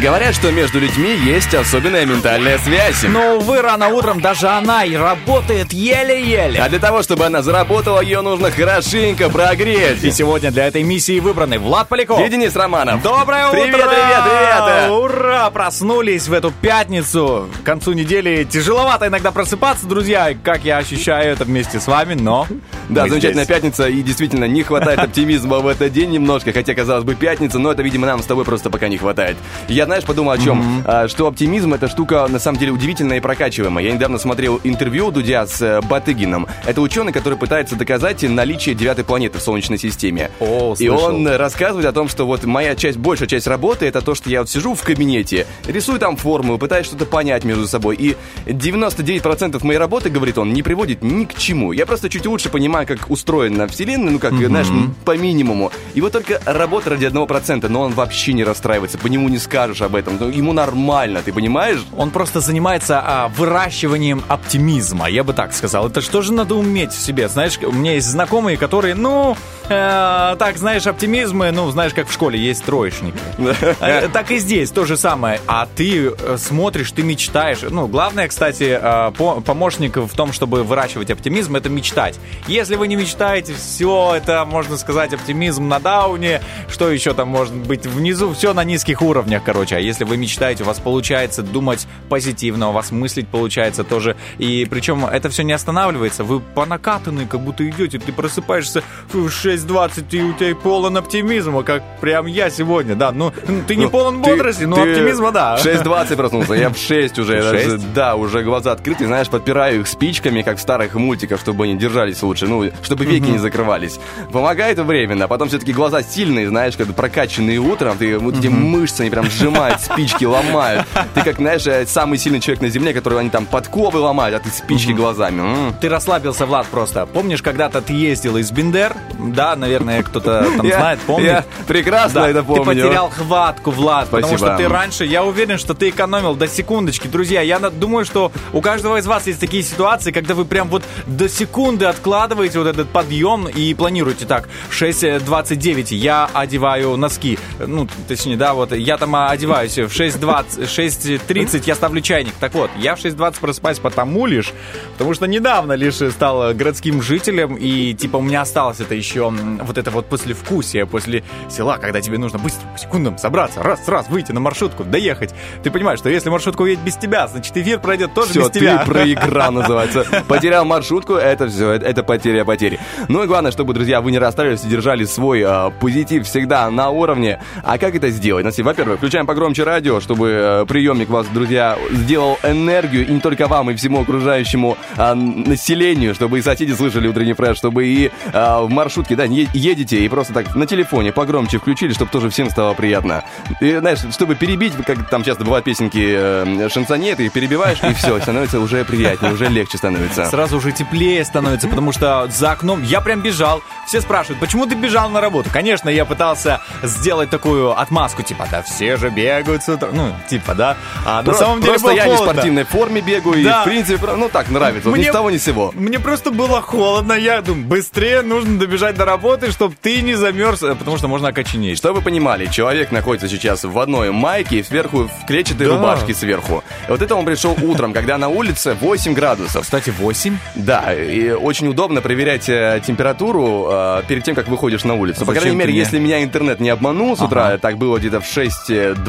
[0.00, 3.02] Говорят, что между людьми есть особенная ментальная связь.
[3.02, 6.58] Но, увы, рано утром даже она и работает еле-еле.
[6.58, 10.02] А для того, чтобы она заработала, ее нужно хорошенько прогреть.
[10.02, 12.18] И сегодня для этой миссии выбраны Влад Поляков.
[12.18, 13.02] И Денис Романов.
[13.02, 13.88] Доброе Привет, утро!
[13.88, 14.90] привет, привет!
[14.90, 15.50] Ура!
[15.50, 17.50] Проснулись в эту пятницу.
[17.62, 20.34] К концу недели тяжеловато иногда просыпаться, друзья.
[20.42, 22.46] Как я ощущаю это вместе с вами, но...
[22.88, 23.54] Да, замечательная здесь.
[23.54, 27.70] пятница, и действительно не хватает оптимизма в этот день немножко, хотя, казалось бы, пятница, но
[27.70, 29.36] это, видимо, нам с тобой просто пока не хватает.
[29.68, 30.84] Я, знаешь, подумал о чем?
[30.86, 33.84] А, Что оптимизм— это штука, на самом деле, удивительная и прокачиваемая.
[33.84, 36.46] Я недавно смотрел интервью Дудя с э, Батыгином.
[36.64, 40.30] Это ученый, который пытается доказать наличие девятой планеты в Солнечной системе.
[40.38, 44.14] О, и он рассказывает о том, что вот моя часть, большая часть работы, это то,
[44.14, 48.16] что я вот сижу в кабинете, рисую там формулы, пытаюсь что-то понять между собой, и
[48.46, 51.72] 99% моей работы, говорит он, не приводит ни к чему.
[51.72, 55.72] Я просто чуть лучше понимаю, как устроена Вселенная, ну, как, знаешь, м, по минимуму.
[55.94, 59.69] И вот только работа ради 1%, но он вообще не расстраивается, по нему не скажешь
[59.80, 61.84] об этом, ему нормально, ты понимаешь?
[61.96, 65.86] Он просто занимается а, выращиванием оптимизма, я бы так сказал.
[65.88, 67.28] Это что же надо уметь в себе?
[67.28, 69.36] Знаешь, у меня есть знакомые, которые, ну,
[69.68, 73.18] э, так, знаешь, оптимизмы, ну, знаешь, как в школе есть троечники.
[73.80, 75.40] Э, Так и здесь то же самое.
[75.46, 77.60] А ты э, смотришь, ты мечтаешь.
[77.68, 82.18] Ну, главное, кстати, э, по- помощник в том, чтобы выращивать оптимизм, это мечтать.
[82.46, 86.40] Если вы не мечтаете, все, это, можно сказать, оптимизм на дауне.
[86.68, 88.32] Что еще там может быть внизу?
[88.34, 89.59] Все на низких уровнях, короче.
[89.72, 94.16] А если вы мечтаете, у вас получается думать позитивно, у вас мыслить получается тоже.
[94.38, 96.24] И причем это все не останавливается.
[96.24, 97.98] Вы по накатанной как будто идете.
[97.98, 98.82] Ты просыпаешься
[99.12, 102.94] в 6.20, и у тебя полон оптимизма, как прям я сегодня.
[102.94, 103.32] Да, ну,
[103.66, 105.56] ты не Ну, полон ты- бодрости, но оптимизма, да.
[105.56, 107.34] В 6.20 проснулся, я в 6 уже.
[107.36, 107.92] я В даже- шесть?
[107.92, 112.22] да, уже глаза открыты, знаешь, подпираю их спичками, как в старых мультиках, чтобы они держались
[112.22, 113.98] лучше, ну, чтобы веки не закрывались.
[114.32, 119.02] Помогает временно, а потом все-таки глаза сильные, знаешь, как прокачанные утром, ты вот эти мышцы,
[119.02, 120.86] они прям сжимают спички, ломают.
[121.14, 124.40] Ты как, знаешь, э, самый сильный человек на земле, который они там подковы ломают, а
[124.40, 125.72] ты спички глазами.
[125.80, 127.06] Ты расслабился, Влад, просто.
[127.06, 128.96] Помнишь, когда-то ты ездил из Бендер?
[129.18, 131.44] Да, наверное, кто-то там знает, помнит?
[131.66, 132.64] Прекрасно это помню.
[132.64, 137.08] Ты потерял хватку, Влад, потому что ты раньше, я уверен, что ты экономил до секундочки.
[137.08, 140.82] Друзья, я думаю, что у каждого из вас есть такие ситуации, когда вы прям вот
[141.06, 148.36] до секунды откладываете вот этот подъем и планируете так, 6.29 я одеваю носки, ну, точнее,
[148.36, 152.34] да, вот я там одеваюсь в 6.20, 6.30 я ставлю чайник.
[152.38, 154.52] Так вот, я в 6.20 просыпаюсь потому лишь,
[154.92, 159.78] потому что недавно лишь стал городским жителем, и типа у меня осталось это еще вот
[159.78, 164.40] это вот послевкусие после села, когда тебе нужно быстро по секундам собраться, раз-раз выйти на
[164.40, 165.34] маршрутку, доехать.
[165.62, 168.78] Ты понимаешь, что если маршрутка уедет без тебя, значит эфир пройдет тоже Все, без тебя.
[168.78, 170.04] ты проиграл, называется.
[170.28, 172.78] Потерял маршрутку, это все, это, это потеря потери.
[173.08, 176.90] Ну и главное, чтобы, друзья, вы не расстраивались и держали свой а, позитив всегда на
[176.90, 177.40] уровне.
[177.62, 178.44] А как это сделать?
[178.58, 183.70] Во-первых, включаем погромче радио, чтобы э, приемник вас, друзья, сделал энергию, и не только вам,
[183.70, 188.68] и всему окружающему а, населению, чтобы и соседи слышали утренний фреш, чтобы и а, в
[188.70, 193.22] маршрутке, да, едете и просто так на телефоне погромче включили, чтобы тоже всем стало приятно.
[193.60, 198.18] И, знаешь, чтобы перебить, как там часто бывают песенки э, шансонет, ты перебиваешь, и все,
[198.18, 200.24] становится уже приятнее, уже легче становится.
[200.24, 203.62] Сразу уже теплее становится, потому что за окном я прям бежал.
[203.86, 205.50] Все спрашивают, почему ты бежал на работу?
[205.52, 209.19] Конечно, я пытался сделать такую отмазку, типа, да все же бегают
[209.60, 209.88] с утра.
[209.92, 210.76] Ну, типа, да.
[211.04, 212.32] А на Про- самом деле Просто я не в холодно.
[212.34, 213.58] спортивной форме бегаю, Да.
[213.58, 215.72] и в принципе, ну так нравится, вот ни Мне- с того ни с сего.
[215.74, 220.62] Мне просто было холодно, я думаю, быстрее нужно добежать до работы, чтобы ты не замерз,
[220.62, 221.78] э, потому что можно окоченеть.
[221.78, 225.74] Чтобы вы понимали, человек находится сейчас в одной майке и сверху в клетчатой Да.
[225.74, 226.62] рубашке сверху.
[226.88, 229.62] И вот это он пришел утром, когда на улице 8 градусов.
[229.62, 230.38] Кстати, 8?
[230.54, 235.20] Да, и очень удобно проверять э, температуру э, перед тем, как выходишь на улицу.
[235.20, 235.78] По Зачем крайней ты мере, мне?
[235.80, 239.04] если меня интернет не обманул с утра, так было где-то в 6.20, 6,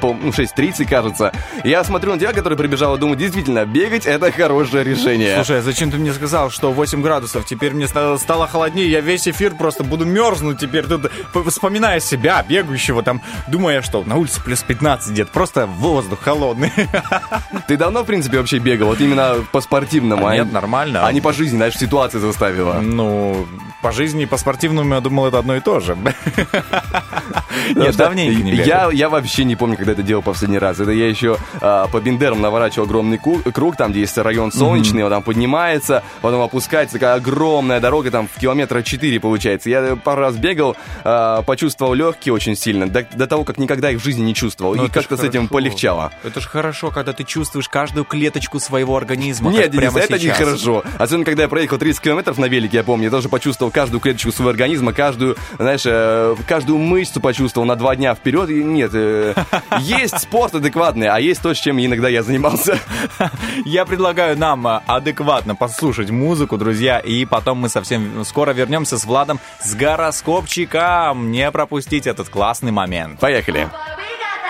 [0.00, 1.32] по- ну, 6.30, кажется.
[1.64, 5.34] Я смотрю на тебя, который прибежал, и думаю, действительно, бегать это хорошее решение.
[5.36, 7.44] Слушай, а зачем ты мне сказал, что 8 градусов?
[7.46, 10.84] Теперь мне ста- стало холоднее, я весь эфир просто буду мерзнуть теперь.
[10.86, 11.10] Тут,
[11.48, 16.72] вспоминая себя, бегающего там, думая, что на улице плюс 15 где-то, просто воздух холодный.
[17.68, 18.88] Ты давно, в принципе, вообще бегал?
[18.88, 20.26] Вот именно по-спортивному.
[20.26, 21.06] А а- нет, нормально.
[21.06, 22.74] А не по жизни, знаешь, ситуация заставила.
[22.80, 23.46] Ну,
[23.82, 25.96] по жизни и по спортивному, я думал, это одно и то же.
[27.74, 28.66] Нет, давненько не бегал.
[28.66, 30.80] я, я вообще не помню, когда это делал последний раз.
[30.80, 35.10] Это я еще а, по Бендерам наворачивал огромный круг, там, где есть район солнечный, он
[35.10, 39.70] там поднимается, потом опускается, такая огромная дорога, там, в километра 4 получается.
[39.70, 44.00] Я пару раз бегал, а, почувствовал легкие очень сильно, до, до того, как никогда их
[44.00, 44.74] в жизни не чувствовал.
[44.74, 45.54] Ну, и как-то с этим хорошо.
[45.54, 46.12] полегчало.
[46.24, 49.50] Это же хорошо, когда ты чувствуешь каждую клеточку своего организма.
[49.50, 50.38] Нет, Денис, прямо это сейчас.
[50.38, 50.84] нехорошо.
[50.98, 54.32] Особенно, когда я проехал 30 километров на велике, я помню, я тоже почувствовал каждую клеточку
[54.32, 58.50] своего организма, каждую, знаешь, э, каждую мышцу почувствовал на два дня вперед.
[58.50, 59.34] И нет, э,
[59.80, 62.78] есть спорт адекватный, а есть то, с чем иногда я занимался.
[63.64, 69.04] Я предлагаю нам а, адекватно послушать музыку, друзья, и потом мы совсем скоро вернемся с
[69.04, 71.30] Владом с гороскопчиком.
[71.30, 73.20] Не пропустить этот классный момент.
[73.20, 73.68] Поехали.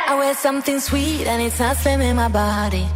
[0.08, 2.86] I wear something sweet and it's not slimming my body.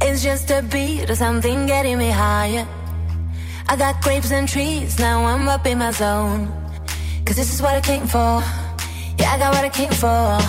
[0.00, 2.66] It's just a beat or something getting me higher.
[3.68, 6.48] I got grapes and trees, now I'm up in my zone.
[7.24, 8.42] Cause this is what I came for.
[9.20, 10.40] Yeah, I got what I came for.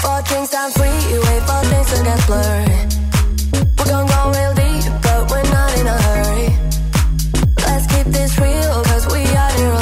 [0.00, 2.78] Four drinks on freeway, four days to get blurry.
[3.76, 6.48] We're gonna go real deep, but we're not in a hurry.
[7.66, 9.81] Let's keep this real, cause we are here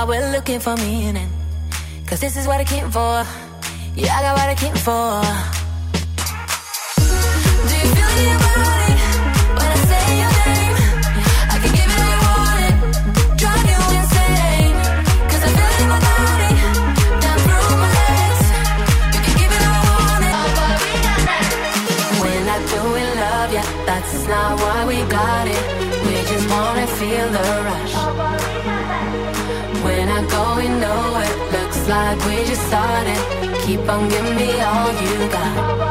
[0.00, 1.28] while we're looking for meaning.
[2.06, 3.24] Cause this is what I came for.
[3.94, 5.59] Yeah, I got what I came for.
[31.90, 33.20] Like we just started.
[33.66, 35.89] Keep on giving me all you got.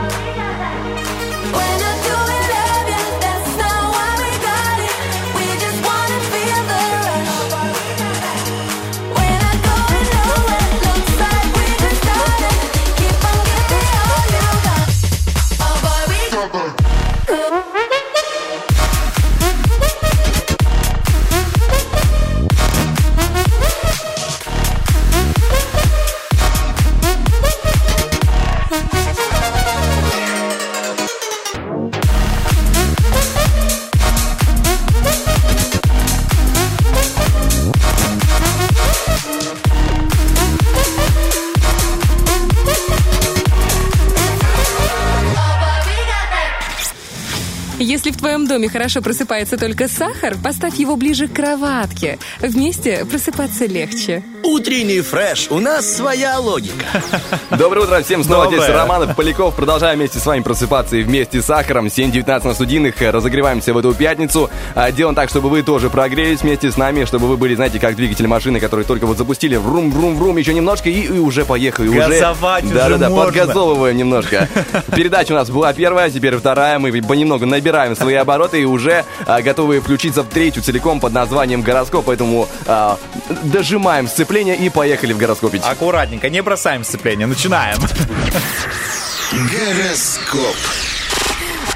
[48.00, 52.18] Если в твоем доме хорошо просыпается только сахар, поставь его ближе к кроватке.
[52.40, 54.24] Вместе просыпаться легче.
[54.60, 56.86] Утренний фреш, у нас своя логика.
[57.58, 58.64] Доброе утро всем, снова Доброе.
[58.64, 59.56] здесь Романов, Поляков.
[59.56, 61.86] Продолжаем вместе с вами просыпаться и вместе с сахаром.
[61.86, 62.96] 7.19 на студийных.
[63.00, 64.50] Разогреваемся в эту пятницу.
[64.76, 67.96] А, Делаем так, чтобы вы тоже прогрелись вместе с нами, чтобы вы были, знаете, как
[67.96, 69.56] двигатель машины, который только вот запустили.
[69.56, 71.88] Врум-врум-врум, еще немножко и, и уже поехали.
[71.88, 72.00] Уже...
[72.00, 73.26] Газовать уже Да-да-да, можно.
[73.32, 74.50] подгазовываем немножко.
[74.94, 76.80] Передача у нас была первая, теперь вторая.
[76.80, 81.62] Мы понемногу набираем свои обороты и уже а, готовы включиться в третью целиком под названием
[81.62, 82.04] «Гороскоп».
[82.08, 82.98] Поэтому а,
[83.44, 85.64] дожимаем сцепление сцепление и поехали в гороскопить.
[85.64, 87.80] Аккуратненько, не бросаем сцепление, начинаем.
[89.32, 90.56] Гороскоп.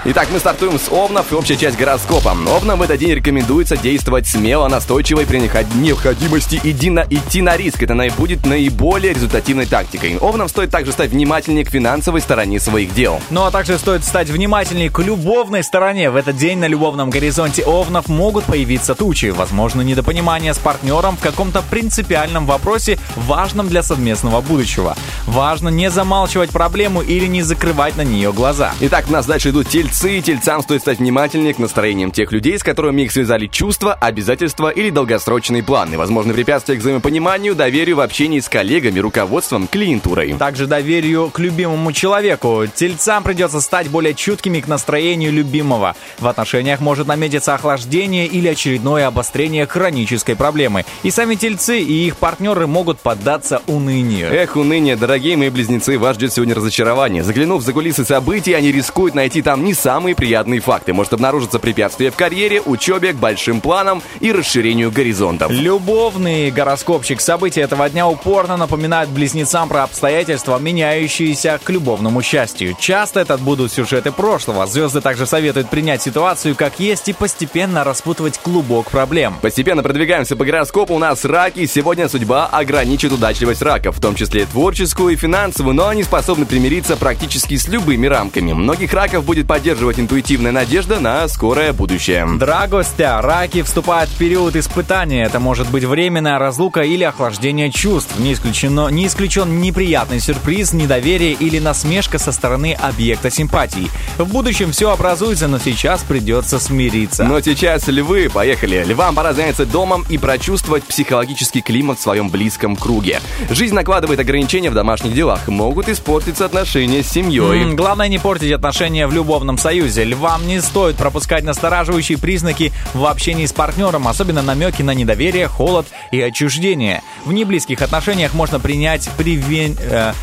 [0.05, 2.36] Итак, мы стартуем с Овнов и общая часть гороскопа.
[2.50, 7.55] Овнам в этот день рекомендуется действовать смело, настойчиво и при необходимости иди на, идти на
[7.55, 7.81] риск.
[7.81, 10.17] Это будет наиболее результативной тактикой.
[10.17, 13.22] Овнам стоит также стать внимательнее к финансовой стороне своих дел.
[13.29, 16.10] Ну а также стоит стать внимательнее к любовной стороне.
[16.10, 19.27] В этот день на любовном горизонте овнов могут появиться тучи.
[19.27, 24.98] Возможно, недопонимание с партнером в каком-то принципиальном вопросе, важном для совместного будущего.
[25.27, 28.74] Важно не замалчивать проблему или не закрывать на нее глаза.
[28.81, 29.92] Итак, у нас дальше идут тельцы.
[29.93, 34.89] Тельцам стоит стать внимательнее к настроениям тех людей, с которыми их связали чувства, обязательства или
[34.89, 35.97] долгосрочные планы.
[35.97, 40.33] Возможны препятствия к взаимопониманию, доверию в общении с коллегами, руководством, клиентурой.
[40.33, 42.63] Также доверию к любимому человеку.
[42.73, 45.95] Тельцам придется стать более чуткими к настроению любимого.
[46.19, 50.85] В отношениях может наметиться охлаждение или очередное обострение хронической проблемы.
[51.03, 54.33] И сами тельцы и их партнеры могут поддаться унынию.
[54.33, 57.23] Эх, уныние, дорогие мои близнецы, вас ждет сегодня разочарование.
[57.23, 60.94] Заглянув за кулисы событий, они рискуют найти там не самые приятные факты.
[60.94, 65.52] Может обнаружиться препятствие в карьере, учебе, к большим планам и расширению горизонтов.
[65.52, 72.78] Любовный гороскопчик событий этого дня упорно напоминает близнецам про обстоятельства, меняющиеся к любовному счастью.
[72.80, 74.66] Часто это будут сюжеты прошлого.
[74.68, 79.36] Звезды также советуют принять ситуацию как есть и постепенно распутывать клубок проблем.
[79.42, 80.94] Постепенно продвигаемся по гороскопу.
[80.94, 81.66] У нас раки.
[81.66, 86.96] Сегодня судьба ограничит удачливость раков, в том числе творческую и финансовую, но они способны примириться
[86.96, 88.54] практически с любыми рамками.
[88.54, 92.27] Многих раков будет поддерживать интуитивная надежда на скорое будущее.
[92.38, 95.24] Драгостя, раки вступают в период испытания.
[95.24, 98.13] Это может быть временная разлука или охлаждение чувств.
[98.20, 103.89] Не, исключено, не исключен неприятный сюрприз, недоверие или насмешка со стороны объекта симпатии.
[104.18, 107.24] В будущем все образуется, но сейчас придется смириться.
[107.24, 108.84] Но сейчас львы, поехали.
[108.86, 113.20] Львам пора заняться домом и прочувствовать психологический климат в своем близком круге.
[113.50, 115.48] Жизнь накладывает ограничения в домашних делах.
[115.48, 117.62] Могут испортиться отношения с семьей.
[117.63, 120.03] М, Главное не портить отношения в любовном союзе.
[120.03, 125.88] Львам не стоит пропускать настораживающие признаки в общении с партнером, особенно намеки на недоверие, холод
[126.12, 127.01] и отчуждение.
[127.25, 129.77] В неблизких отношениях можно принять привен...
[129.79, 130.13] э,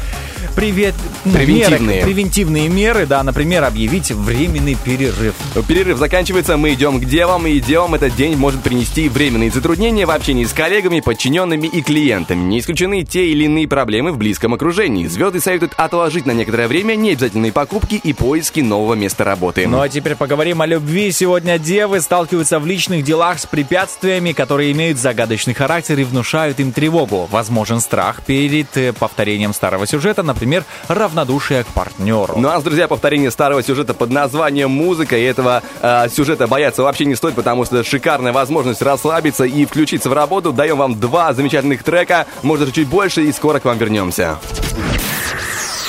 [0.55, 0.95] привет...
[1.25, 1.99] ну, Превентивные.
[1.99, 5.35] меры- превентивные меры, да, например, объявить временный перерыв.
[5.69, 10.11] Перерыв заканчивается, мы идем к девам, и девам этот день может принести временные затруднения в
[10.11, 12.41] общении с коллегами, подчиненными и клиентами.
[12.43, 15.07] Не исключены те или иные проблемы в близком окружении.
[15.07, 19.67] Звезды советуют отложить на некоторое время необязательные покупки и поиски нового места работы.
[19.67, 21.11] Ну а теперь поговорим о любви.
[21.13, 26.73] Сегодня девы сталкиваются в личных делах с препятствиями, которые имеют загадочный характер и внушают им
[26.73, 27.29] тревогу.
[27.31, 32.35] Возможен страх перед э, повторением старого сюжета, например, равнодушие к партнеру.
[32.39, 37.05] Ну а, друзья, повторение старого сюжета под названием «Музыка», и этого э, сюжета бояться вообще
[37.05, 40.53] не стоит, потому что это шикарная возможность расслабиться и включиться в работу.
[40.53, 44.39] Даем вам два замечательных трека, может даже чуть больше, и скоро к вам вернемся.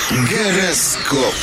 [0.10, 1.36] Гороскоп.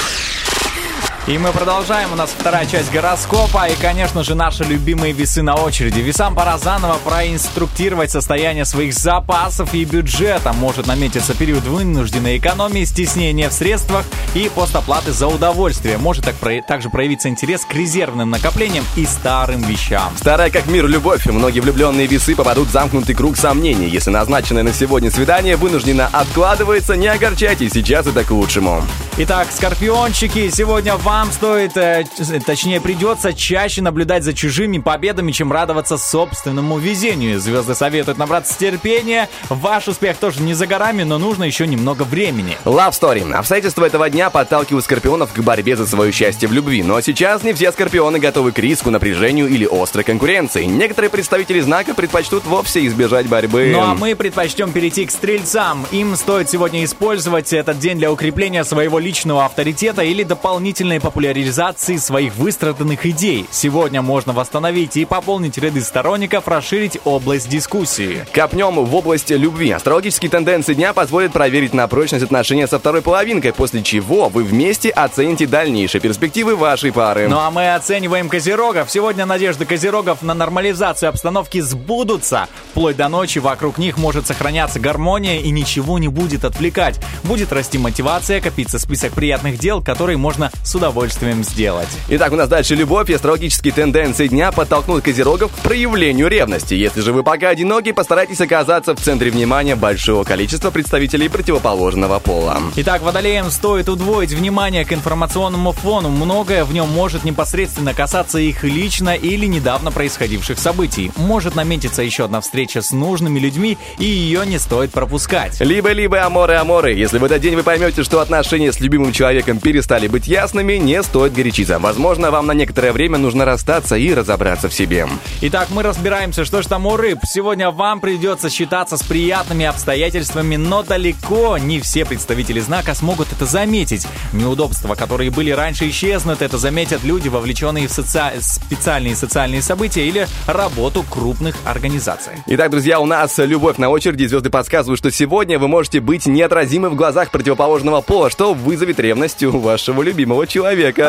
[1.29, 2.11] И мы продолжаем.
[2.11, 3.69] У нас вторая часть гороскопа.
[3.69, 6.01] И, конечно же, наши любимые весы на очереди.
[6.01, 10.55] Весам пора заново проинструктировать состояние своих запасов и бюджета.
[10.55, 15.99] Может наметиться период вынужденной экономии, стеснения в средствах и постоплаты за удовольствие.
[15.99, 20.11] Может так про- также проявиться интерес к резервным накоплениям и старым вещам.
[20.17, 21.27] Старая как мир любовь.
[21.27, 23.91] Многие влюбленные весы попадут в замкнутый круг сомнений.
[23.91, 28.83] Если назначенное на сегодня свидание вынужденно откладывается, не огорчайтесь, сейчас это к лучшему.
[29.19, 32.05] Итак, скорпиончики, сегодня вам стоит, э,
[32.47, 37.41] точнее придется чаще наблюдать за чужими победами, чем радоваться собственному везению.
[37.41, 39.29] Звезды советуют набраться терпения.
[39.49, 42.57] Ваш успех тоже не за горами, но нужно еще немного времени.
[42.65, 43.33] Love Story.
[43.33, 46.83] Обстоятельства этого дня подталкивают скорпионов к борьбе за свое счастье в любви.
[46.83, 50.65] Но сейчас не все скорпионы готовы к риску, напряжению или острой конкуренции.
[50.65, 53.71] Некоторые представители знака предпочтут вовсе избежать борьбы.
[53.73, 55.87] Ну а мы предпочтем перейти к стрельцам.
[55.91, 62.37] Им стоит сегодня использовать этот день для укрепления своего личного авторитета или дополнительной популяризации своих
[62.37, 63.47] выстраданных идей.
[63.51, 68.27] Сегодня можно восстановить и пополнить ряды сторонников, расширить область дискуссии.
[68.31, 69.71] Копнем в область любви.
[69.71, 74.91] Астрологические тенденции дня позволят проверить на прочность отношения со второй половинкой, после чего вы вместе
[74.91, 77.27] оцените дальнейшие перспективы вашей пары.
[77.27, 78.91] Ну а мы оцениваем козерогов.
[78.91, 82.49] Сегодня надежды козерогов на нормализацию обстановки сбудутся.
[82.73, 87.01] Вплоть до ночи вокруг них может сохраняться гармония и ничего не будет отвлекать.
[87.25, 91.89] Будет расти мотивация, копиться список приятных дел, которые можно с удовольствием удовольствием сделать.
[92.09, 96.75] Итак, у нас дальше любовь и астрологические тенденции дня подтолкнут козерогов к проявлению ревности.
[96.75, 102.59] Если же вы пока одиноки, постарайтесь оказаться в центре внимания большого количества представителей противоположного пола.
[102.77, 106.09] Итак, водолеям стоит удвоить внимание к информационному фону.
[106.09, 111.13] Многое в нем может непосредственно касаться их лично или недавно происходивших событий.
[111.17, 115.61] Может наметиться еще одна встреча с нужными людьми, и ее не стоит пропускать.
[115.61, 116.93] Либо-либо аморы-аморы.
[116.95, 121.03] Если в этот день вы поймете, что отношения с любимым человеком перестали быть ясными, не
[121.03, 121.79] стоит горячиться.
[121.79, 125.07] Возможно, вам на некоторое время нужно расстаться и разобраться в себе.
[125.41, 127.19] Итак, мы разбираемся, что же там у рыб.
[127.25, 133.45] Сегодня вам придется считаться с приятными обстоятельствами, но далеко не все представители знака смогут это
[133.45, 134.07] заметить.
[134.33, 136.43] Неудобства, которые были раньше, исчезнут.
[136.43, 138.21] Это заметят люди, вовлеченные в соци...
[138.41, 142.33] специальные социальные события или работу крупных организаций.
[142.47, 144.27] Итак, друзья, у нас любовь на очереди.
[144.27, 149.43] Звезды подсказывают, что сегодня вы можете быть неотразимы в глазах противоположного пола, что вызовет ревность
[149.43, 150.68] у вашего любимого человека.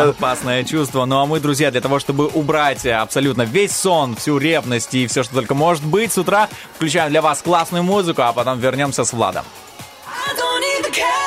[0.09, 1.05] Опасное чувство.
[1.05, 5.23] Ну а мы, друзья, для того, чтобы убрать абсолютно весь сон, всю ревность и все,
[5.23, 9.13] что только может быть, с утра включаем для вас классную музыку, а потом вернемся с
[9.13, 9.45] Владом.
[10.07, 11.18] I don't even care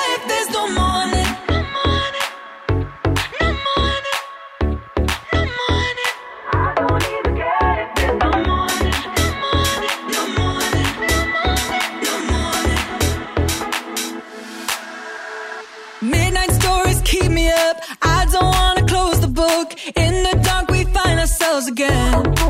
[19.85, 22.42] In the dark, we find ourselves again.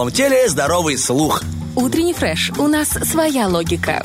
[0.00, 1.42] Здоровом теле здоровый слух.
[1.76, 2.50] Утренний фреш.
[2.58, 4.02] У нас своя логика.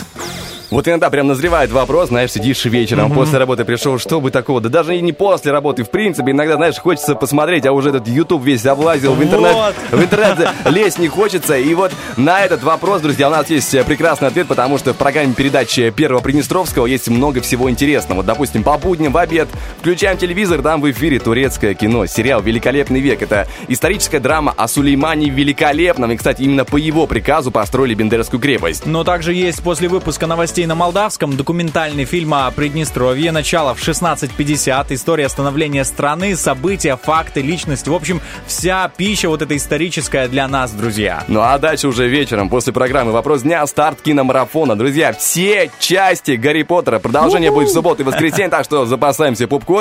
[0.71, 4.69] Вот иногда прям назревает вопрос, знаешь, сидишь вечером, после работы пришел, что бы такого, да
[4.69, 8.43] даже и не после работы, в принципе, иногда, знаешь, хочется посмотреть, а уже этот YouTube
[8.43, 9.75] весь облазил, в интернет, Вот.
[9.91, 13.83] в интернет лезть не хочется, и вот на этот вопрос, друзья, у нас есть э,
[13.83, 18.17] прекрасный ответ, потому что в программе передачи Первого Приднестровского есть много всего интересного.
[18.17, 19.47] Вот, допустим, по будням в обед
[19.85, 23.21] включаем телевизор, там в эфире турецкое кино, сериал «Великолепный век».
[23.21, 28.87] Это историческая драма о Сулеймане Великолепном, и, кстати, именно по его приказу построили Бендерскую крепость.
[28.87, 34.87] Но также есть после выпуска новостей на молдавском документальный фильм о Приднестровье, начало в 16.50,
[34.89, 37.87] история становления страны, события, факты, личность.
[37.87, 41.23] В общем, вся пища вот эта историческая для нас, друзья.
[41.27, 44.75] Ну а дальше уже вечером, после программы «Вопрос дня», старт киномарафона.
[44.75, 46.97] Друзья, все части Гарри Поттера.
[46.97, 49.74] Продолжение будет в субботу и воскресенье, так что запасаемся попкорном,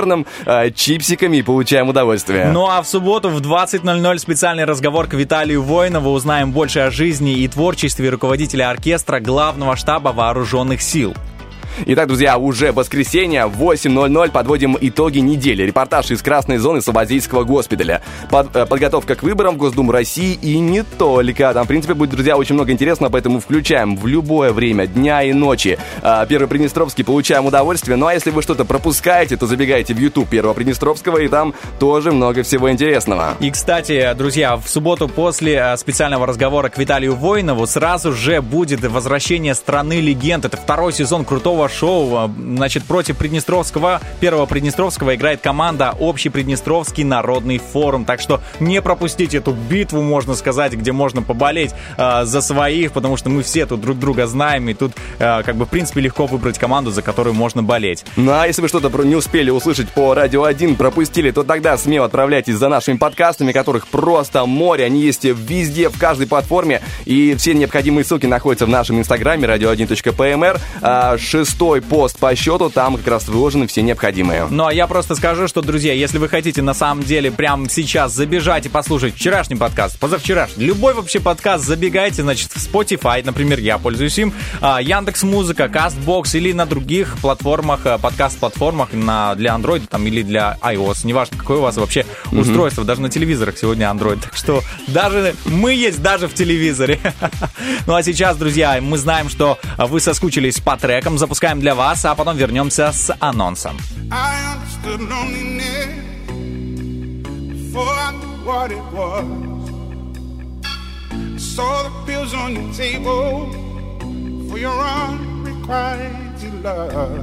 [0.46, 2.50] э, чипсиками и получаем удовольствие.
[2.52, 6.10] Ну а в субботу в 20.00 специальный разговор к Виталию Воинову.
[6.10, 11.14] Узнаем больше о жизни и творчестве руководителя оркестра главного штаба вооруженных сил.
[11.86, 15.64] Итак, друзья, уже воскресенье, 8.00, подводим итоги недели.
[15.64, 18.00] Репортаж из красной зоны Савазийского госпиталя.
[18.30, 21.52] Под- э, подготовка к выборам в Госдуму России и не только.
[21.52, 25.32] Там, в принципе, будет, друзья, очень много интересного, поэтому включаем в любое время дня и
[25.32, 25.76] ночи.
[26.00, 27.96] А, Первый Приднестровский получаем удовольствие.
[27.96, 32.12] Ну а если вы что-то пропускаете, то забегайте в YouTube Первого Приднестровского, и там тоже
[32.12, 33.34] много всего интересного.
[33.40, 38.84] И, кстати, друзья, в субботу после э, специального разговора к Виталию Воинову сразу же будет
[38.84, 40.44] возвращение «Страны легенд».
[40.44, 42.30] Это второй сезон крутого шоу.
[42.36, 48.04] Значит, против Приднестровского, первого Приднестровского играет команда «Общий Приднестровский народный форум».
[48.04, 53.16] Так что не пропустите эту битву, можно сказать, где можно поболеть э, за своих, потому
[53.16, 56.26] что мы все тут друг друга знаем, и тут, э, как бы, в принципе, легко
[56.26, 58.04] выбрать команду, за которую можно болеть.
[58.16, 62.06] Ну а если вы что-то не успели услышать по Радио 1, пропустили, то тогда смело
[62.06, 64.84] отправляйтесь за нашими подкастами, которых просто море.
[64.84, 66.80] Они есть везде, в каждой платформе.
[67.04, 70.60] И все необходимые ссылки находятся в нашем инстаграме radio1.pmr.
[70.82, 71.16] А
[71.54, 74.48] шестой пост по счету, там как раз выложены все необходимые.
[74.50, 78.12] Ну, а я просто скажу, что, друзья, если вы хотите на самом деле прямо сейчас
[78.12, 83.78] забежать и послушать вчерашний подкаст, позавчерашний, любой вообще подкаст, забегайте, значит, в Spotify, например, я
[83.78, 89.86] пользуюсь им, а, Яндекс Музыка, Castbox или на других платформах, а, подкаст-платформах на, для Android
[89.88, 94.20] там, или для iOS, неважно, какое у вас вообще устройство, даже на телевизорах сегодня Android,
[94.20, 96.98] так что даже мы есть даже в телевизоре.
[97.86, 102.14] Ну, а сейчас, друзья, мы знаем, что вы соскучились по трекам, запускаем для вас, а
[102.14, 103.76] потом вернемся с анонсом.
[111.36, 113.48] Saw the pills on your table
[114.48, 116.92] for your unrequited love.
[116.92, 117.22] Oh,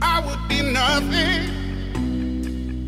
[0.00, 1.50] I would be nothing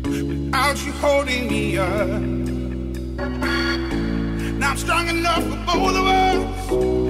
[0.03, 2.21] without you holding me up.
[4.57, 7.08] Now I'm strong enough for both of us,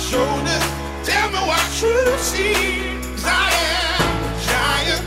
[0.00, 0.64] shoulders.
[1.04, 2.54] Tell me what you see.
[3.14, 3.50] 'Cause I
[4.00, 5.04] am a giant.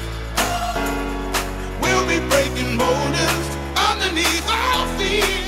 [1.82, 3.48] We'll be breaking boulders
[3.90, 5.43] underneath our feet.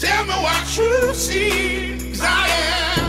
[0.00, 1.98] Tell me what you see.
[1.98, 2.99] 'Cause I am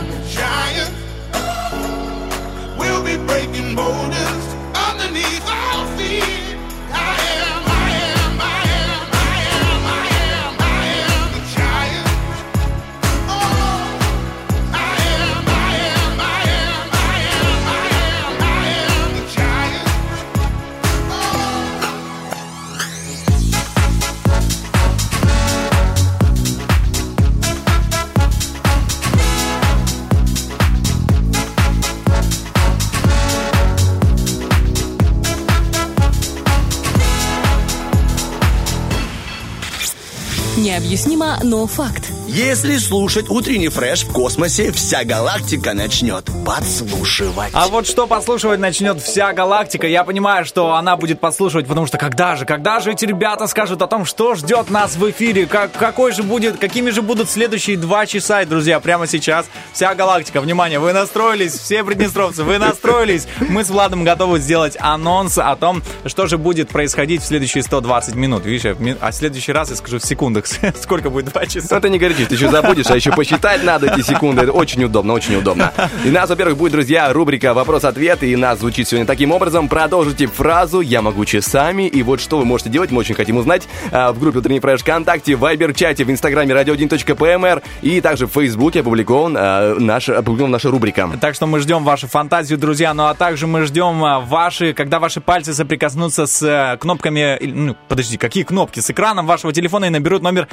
[40.71, 42.10] Необъяснимо, но факт.
[42.33, 47.49] Если слушать утренний фреш в космосе, вся галактика начнет подслушивать.
[47.51, 51.97] А вот что подслушивать начнет вся галактика, я понимаю, что она будет подслушивать, потому что
[51.97, 55.73] когда же, когда же эти ребята скажут о том, что ждет нас в эфире, как,
[55.73, 60.39] какой же будет, какими же будут следующие два часа, И, друзья, прямо сейчас вся галактика,
[60.39, 65.83] внимание, вы настроились, все приднестровцы, вы настроились, мы с Владом готовы сделать анонс о том,
[66.05, 69.99] что же будет происходить в следующие 120 минут, видишь, а в следующий раз я скажу
[69.99, 70.45] в секундах
[70.81, 71.79] сколько будет 2 Ну, часа.
[71.81, 74.43] ты не горячись, ты еще забудешь, а еще посчитать надо эти секунды.
[74.43, 75.71] Это очень удобно, очень удобно.
[76.05, 79.67] И у нас, во-первых, будет, друзья, рубрика «Вопрос-ответ», и нас звучит сегодня таким образом.
[79.67, 83.67] Продолжите фразу «Я могу часами», и вот что вы можете делать, мы очень хотим узнать
[83.91, 88.81] а, в группе «Утренний фреш» ВКонтакте, в Вайбер-чате, в Инстаграме radio1.pmr и также в Фейсбуке
[88.81, 91.09] опубликован, а, наш, опубликована наша рубрика.
[91.19, 94.99] Так что мы ждем вашу фантазию, друзья, ну а также мы ждем а, ваши, когда
[94.99, 98.79] ваши пальцы соприкоснутся с э, кнопками, ну, подожди, какие кнопки?
[98.79, 100.47] С экраном вашего телефона и наберут номер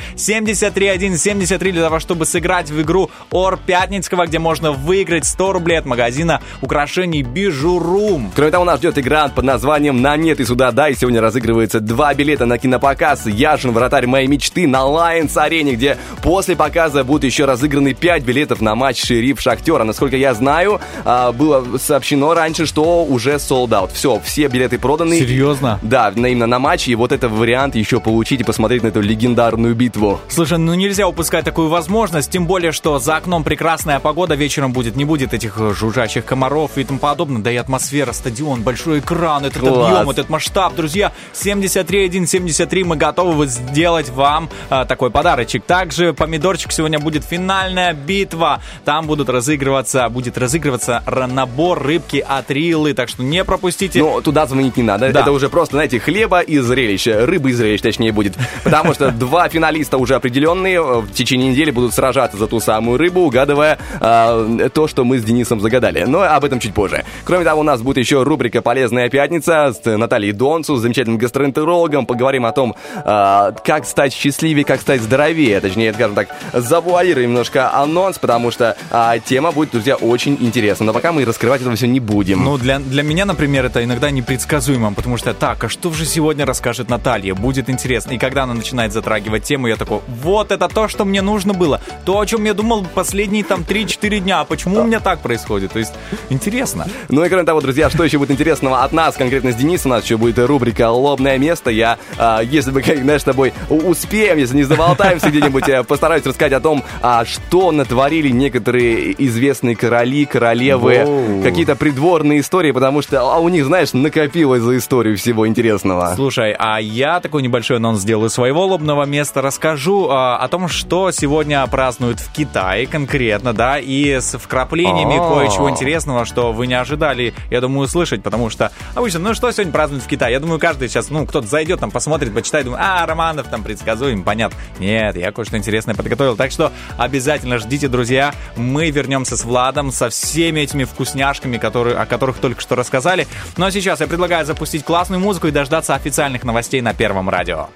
[1.58, 5.84] 73173 для того, чтобы сыграть в игру Ор Пятницкого, где можно выиграть 100 рублей от
[5.86, 8.30] магазина украшений Бижурум.
[8.34, 11.80] Кроме того, нас ждет игра под названием «На нет и сюда да», и сегодня разыгрывается
[11.80, 17.24] два билета на кинопоказ «Яшин, вратарь моей мечты» на Lions арене, где после показа будут
[17.24, 19.84] еще разыграны 5 билетов на матч «Шериф Шахтера».
[19.84, 23.90] Насколько я знаю, а, было сообщено раньше, что уже sold out.
[23.92, 25.18] Все, все билеты проданы.
[25.18, 25.78] Серьезно?
[25.82, 29.00] Да, на- именно на матч, и вот это вариант еще получить и посмотреть на эту
[29.00, 30.20] легендарную битву.
[30.28, 34.96] Слушай, ну нельзя упускать такую возможность, тем более, что за окном прекрасная погода вечером будет,
[34.96, 39.46] не будет этих э, жужжащих комаров и тому подобное, да и атмосфера, стадион, большой экран,
[39.46, 39.92] этот Класс.
[39.92, 45.64] объем, этот масштаб, друзья, 73173, мы готовы сделать вам а, такой подарочек.
[45.64, 52.92] Также, помидорчик, сегодня будет финальная битва, там будут разыгрываться, будет разыгрываться набор рыбки от Рилы,
[52.92, 54.00] так что не пропустите.
[54.00, 55.10] Но туда звонить не надо.
[55.10, 55.20] Да.
[55.20, 57.24] Это уже просто, знаете, хлеба и зрелища.
[57.24, 58.36] Рыбы и зрелищ, точнее, будет.
[58.64, 62.98] Потому что два финалиста уже определенные э, в течение недели будут сражаться за ту самую
[62.98, 66.04] рыбу, угадывая э, то, что мы с Денисом загадали.
[66.04, 67.04] Но об этом чуть позже.
[67.24, 72.06] Кроме того, у нас будет еще рубрика «Полезная пятница» с Натальей Донцу, с замечательным гастроэнтерологом.
[72.06, 75.60] Поговорим о том, э, как стать счастливее, как стать здоровее.
[75.60, 80.86] Точнее, скажем так, завуалируем немножко анонс, потому что э, тема будет, друзья, очень интересна.
[80.86, 82.44] Но пока мы раскрывать этого все не будем.
[82.44, 86.46] Ну, для, для меня, например, это иногда непредсказуемо, потому что, так, а что же сегодня
[86.46, 87.34] расскажет Наталья?
[87.34, 88.12] Будет интересно.
[88.12, 91.80] И когда она начинает затрагивать тему, я такой, вот это то, что мне нужно было.
[92.04, 94.40] То, о чем я думал последние там 3-4 дня.
[94.40, 95.72] А почему у меня так происходит?
[95.72, 95.92] То есть,
[96.30, 96.86] интересно.
[97.08, 99.94] Ну и кроме того, друзья, что еще будет интересного от нас, конкретно с Денисом, у
[99.94, 101.70] нас еще будет рубрика «Лобное место».
[101.70, 106.24] Я, а, если бы, как, знаешь, с тобой успеем, если не заболтаемся где-нибудь, я постараюсь
[106.24, 113.20] рассказать о том, а, что натворили некоторые известные короли, королевы, какие-то придворные истории, потому что
[113.20, 116.12] а, у них, знаешь, накопилось за историю всего интересного.
[116.14, 119.42] Слушай, а я такой небольшой анонс сделаю своего лобного места.
[119.42, 125.34] Расскажу а, о том, что сегодня празднуют в Китае конкретно, да, и с вкраплениями А.
[125.34, 129.72] кое-чего интересного, что вы не ожидали, я думаю, услышать, потому что обычно, ну что сегодня
[129.72, 130.32] празднуют в Китае?
[130.32, 134.22] Я думаю, каждый сейчас, ну, кто-то зайдет там, посмотрит, почитает, думает, а, Романов там предсказуем,
[134.22, 134.58] понятно.
[134.78, 138.34] Нет, я кое-что интересное подготовил, так что обязательно ждите, друзья.
[138.56, 143.26] Мы вернемся с Владом, со всеми этими вкусняшками, которые, о которых только что рассказали.
[143.56, 147.68] Ну а сейчас я предлагаю запустить классную музыку и дождаться официальных новостей на Первом радио.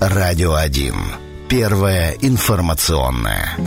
[0.00, 1.29] Радио 1.
[1.49, 3.57] Первое информационное.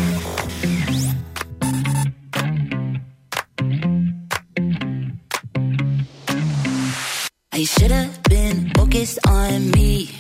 [7.53, 10.11] I should have been focused on me.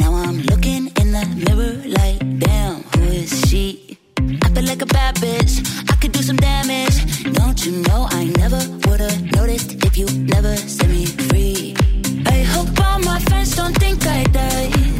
[0.00, 3.98] Now I'm looking in the mirror like, damn, who is she?
[4.44, 5.64] I feel like a bad bitch.
[5.90, 7.32] I could do some damage.
[7.32, 11.74] Don't you know I never would've noticed if you never set me free?
[12.26, 14.99] I hope all my friends don't think I died.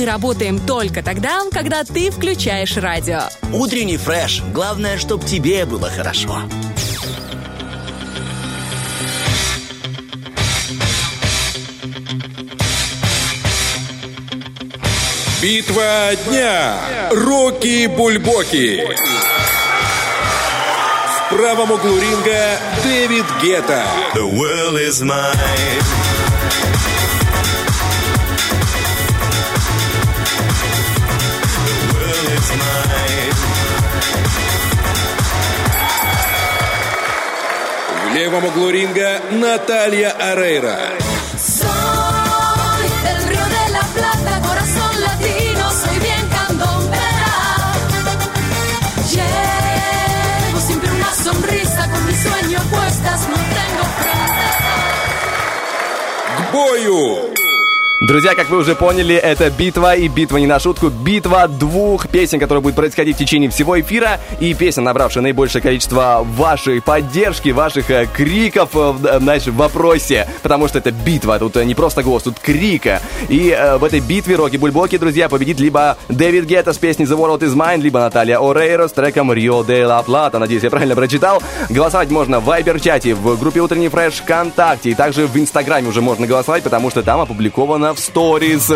[0.00, 3.24] Мы работаем только тогда, когда ты включаешь радио.
[3.52, 4.40] Утренний фреш.
[4.50, 6.40] Главное, чтобы тебе было хорошо.
[15.42, 16.78] Битва дня.
[17.10, 18.82] Рокки Бульбоки.
[21.18, 23.84] В правом углу ринга Дэвид Гетта.
[24.14, 26.19] The world is mine.
[38.20, 40.78] Левом углу ринга Наталья Арейра.
[56.36, 57.29] К бою.
[58.10, 60.88] Друзья, как вы уже поняли, это битва и битва не на шутку.
[60.88, 64.18] Битва двух песен, которая будет происходить в течение всего эфира.
[64.40, 70.26] И песня, набравшая наибольшее количество вашей поддержки, ваших э, криков, э, э, знаешь, в вопросе.
[70.42, 73.00] Потому что это битва, тут не просто голос, тут крика.
[73.28, 77.16] И э, в этой битве Рокки Бульбоки, друзья, победит либо Дэвид Гетта с песней The
[77.16, 80.38] World Is Mine, либо Наталья Орейро с треком Rio de la Plata.
[80.38, 81.40] Надеюсь, я правильно прочитал.
[81.68, 84.90] Голосовать можно в Вайбер-чате, в группе Утренний Фреш ВКонтакте.
[84.90, 88.70] И также в Инстаграме уже можно голосовать, потому что там опубликовано сторис.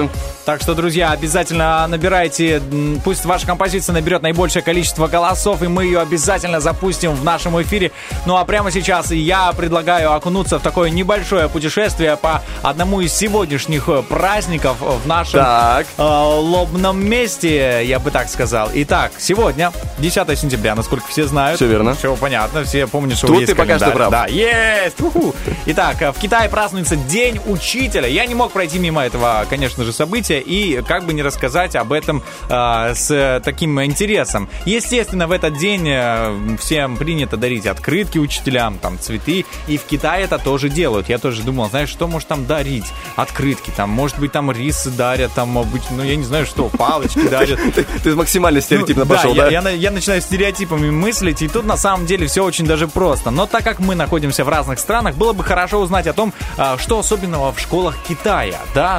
[0.44, 2.60] Так что, друзья, обязательно набирайте,
[3.02, 7.92] пусть ваша композиция наберет наибольшее количество голосов, и мы ее обязательно запустим в нашем эфире.
[8.26, 13.88] Ну а прямо сейчас я предлагаю окунуться в такое небольшое путешествие по одному из сегодняшних
[13.88, 15.86] э, праздников в нашем Так.
[15.96, 18.68] э, лобном месте, я бы так сказал.
[18.74, 21.56] Итак, сегодня, 10 сентября, насколько все знают.
[21.56, 21.94] Всё верно.
[21.94, 24.08] Все понятно, все помнят, что Тут есть ты пока что календарь.
[24.10, 24.10] прав.
[24.10, 25.00] Да, есть!
[25.00, 25.34] Уху.
[25.66, 28.06] Итак, э, в Китае празднуется День учителя.
[28.08, 31.92] Я не мог пройти мимо этого, конечно же, события и как бы не рассказать об
[31.92, 34.48] этом э, с таким интересом.
[34.64, 39.44] Естественно, в этот день э, всем принято дарить открытки учителям, там, цветы.
[39.68, 41.08] И в Китае это тоже делают.
[41.08, 42.86] Я тоже думал, знаешь, что может там дарить?
[43.16, 46.68] Открытки, там, может быть, там рисы дарят, там, может быть, ну, я не знаю, что,
[46.68, 47.60] палочки дарят.
[48.02, 49.70] Ты, максимально стереотипно Ну, пошел, я, да?
[49.70, 53.30] Я начинаю стереотипами мыслить, и тут на самом деле все очень даже просто.
[53.30, 56.78] Но так как мы находимся в разных странах, было бы хорошо узнать о том, а,
[56.78, 58.58] что особенного в школах Китая.
[58.74, 58.93] Да,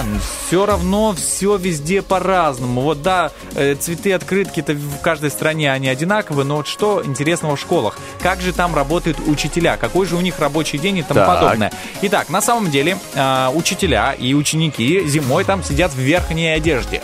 [0.47, 2.81] все равно все везде по-разному.
[2.81, 7.59] Вот да, э, цветы, открытки-то в каждой стране они одинаковые, но вот что интересного в
[7.59, 7.97] школах?
[8.21, 9.77] Как же там работают учителя?
[9.77, 11.27] Какой же у них рабочий день и тому Так.
[11.27, 11.71] подобное?
[12.01, 17.01] Итак, на самом деле а, учителя и ученики зимой там сидят в верхней одежде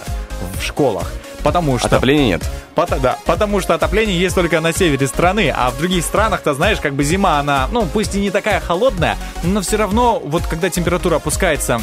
[0.59, 1.11] в школах.
[1.43, 1.87] Потому что...
[1.87, 2.43] Отопления нет.
[2.75, 6.79] Пото- да, потому что отопление есть только на севере страны, а в других странах-то, знаешь,
[6.79, 10.69] как бы зима, она, ну, пусть и не такая холодная, но все равно, вот когда
[10.69, 11.81] температура опускается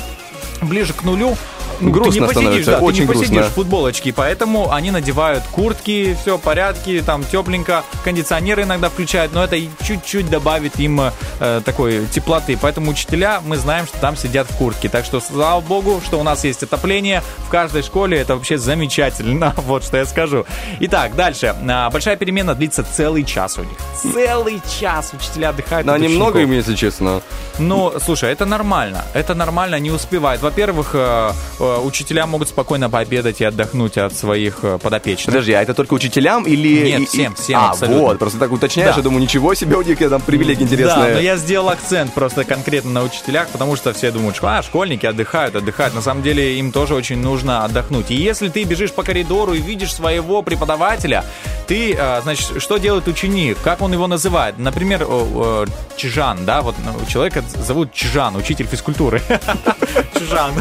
[0.62, 1.36] ближе к нулю,
[1.80, 3.50] ну, Грустно ты не посидишь, становится, да, очень ты не посидишь грустно.
[3.50, 9.44] в футболочке, поэтому они надевают куртки, все в порядке, там тепленько, кондиционеры иногда включают, но
[9.44, 11.00] это чуть-чуть добавит им
[11.40, 15.60] э, такой теплоты, поэтому учителя, мы знаем, что там сидят в куртке, так что слава
[15.60, 20.06] богу, что у нас есть отопление в каждой школе, это вообще замечательно, вот что я
[20.06, 20.44] скажу.
[20.80, 23.76] Итак, дальше, А, большая перемена длится целый час у них,
[24.12, 25.88] целый час учителя отдыхают.
[25.88, 27.22] От немного им, если честно.
[27.58, 29.04] Ну, слушай, это нормально.
[29.14, 30.42] Это нормально, не успевают.
[30.42, 31.32] Во-первых, э,
[31.76, 35.26] учителя могут спокойно пообедать и отдохнуть от своих э, подопечных.
[35.26, 36.98] Подожди, а это только учителям или...
[36.98, 38.02] Нет, всем, всем А, абсолютно.
[38.02, 38.98] вот, просто так уточняешь, Да.
[38.98, 41.08] я думаю, ничего себе, у них там привилегии интересные.
[41.08, 44.62] Да, но я сделал акцент просто конкретно на учителях, потому что все думают, что а,
[44.62, 45.94] школьники отдыхают, отдыхают.
[45.94, 48.10] На самом деле им тоже очень нужно отдохнуть.
[48.10, 51.24] И если ты бежишь по коридору и видишь своего преподавателя,
[51.66, 53.58] ты, э, значит, что делает ученик?
[53.62, 54.58] Как он его называет?
[54.58, 59.20] Например, э, э, Чижан, да, вот ну, человека зовут Чижан, учитель физкультуры.
[60.18, 60.52] Чижан.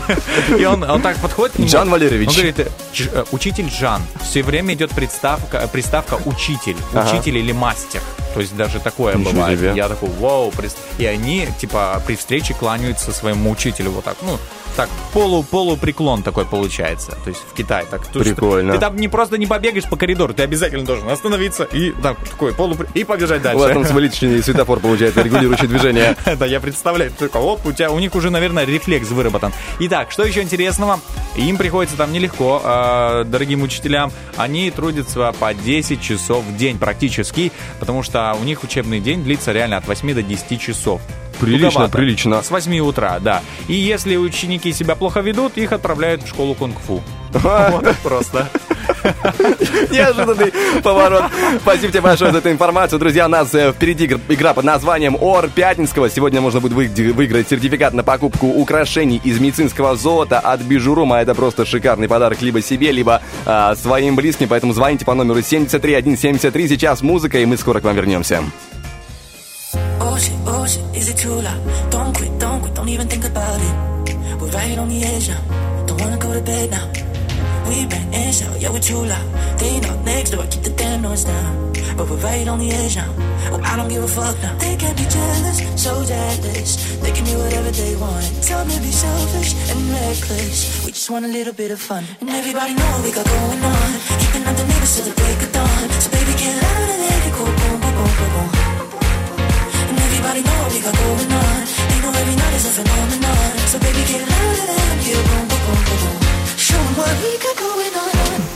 [0.58, 1.70] И он, он так подходит к нему.
[1.70, 2.30] Джан Валерьевич.
[2.30, 2.68] Он говорит, э,
[3.00, 4.02] э, учитель Жан.
[4.22, 6.76] Все время идет приставка, приставка учитель.
[6.94, 7.10] Ага.
[7.10, 8.02] Учитель или мастер.
[8.34, 9.60] То есть даже такое Ничего бывает.
[9.60, 9.74] себе.
[9.76, 10.54] Я такой, вау,
[10.98, 14.38] и они, типа, при встрече кланяются своему учителю вот так, ну,
[14.76, 17.18] так, полу, полупреклон такой получается.
[17.24, 18.06] То есть в Китае так.
[18.08, 18.74] Прикольно.
[18.74, 22.54] Ты там не просто не побегаешь по коридору, ты обязательно должен остановиться и так, такой
[22.54, 22.88] полупри...
[22.94, 23.90] и побежать У вас там дальше.
[23.92, 26.16] свалительный светофор получается, регулирующий движение.
[26.38, 29.52] Да, я представляю, ты такой, оп, у тебя, у них уже, наверное, рефлекс выработан.
[29.80, 31.00] Итак, что еще интересного?
[31.36, 34.12] Им приходится там нелегко, э, дорогим учителям.
[34.36, 39.52] Они трудятся по 10 часов в день практически, потому что у них учебный день длится
[39.52, 41.02] реально от 8 до 10 часов.
[41.40, 41.98] Прилично, Туговато.
[41.98, 42.42] прилично.
[42.44, 43.42] С 8 утра, да.
[43.68, 47.02] И если ученики себя плохо ведут, их отправляют в школу кунг-фу.
[47.34, 48.48] Вот так просто.
[49.92, 51.26] Неожиданный поворот.
[51.62, 53.00] Спасибо тебе большое за эту информацию.
[53.00, 56.10] Друзья, у нас э, впереди игр- игра под названием Ор Пятницкого.
[56.10, 61.18] Сегодня можно будет вы- выиграть сертификат на покупку украшений из медицинского золота от Бижурума.
[61.18, 64.48] Это просто шикарный подарок либо себе, либо а, своим близким.
[64.48, 66.68] Поэтому звоните по номеру 73173.
[66.70, 68.42] Сейчас музыка, и мы скоро к вам вернемся.
[70.18, 71.62] Oh shit, oh shit, is it too loud?
[71.92, 74.42] Don't quit, don't quit, don't even think about it.
[74.42, 75.86] We're right on the edge now.
[75.86, 76.90] Don't wanna go to bed now.
[77.70, 79.28] We bang and shout, yeah, we're too loud.
[79.60, 81.72] They knock next door, keep the damn noise down.
[81.96, 83.14] But we're right on the edge now.
[83.54, 84.58] Oh, I don't give a fuck now.
[84.58, 86.98] They can be jealous, so jealous.
[86.98, 88.26] They can do whatever they want.
[88.42, 90.84] Tell me be selfish and reckless.
[90.84, 92.04] We just want a little bit of fun.
[92.22, 93.90] And everybody know we got going on.
[94.18, 95.90] Keeping up the neighbors till the break of dawn.
[96.02, 98.77] So baby, get loud and let go boom, boom, boom, boom, boom.
[100.18, 101.62] Everybody know we got going on.
[101.90, 103.58] They know every night is a phenomenon.
[103.70, 106.58] So baby, get louder than them, hear boom, boom, boom, boom, boom.
[106.58, 108.47] Show 'em what we got going on.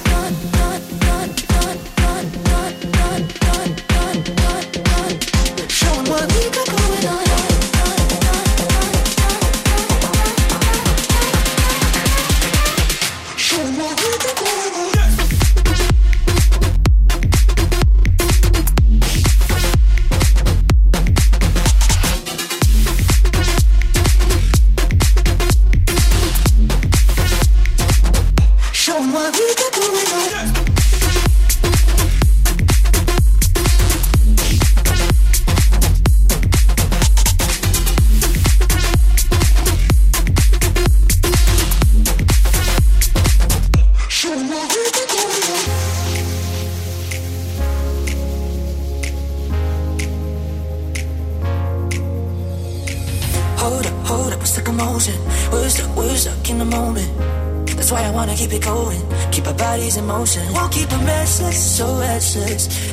[62.32, 62.40] So.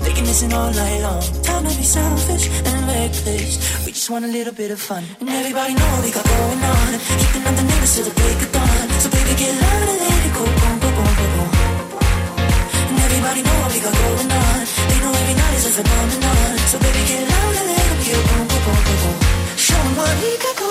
[0.03, 1.22] They can listen all night long.
[1.47, 3.53] Time to be selfish and reckless.
[3.86, 5.05] We just want a little bit of fun.
[5.20, 6.91] And everybody know what we got going on.
[7.20, 8.86] Keeping up the neighbors till the break of dawn.
[9.03, 10.43] So baby, get loud and let it go.
[10.61, 11.51] Boom, boom, boom, boom, boom.
[12.91, 14.59] And everybody know what we got going on.
[14.91, 16.53] They know every night is a phenomenon.
[16.70, 18.20] So baby, get loud and let them hear.
[18.28, 19.16] Boom, boom, boom, boom, boom.
[19.66, 20.68] Show 'em what we got going on.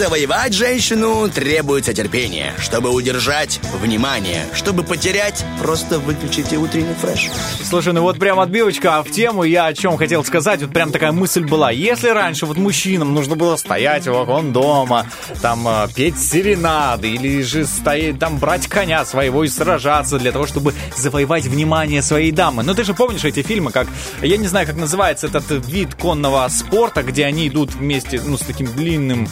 [0.00, 2.54] Завоевать женщину, требуется терпение.
[2.58, 4.46] Чтобы удержать– внимание.
[4.54, 7.28] Чтобы потерять– просто выключите утренний фреш.
[7.62, 10.90] Слушай, ну вот прям отбивочка а в тему, я о чем хотел сказать, вот прям
[10.90, 11.70] такая мысль была.
[11.70, 15.04] Если раньше вот мужчинам нужно было стоять окон дома,
[15.42, 20.46] там э, петь серенады, или же стоять, там брать коня своего и сражаться для того,
[20.46, 22.62] чтобы завоевать внимание своей дамы.
[22.62, 23.86] Ну ты же помнишь эти фильмы, как,
[24.22, 28.40] я не знаю, как называется этот вид конного спорта, где они идут вместе, ну, с
[28.40, 29.28] таким длинным,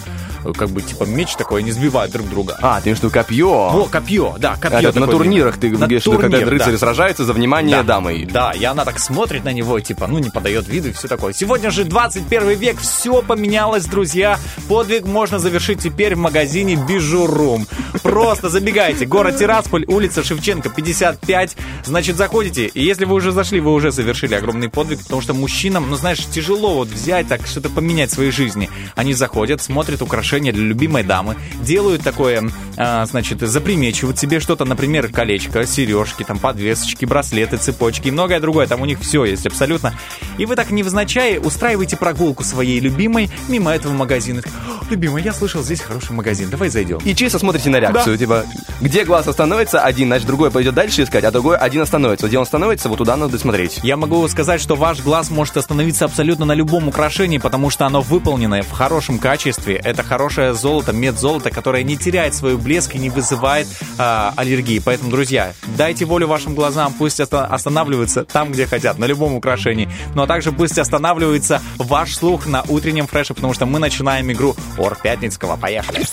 [0.56, 2.58] как бы, типа, меч такой, они сбивают друг друга.
[2.60, 3.70] А, ты что, копье?
[3.70, 4.88] Во, копье, да, копье.
[4.88, 6.78] Это на турнирах ты говоришь, когда рыцари да.
[6.78, 7.82] сражаются за внимание Да.
[7.82, 8.28] дамы.
[8.30, 11.32] Да, и она так смотрит на него, типа, ну, не подает виду и все такое.
[11.32, 14.38] Сегодня же 21 век, все поменялось, друзья.
[14.68, 17.66] Подвиг можно завершить теперь в магазине Бижурум.
[18.02, 19.06] Просто забегайте.
[19.06, 21.56] Город Тирасполь, улица Шевченко, 55.
[21.84, 25.88] Значит, заходите, и если вы уже зашли, вы уже совершили огромный подвиг, потому что мужчинам,
[25.90, 28.68] ну, знаешь, тяжело вот взять так, что-то поменять в своей жизни.
[28.94, 35.08] Они заходят, смотрят украшения для любимой дамы, делают такое, а, значит, запримечивают себе что-то, например,
[35.08, 38.66] колечко, сережки, там, подвесочки, браслеты, цепочки и многое другое.
[38.66, 39.94] Там у них все есть абсолютно.
[40.36, 44.42] И вы так невзначай устраиваете прогулку своей любимой мимо этого магазина.
[44.44, 46.98] «О, Любимая, я слышал, здесь хороший магазин, давай зайдем.
[47.04, 48.18] И чисто смотрите на реакцию, Да.
[48.18, 48.44] типа,
[48.80, 52.26] где глаз остановится, один, значит, другой пойдет дальше искать, а другой один остановится.
[52.28, 53.80] Где он становится, вот туда надо смотреть.
[53.82, 58.00] Я могу сказать, что ваш глаз может остановиться абсолютно на любом украшении, потому что оно
[58.00, 59.76] выполнено в хорошем качестве.
[59.76, 60.17] Это хорошее
[60.54, 63.66] золото, медзолото, которое не теряет свой блеск и не вызывает
[63.98, 64.80] а, аллергии.
[64.84, 69.88] Поэтому, друзья, дайте волю вашим глазам, пусть оста- останавливаются там, где хотят, на любом украшении.
[70.14, 74.56] Ну а также пусть останавливается ваш слух на утреннем фреше, потому что мы начинаем игру
[74.76, 75.56] Ор Пятницкого.
[75.56, 76.04] Поехали!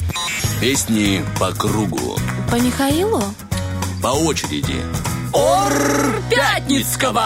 [0.61, 2.17] Песни по кругу.
[2.49, 3.23] По Михаилу?
[4.01, 4.75] по очереди.
[5.33, 5.73] Ор
[6.29, 7.25] Пятницкого!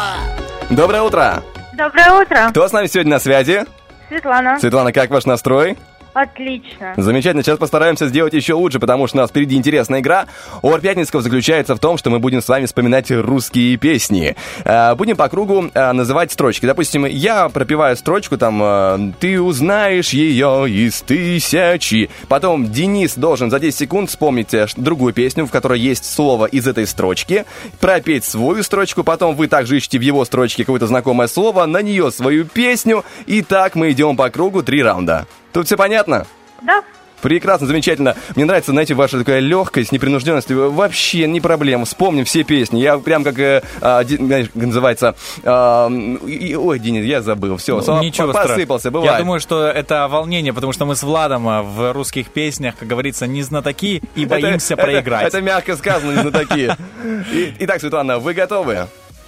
[0.70, 1.44] Доброе утро!
[1.74, 2.48] Доброе утро.
[2.52, 3.66] Кто с нами сегодня на связи?
[4.08, 4.60] Светлана.
[4.60, 5.78] Светлана, как ваш настрой?
[6.14, 6.94] Отлично.
[6.98, 10.26] Замечательно, сейчас постараемся сделать еще лучше, потому что у нас впереди интересная игра.
[10.62, 14.36] Ор Пятницкого заключается в том, что мы будем с вами вспоминать русские песни.
[14.66, 16.66] Э, Будем по кругу э, называть строчки.
[16.66, 22.10] Допустим, я пропиваю строчку, там, э, ты узнаешь ее из тысячи.
[22.28, 26.88] Потом Денис должен за 10 секунд вспомнить другую песню, в которой есть слово из этой
[26.88, 27.46] строчки,
[27.80, 32.12] пропеть свою строчку, потом вы также ищете в его строчке какое-то знакомое слово, на нее
[32.12, 35.28] свою песню, и так мы идем по кругу три раунда.
[35.54, 36.26] Тут все понятно?
[36.62, 36.84] Да.
[37.22, 38.16] Прекрасно, замечательно.
[38.38, 40.50] Мне нравится, знаете, ваша такая легкость, непринужденность.
[40.52, 41.84] Вообще не проблема.
[41.84, 42.80] Вспомним все песни.
[42.80, 45.16] Я прям как, э, а, ди- знаешь, как называется...
[45.44, 45.90] а,
[46.26, 47.58] и- ой, Денис, я забыл.
[47.58, 48.56] Все, Ну, Ничего страшного.
[48.56, 49.12] посыпался, бывает.
[49.12, 52.88] Я думаю, что это волнение, потому что мы с Владом а, в русских песнях, как
[52.88, 55.28] говорится, не знатоки и Это- боимся это- проиграть.
[55.28, 56.72] Это, мягко сказано, не знатоки.
[57.60, 58.88] Итак, Светлана, вы готовы?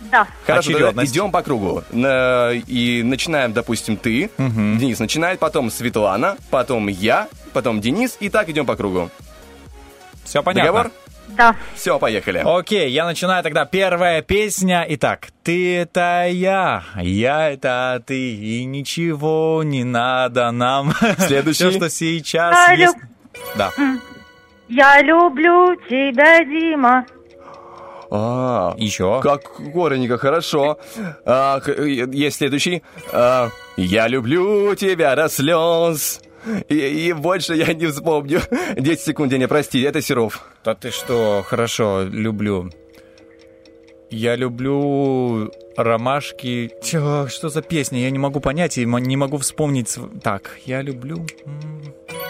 [0.09, 0.27] Да.
[0.45, 1.11] Хорошо, Очередность.
[1.13, 1.83] идем по кругу.
[1.91, 8.49] На- И начинаем, допустим, ты, Денис начинает, потом Светлана, потом я, потом Денис, и так
[8.49, 9.09] идем по кругу.
[10.23, 10.71] Все понятно?
[10.71, 10.91] Договор?
[11.29, 11.55] Да.
[11.75, 12.41] Все, поехали.
[12.45, 13.63] Окей, я начинаю тогда.
[13.65, 14.85] Первая песня.
[14.89, 20.93] Итак, ты это я, я это ты, и ничего не надо нам.
[21.19, 21.69] Следующий.
[21.69, 22.95] Все, что сейчас А, есть.
[22.97, 23.03] люб-
[23.57, 23.71] Да.
[24.67, 27.05] Я люблю тебя, Дима.
[28.11, 29.21] А, Еще.
[29.23, 29.43] Как
[29.73, 30.77] коротенько, хорошо.
[31.25, 31.61] А,
[32.11, 32.83] есть следующий.
[33.13, 36.21] А, я люблю тебя до слез.
[36.67, 38.41] И, и больше я не вспомню.
[38.75, 40.41] 10 секунд, Деня, прости, это Серов.
[40.65, 42.69] Да ты что, хорошо, люблю.
[44.11, 46.71] Я люблю ромашки.
[46.83, 48.01] Чё, что за песня?
[48.01, 49.97] Я не могу понять и не могу вспомнить.
[50.21, 51.25] Так, я люблю.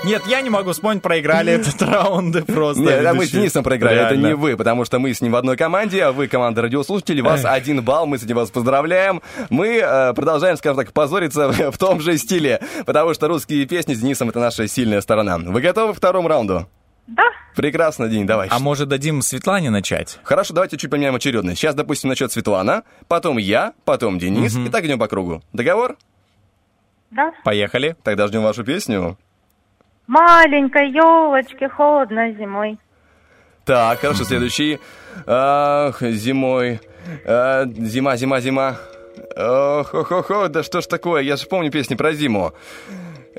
[0.03, 2.83] Нет, я не могу вспомнить, проиграли этот раунд просто.
[2.83, 3.31] Нет, это мы с.
[3.31, 4.27] Денисом проиграли, это Реально.
[4.27, 7.45] не вы, потому что мы с ним в одной команде, а вы команда радиослушателей, вас
[7.45, 7.51] Эх.
[7.51, 9.21] один балл, мы с этим вас поздравляем.
[9.49, 13.99] Мы э, продолжаем, скажем так, позориться в том же стиле, потому что русские песни с
[13.99, 15.37] Денисом это наша сильная сторона.
[15.37, 16.67] Вы готовы к второму раунду?
[17.07, 17.23] Да.
[17.55, 18.47] Прекрасно, День, давай.
[18.49, 20.19] А может дадим Светлане начать?
[20.23, 21.59] Хорошо, давайте чуть поменяем очередность.
[21.59, 25.41] Сейчас, допустим, начнет Светлана, потом я, потом Денис, и так идем по кругу.
[25.51, 25.97] Договор?
[27.11, 27.31] Да.
[27.43, 27.95] Поехали.
[28.03, 29.17] Тогда ждем вашу песню.
[30.07, 32.77] Маленькой елочке холодно зимой.
[33.65, 34.79] Так, хорошо, следующий.
[35.27, 36.79] Ах, зимой.
[37.25, 38.77] А, зима, зима, зима.
[39.37, 41.21] Ох, ох, ох, ох, да что ж такое?
[41.21, 42.53] Я же помню песни про зиму.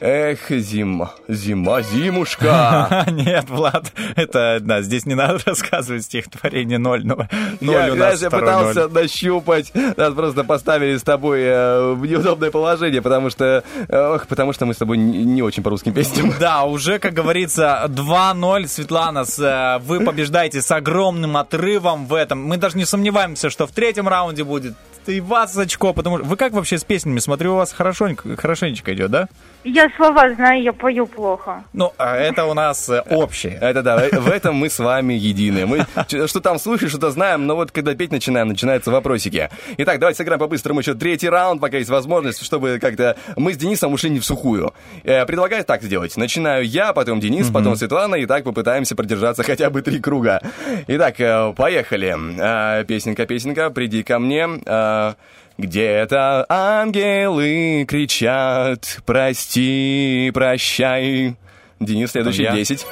[0.01, 3.05] Эх, зима, зима, зимушка.
[3.11, 7.29] Нет, Влад, это, да, здесь не надо рассказывать стихотворение ноль, но
[7.61, 9.71] ноль Я, у знаешь, нас я пытался нащупать.
[9.75, 14.73] Нас просто поставили с тобой э, в неудобное положение, потому что, ох, потому что мы
[14.73, 16.33] с тобой не, не очень по русским песням.
[16.41, 22.43] Да, уже, как говорится, 2-0, Светлана, с, э, вы побеждаете с огромным отрывом в этом.
[22.43, 24.75] Мы даже не сомневаемся, что в третьем раунде будет
[25.07, 26.27] и вас очко, потому что...
[26.27, 27.19] Вы как вообще с песнями?
[27.19, 29.29] Смотрю, у вас хорошенько, хорошенечко идет, да?
[29.65, 31.63] Я слова знаю, я пою плохо.
[31.73, 33.59] Ну, а это у нас э, общее.
[33.61, 35.67] Это да, в этом мы с вами едины.
[35.67, 35.87] Мы
[36.27, 39.51] что там слушаем, что-то знаем, но вот когда петь начинаем, начинаются вопросики.
[39.79, 43.93] Итак, давайте сыграем по-быстрому еще третий раунд, пока есть возможность, чтобы как-то мы с Денисом
[43.93, 44.75] ушли не в сухую.
[45.05, 46.17] Э, предлагаю так сделать.
[46.17, 50.43] Начинаю я, потом Денис, потом Светлана, и так попытаемся продержаться хотя бы три круга.
[50.89, 52.13] Итак, э, поехали.
[52.85, 54.49] Песенка, песенка, приди ко мне.
[55.63, 61.37] Где-то ангелы кричат «Прости, прощай».
[61.79, 62.53] Денис, следующий, Я.
[62.53, 62.85] 10.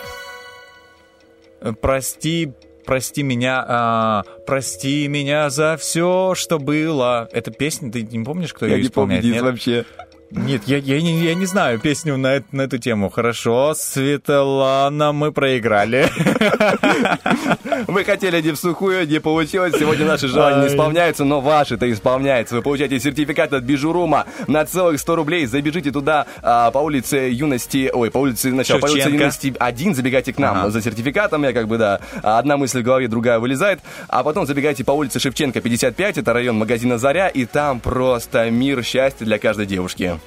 [1.63, 2.53] Э, Прости,
[2.87, 7.29] прости меня, а, прости меня за все, что было.
[7.33, 9.25] Это песня, ты не помнишь, кто Я ее не помню, исполняет?
[9.25, 9.85] Денис, вообще.
[10.31, 13.11] Нет, я, я, не, я не знаю песню на, на эту тему.
[13.11, 16.09] Хорошо, Светлана, мы проиграли.
[17.89, 19.75] Вы хотели не в сухую, не получилось.
[19.77, 22.55] Сегодня наши желания не исполняются, но ваши-то исполняются.
[22.55, 25.47] Вы получаете сертификат от Бижурума на целых 100 рублей.
[25.47, 27.91] Забежите туда а, по улице Юности...
[27.93, 28.51] Ой, по улице...
[28.51, 29.09] Сначала по улице.
[29.09, 30.71] Юности 1, забегайте к нам Ага.
[30.71, 31.43] за сертификатом.
[31.43, 33.81] Я как бы, да, одна мысль в голове, другая вылезает.
[34.09, 38.85] А потом забегайте по улице Шевченко 55, это район магазина «Заря», и там просто мир
[38.85, 40.20] счастья для каждой девушки.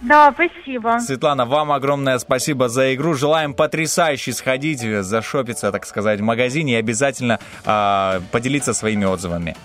[0.00, 0.98] Да, спасибо.
[1.00, 3.14] Светлана, вам огромное спасибо за игру.
[3.14, 9.56] Желаем потрясающе сходить, э, зашопиться, так сказать, в магазине и обязательно а, поделиться своими отзывами.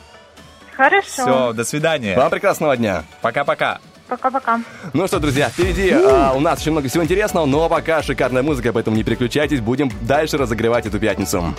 [0.75, 1.07] Хорошо.
[1.07, 2.17] Все, до свидания.
[2.17, 3.03] Вам прекрасного дня.
[3.21, 3.79] Пока-пока.
[4.07, 4.59] Пока-пока.
[4.93, 8.73] Ну что, друзья, впереди а, у нас еще много всего интересного, но пока шикарная музыка,
[8.73, 11.55] поэтому не переключайтесь, будем дальше разогревать эту пятницу.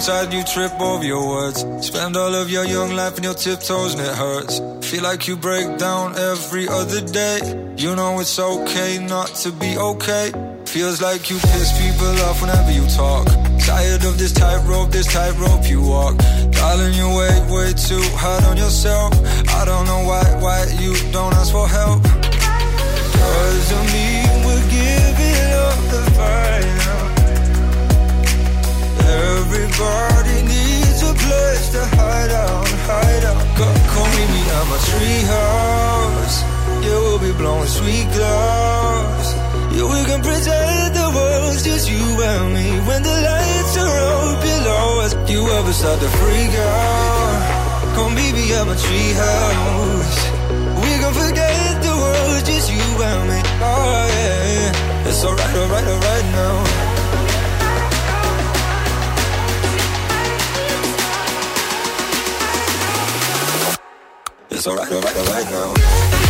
[0.00, 1.64] Tied, you trip over your words.
[1.86, 4.60] Spend all of your young life on your tiptoes and it hurts.
[4.88, 7.38] Feel like you break down every other day.
[7.76, 10.32] You know it's okay not to be okay.
[10.64, 13.26] Feels like you piss people off whenever you talk.
[13.60, 16.16] Tired of this tightrope, this tightrope you walk.
[16.50, 19.12] Darling, you way, way too hard on yourself.
[19.48, 22.02] I don't know why, why you don't ask for help.
[22.02, 26.49] Doesn't mean we're giving up the fight.
[29.40, 33.40] Everybody needs a place to hide out, hide out.
[33.56, 36.36] Come, come meet me at my treehouse.
[36.84, 39.28] Yeah, we'll be blowing sweet clouds.
[39.74, 42.66] Yeah, we can pretend the world's just you and me.
[42.88, 47.94] When the lights are out below us, you ever start to freak out?
[47.96, 50.20] Come meet me at my treehouse.
[50.84, 53.38] We can forget the world's just you and me.
[53.64, 54.49] Oh yeah,
[64.70, 66.29] alright, alright, alright now.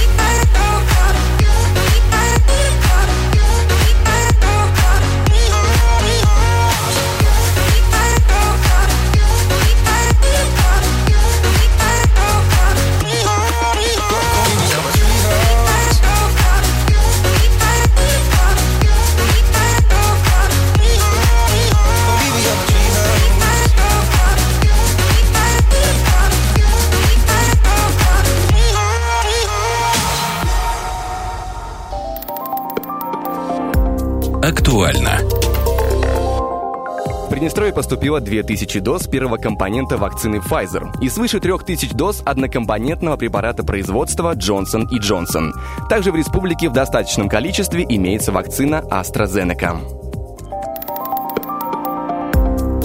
[37.91, 44.87] Поступило 2000 доз первого компонента вакцины Pfizer и свыше 3000 доз однокомпонентного препарата производства Johnson
[45.03, 45.51] Johnson.
[45.89, 49.81] Также в республике в достаточном количестве имеется вакцина AstraZeneca.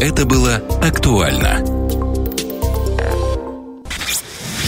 [0.01, 1.64] Это было актуально.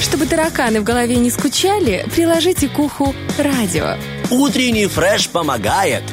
[0.04, 3.96] Чтобы тараканы в голове не скучали, приложите к уху радио.
[4.30, 6.04] Утренний фреш помогает.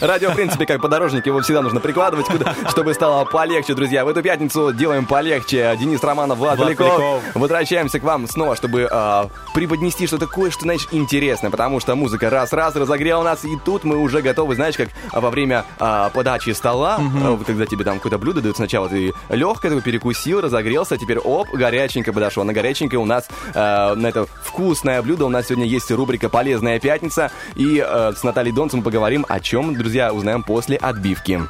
[0.00, 4.04] Радио, в принципе, как подорожник, его всегда нужно прикладывать, куда, чтобы стало полегче, друзья.
[4.04, 5.76] В эту пятницу делаем полегче.
[5.78, 6.96] Денис Романов, Влад, Влад Поляков.
[6.96, 7.22] Поляков.
[7.34, 12.76] Возвращаемся к вам снова, чтобы а, преподнести что-то кое-что, знаешь, интересное, потому что музыка раз-раз
[12.76, 16.98] разогрела нас, и тут мы уже готовы, знаешь, как а, во время а, подачи стола,
[16.98, 21.48] вот когда тебе там какое-то блюдо дают, сначала ты легкое, такой перекусил, разогрелся, теперь оп,
[21.50, 22.44] горяченько подошло.
[22.44, 26.78] На горяченькое у нас а, на это вкусное блюдо у нас сегодня есть рубрика «Полезная
[26.80, 31.40] пятница», и а, с Натальей Донцем поговорим о чем, друзья, узнаем после отбивки.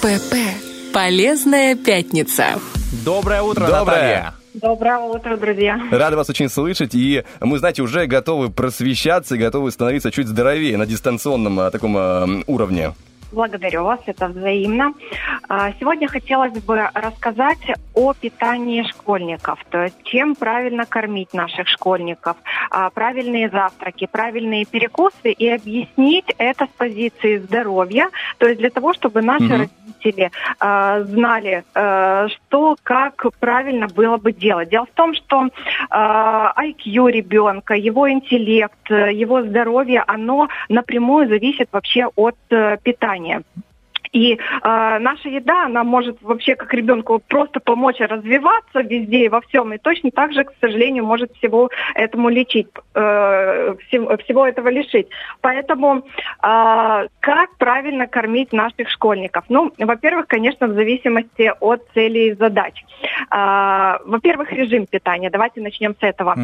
[0.00, 0.34] ПП.
[0.94, 2.58] Полезная пятница.
[3.04, 3.84] Доброе утро, Доброе.
[3.84, 4.34] Наталья.
[4.54, 5.78] Доброе утро, друзья.
[5.90, 10.78] Рады вас очень слышать, и мы, знаете, уже готовы просвещаться и готовы становиться чуть здоровее
[10.78, 12.94] на дистанционном а, таком а, уровне.
[13.32, 14.92] Благодарю вас, это взаимно.
[15.48, 17.58] А, Сегодня хотелось бы рассказать
[17.94, 22.36] о питании школьников, то есть чем правильно кормить наших школьников,
[22.70, 28.08] а, правильные завтраки, правильные перекусы и объяснить это с позиции здоровья,
[28.38, 29.58] то есть для того, чтобы наши Мгм.
[29.60, 34.70] родители а, знали, что, как правильно было бы делать.
[34.70, 35.48] Дело в том, что
[35.90, 42.76] IQ ребенка, его интеллект, его здоровье, оно напрямую зависит вообще от э,
[43.20, 43.42] питания.
[44.12, 44.38] И э,
[44.98, 49.78] наша еда, она может вообще как ребенку просто помочь развиваться везде и во всем, и
[49.78, 55.06] точно так же, к сожалению, может всего этому лечить, э, всем- всего этого лишить.
[55.42, 56.02] Поэтому э,
[57.20, 59.44] как правильно кормить наших школьников?
[59.48, 62.84] Ну, во-первых, конечно, в зависимости от целей и задач.
[63.30, 65.30] Э, во-первых, режим питания.
[65.30, 66.36] Давайте начнем с этого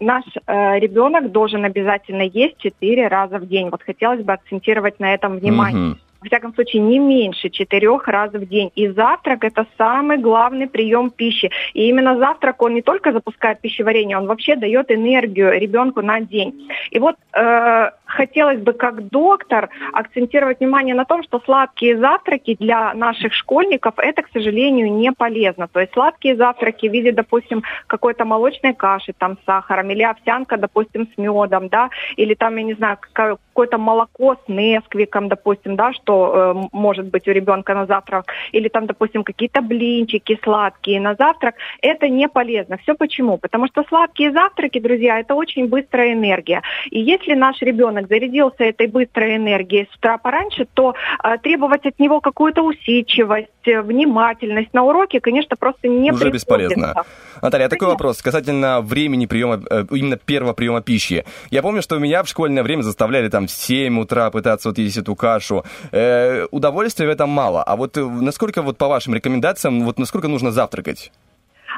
[0.00, 3.68] наш э, ребенок должен обязательно есть 4 раза в день.
[3.70, 5.90] Вот хотелось бы акцентировать на этом внимание.
[5.90, 5.98] Мгм.
[6.20, 8.70] Во всяком случае, не меньше четырех раз в день.
[8.74, 11.50] И завтрак– это самый главный прием пищи.
[11.72, 16.68] И именно завтрак, он не только запускает пищеварение, он вообще дает энергию ребенку на день.
[16.90, 22.94] И вот э, хотелось бы как доктор акцентировать внимание на том, что сладкие завтраки для
[22.94, 25.68] наших школьников– это, к сожалению, не полезно.
[25.68, 30.56] То есть сладкие завтраки в виде, допустим, какой-то молочной каши там с сахаром или овсянка,
[30.56, 35.92] допустим, с медом, да, или там, я не знаю, какое-то молоко с несквиком, допустим, да,
[35.92, 41.14] что э, может быть у ребенка на завтрак, или там, допустим, какие-то блинчики сладкие на
[41.14, 42.76] завтрак, это не полезно.
[42.78, 43.38] Все почему?
[43.38, 46.62] Потому что сладкие завтраки, друзья, это очень быстрая энергия.
[46.90, 51.98] И если наш ребенок зарядился этой быстрой энергией с утра пораньше, то э, требовать от
[51.98, 56.94] него какую-то усидчивость, э, внимательность на уроке, конечно, просто не Уже бесполезно.
[57.42, 61.24] Наталья, а такой вопрос касательно времени приема, э, именно первого приема пищи.
[61.50, 64.96] Я помню, что меня в школьное время заставляли там в 7 утра пытаться вот есть
[64.96, 65.64] эту кашу.
[65.92, 67.62] Э, э, удовольствия в этом мало.
[67.62, 71.12] А вот э, насколько вот по вашим рекомендациям, вот насколько нужно завтракать?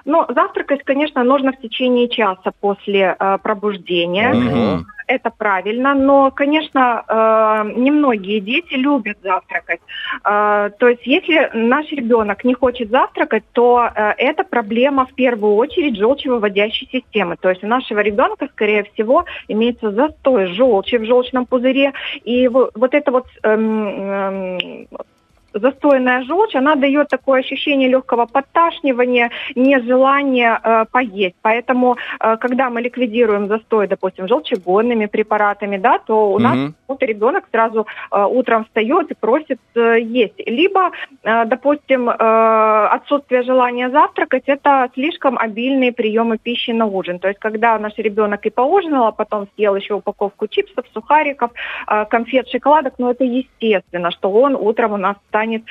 [0.04, 4.32] Но завтракать, конечно, нужно в течение часа после э, пробуждения.
[4.32, 4.86] Мгм.
[5.08, 9.80] Это правильно, но, конечно, э, немногие дети любят завтракать.
[10.24, 15.54] Э, то есть, если наш ребенок не хочет завтракать, то э, это проблема в первую
[15.56, 17.36] очередь желчевыводящей системы.
[17.36, 21.92] То есть у нашего ребенка, скорее всего, имеется застой желчи в желчном пузыре,
[22.24, 24.88] и во- вот это вот эм, эм,
[25.54, 31.36] застойная желчь, она дает такое ощущение легкого подташнивания, нежелания э, поесть.
[31.42, 37.44] Поэтому, э, когда мы ликвидируем застой, допустим, желчегонными препаратами, да, то у нас Вот ребенок
[37.50, 40.38] сразу э, утром встает и просит э, есть.
[40.46, 40.90] Либо,
[41.22, 47.18] э, допустим, отсутствие желания завтракать– это слишком обильные приемы пищи на ужин.
[47.18, 51.50] То есть, когда наш ребенок и поужинал, а потом съел еще упаковку чипсов, сухариков,
[52.10, 55.62] конфет, шоколадок, ну это естественно, что он утром у нас станет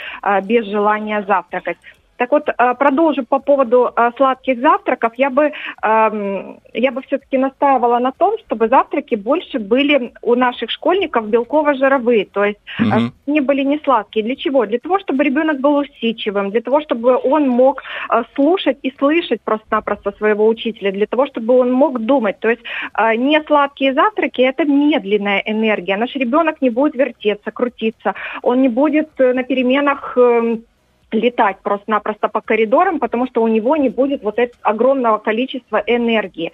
[0.43, 1.77] без желания завтракать.
[2.21, 5.13] Так вот, э, продолжу по поводу э, сладких завтраков.
[5.17, 5.51] Я бы,
[5.81, 12.27] эм, я бы все-таки настаивала на том, чтобы завтраки больше были у наших школьников белково-жировые,
[12.31, 13.13] то есть э, Мгм.
[13.25, 14.23] не были не сладкие.
[14.23, 14.67] Для чего?
[14.67, 19.41] Для того, чтобы ребенок был усидчивым, для того, чтобы он мог э, слушать и слышать
[19.41, 22.39] просто-напросто своего учителя, для того, чтобы он мог думать.
[22.39, 22.61] То есть
[22.99, 25.97] э, не сладкие завтраки– это медленная энергия.
[25.97, 28.13] Наш ребенок не будет вертеться, крутиться,
[28.43, 30.65] он не будет э, на переменах эм,
[31.11, 36.51] летать просто-напросто по коридорам, потому что у него не будет вот этого огромного количества энергии.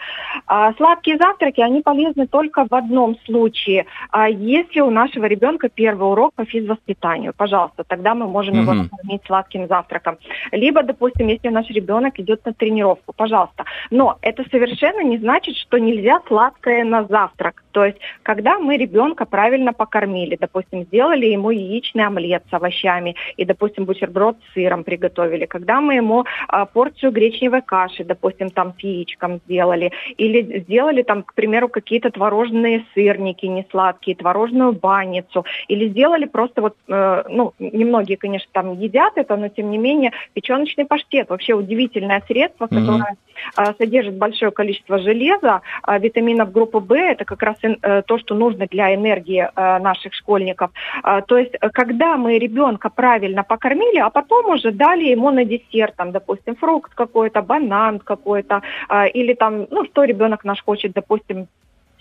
[0.48, 3.86] А сладкие завтраки, они полезны только в одном случае.
[4.12, 8.90] А если у нашего ребенка первый урок по физвоспитанию, пожалуйста, тогда мы можем его Мгм.
[8.92, 10.18] накормить сладким завтраком.
[10.52, 13.66] Либо, допустим, если наш ребенок идет на тренировку, пожалуйста.
[13.92, 17.64] Но это совершенно не значит, что нельзя сладкое на завтрак.
[17.72, 23.46] То есть, когда мы ребенка правильно покормили, допустим, сделали ему яичный омлет с овощами и,
[23.46, 28.84] допустим, бутерброд с сыром приготовили, когда мы ему а, порцию гречневой каши, допустим, там с
[28.84, 36.26] яичком сделали, или сделали там, к примеру, какие-то творожные сырники несладкие, творожную баницу, или сделали
[36.26, 41.30] просто вот, э, ну, немногие, конечно, там едят это, но тем не менее печеночный паштет,
[41.30, 43.16] вообще удивительное средство, которое
[43.56, 48.36] а, содержит большое количество железа, а, витаминов группы В, это как раз э, то, что
[48.36, 50.72] нужно для энергии э, наших школьников.
[51.04, 55.46] А, То есть, э, когда мы ребенка правильно покормили, а потом уже дали ему на
[55.46, 60.94] десерт, там, допустим, фрукт какой-то, банан какой-то, а, или там, ну, что ребенок наш хочет,
[60.94, 61.46] допустим, э,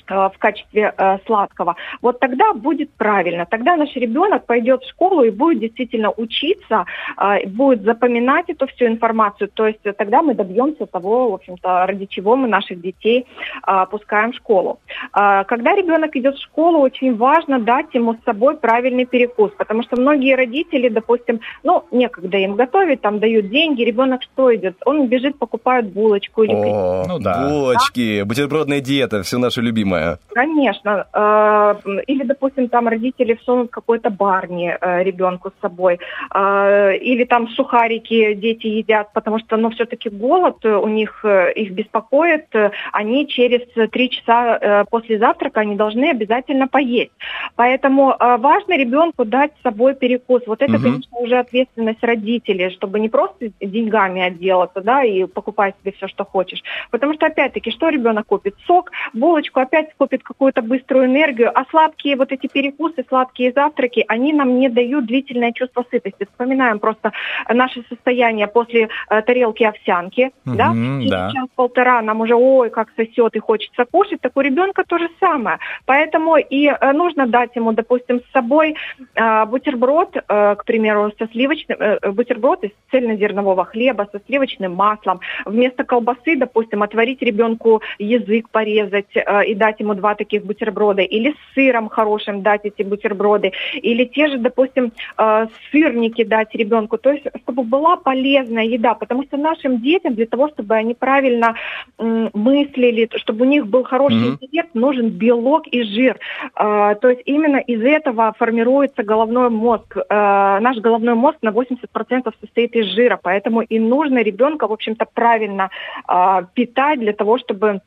[0.09, 3.47] в качестве э, сладкого, вот тогда будет правильно.
[3.47, 6.85] Тогда наш ребенок пойдет в школу и будет действительно учиться,
[7.19, 9.49] э, будет запоминать эту всю информацию.
[9.55, 13.27] То есть тогда мы добьемся того, в общем-то, ради чего мы наших детей
[13.67, 14.79] э, пускаем в школу.
[15.13, 20.01] Когда ребенок идет в школу, очень важно дать ему с собой правильный перекус, потому что
[20.01, 24.77] многие родители, допустим, ну, некогда им готовить, там дают деньги, ребенок что идет?
[24.85, 29.96] Он бежит, покупает булочку или О, Ну булочки, бутербродная диета, все наше любимое.
[30.35, 31.07] Конечно.
[31.13, 31.75] Э,
[32.07, 35.99] Или, допустим, там родители всунут какой-то барни э, ребенку с собой.
[36.35, 42.47] Э, Или там сухарики дети едят, потому что, ну, все-таки голод у них их беспокоит.
[42.93, 47.13] Они через три часа после завтрака они должны обязательно поесть.
[47.57, 50.43] Поэтому важно ребенку дать с собой перекус.
[50.47, 50.83] Вот это, Мгм.
[50.83, 56.25] конечно, уже ответственность родителей, чтобы не просто деньгами отделаться, да, и покупать себе все, что
[56.25, 56.63] хочешь.
[56.91, 58.55] Потому что, опять-таки, что ребенок купит?
[58.67, 64.33] Сок, булочку, опять купит какую-то быструю энергию, а сладкие вот эти перекусы, сладкие завтраки, они
[64.33, 66.25] нам не дают длительное чувство сытости.
[66.25, 67.13] Вспоминаем просто
[67.49, 71.31] наше состояние после э, тарелки овсянки, да, Мгм, через да.
[71.33, 75.59] час-полтора нам уже, ой, как сосет и хочется кушать, так у ребенка то же самое.
[75.85, 78.77] Поэтому и э, нужно дать ему, допустим, с собой
[79.15, 85.21] э, бутерброд, э, к примеру, со сливочным, э, бутерброд из цельнозернового хлеба со сливочным маслом.
[85.45, 91.03] Вместо колбасы, допустим, отварить ребенку язык, порезать э, и дать ему два таких бутерброда.
[91.03, 93.53] Или с сыром хорошим дать эти бутерброды.
[93.75, 96.99] Или те же, допустим, э, сырники дать ребенку.
[96.99, 98.95] То есть, чтобы была полезная еда.
[98.95, 101.55] Потому что нашим детям, для того, чтобы они правильно
[101.99, 104.39] м, мыслили, чтобы у них был хороший Мгм.
[104.41, 106.19] интеллект, нужен белок и жир.
[106.57, 109.97] Э, То есть именно из этого формируется головной мозг.
[109.97, 115.07] Э, Наш головной мозг на 80% состоит из жира, поэтому и нужно ребенка, в общем-то,
[115.15, 115.71] правильно
[116.09, 117.81] э, питать для того, чтобы э,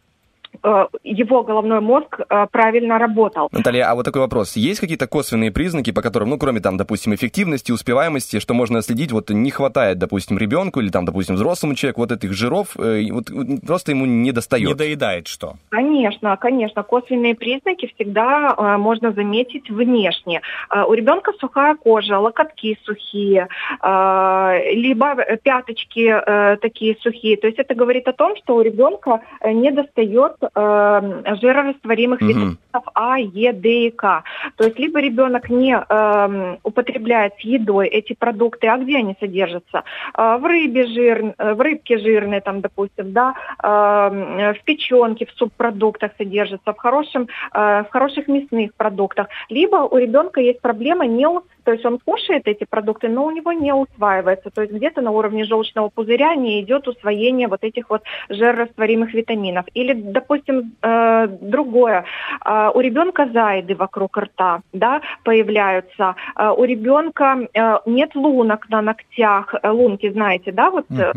[1.04, 3.50] его головной мозг э, правильно работал.
[3.52, 4.56] Наталья, а вот такой вопрос.
[4.58, 9.12] Есть какие-то косвенные признаки, по которым, ну, кроме там, допустим, эффективности, успеваемости, что можно следить,
[9.12, 13.30] вот не хватает, допустим, ребенку или там, допустим, взрослому человеку вот этих жиров, э, вот
[13.66, 14.68] просто ему не достает?
[14.68, 15.56] Не доедает что?
[15.70, 20.42] Конечно, конечно, косвенные признаки всегда э, можно заметить внешне.
[20.70, 23.48] Э, у ребенка сухая кожа, локотки сухие,
[23.82, 27.38] э, либо пяточки э, такие сухие.
[27.38, 32.58] То есть это говорит о том, что у ребенка э, не достает э, жирорастворимых витаминов
[32.94, 34.24] А, Е, Д и К.
[34.56, 39.84] То есть либо ребенок не э, употребляет с едой эти продукты, а где они содержатся?
[40.18, 45.32] Э, в рыбе жир, э, в рыбке жирной, там, допустим, да, э, в печенке, в
[45.32, 49.28] субпродуктах содержатся, в, хорошем, э, в хороших мясных продуктах.
[49.50, 51.28] Либо у ребенка есть проблема не
[51.64, 54.50] то есть он кушает эти продукты, но у него не усваивается.
[54.50, 59.66] То есть где-то на уровне желчного пузыря не идет усвоение вот этих вот жирорастворимых витаминов.
[59.74, 62.06] Или, допустим, э, другое.
[62.46, 66.16] Э, у ребенка зайды вокруг рта да, появляются.
[66.36, 67.48] Э, у ребенка
[67.86, 69.54] нет лунок на ногтях.
[69.64, 71.12] Лунки, знаете, да, вот э,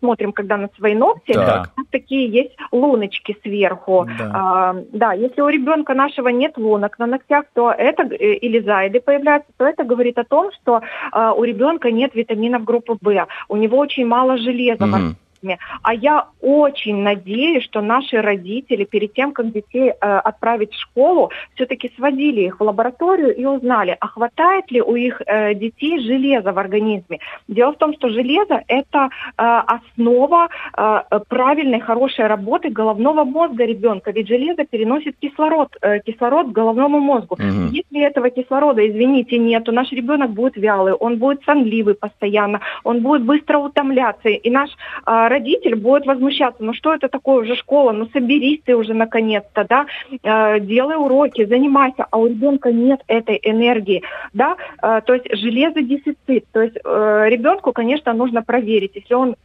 [0.00, 1.70] смотрим, когда на свои ногти, Так.
[1.90, 4.06] такие есть луночки сверху.
[4.18, 4.30] Да.
[4.34, 9.00] А, да, если у ребенка нашего нет лунок на ногтях, то это э, или зайды
[9.00, 10.80] появляются, то это говорит о том, что
[11.12, 14.86] а, у ребенка нет витаминов группы В, у него очень мало железа.
[14.86, 15.58] в Организме.
[15.82, 21.30] А я очень надеюсь, что наши родители перед тем, как детей э, отправить в школу,
[21.54, 26.52] все-таки сводили их в лабораторию и узнали, а хватает ли у их э, детей железа
[26.52, 27.18] в организме.
[27.48, 34.10] Дело в том, что железо это э, основа э, правильной, хорошей работы головного мозга ребенка.
[34.10, 37.36] Ведь железо переносит кислород, э, кислород к головному мозгу.
[37.38, 37.68] Мгм.
[37.68, 43.00] Если этого кислорода, извините, нет, то наш ребенок будет вялый, он будет сонливый постоянно, он
[43.00, 44.28] будет быстро утомляться.
[44.28, 44.70] И наш
[45.04, 49.64] а, родитель будет возмущаться, ну что это такое уже школа, ну соберись ты уже наконец-то,
[49.64, 49.86] да,
[50.22, 54.02] Э, делай уроки, занимайся, а у ребенка нет этой энергии,
[54.32, 59.36] да, Э, то есть железодефицит, то есть э, ребенку, конечно, нужно проверить, если он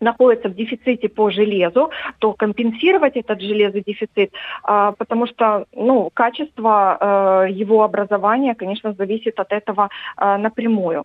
[0.00, 4.30] находится в дефиците по железу, то компенсировать этот железодефицит,
[4.62, 11.04] а, потому что ну, качество его образования, конечно, зависит от этого напрямую.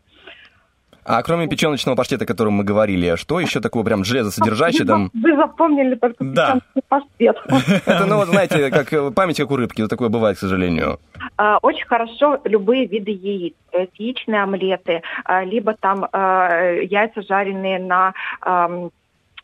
[1.04, 5.10] А кроме печеночного паштета, о котором мы говорили, что еще такого прям железосодержащее там?
[5.14, 6.60] Вы запомнили только Да.
[6.78, 7.82] печеночный паштет.
[7.86, 11.00] Это, ну, вот, знаете, как э, память, как у рыбки, вот такое бывает, к сожалению.
[11.38, 17.22] А, Очень хорошо любые виды яиц, то есть яичные омлеты, а, либо там а, яйца
[17.24, 18.14] жареные на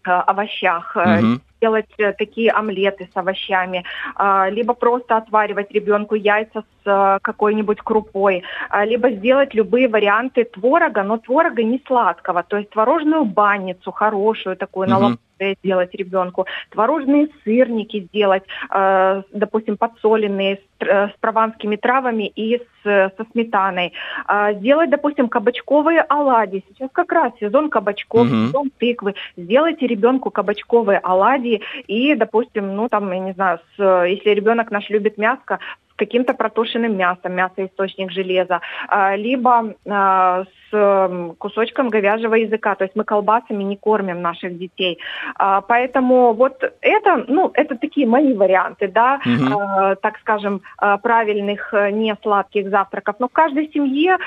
[0.04, 1.42] овощах, Мгм.
[1.62, 3.84] Делать э, такие омлеты с овощами,
[4.16, 10.44] а, либо просто отваривать ребенку яйца с э, какой-нибудь крупой, а, либо сделать любые варианты
[10.44, 16.46] творога, но творога не сладкого, то есть творожную банницу хорошую такую на Лопатке сделать ребенку,
[16.72, 23.26] творожные сырники сделать, э, допустим, подсоленные с, э, с прованскими травами и с, э, со
[23.32, 23.94] сметаной.
[24.26, 26.64] А, Сделать, допустим, кабачковые оладьи.
[26.70, 28.48] Сейчас как раз сезон кабачков, Мгм.
[28.48, 29.16] сезон тыквы.
[29.38, 34.72] Сделайте ребенку кабачковые оладьи и, допустим, ну там, я не знаю, с, э, если ребенок
[34.72, 35.60] наш любит мяско,
[35.98, 42.76] каким-то протушенным мясом, мясо источник железа, а, либо а, с кусочком говяжьего языка.
[42.76, 45.00] То есть мы колбасами не кормим наших детей.
[45.36, 50.62] А, Поэтому вот это, ну, это такие мои варианты, да, а, так скажем,
[51.04, 53.16] правильных э, не сладких завтраков.
[53.20, 54.18] Но в каждой семье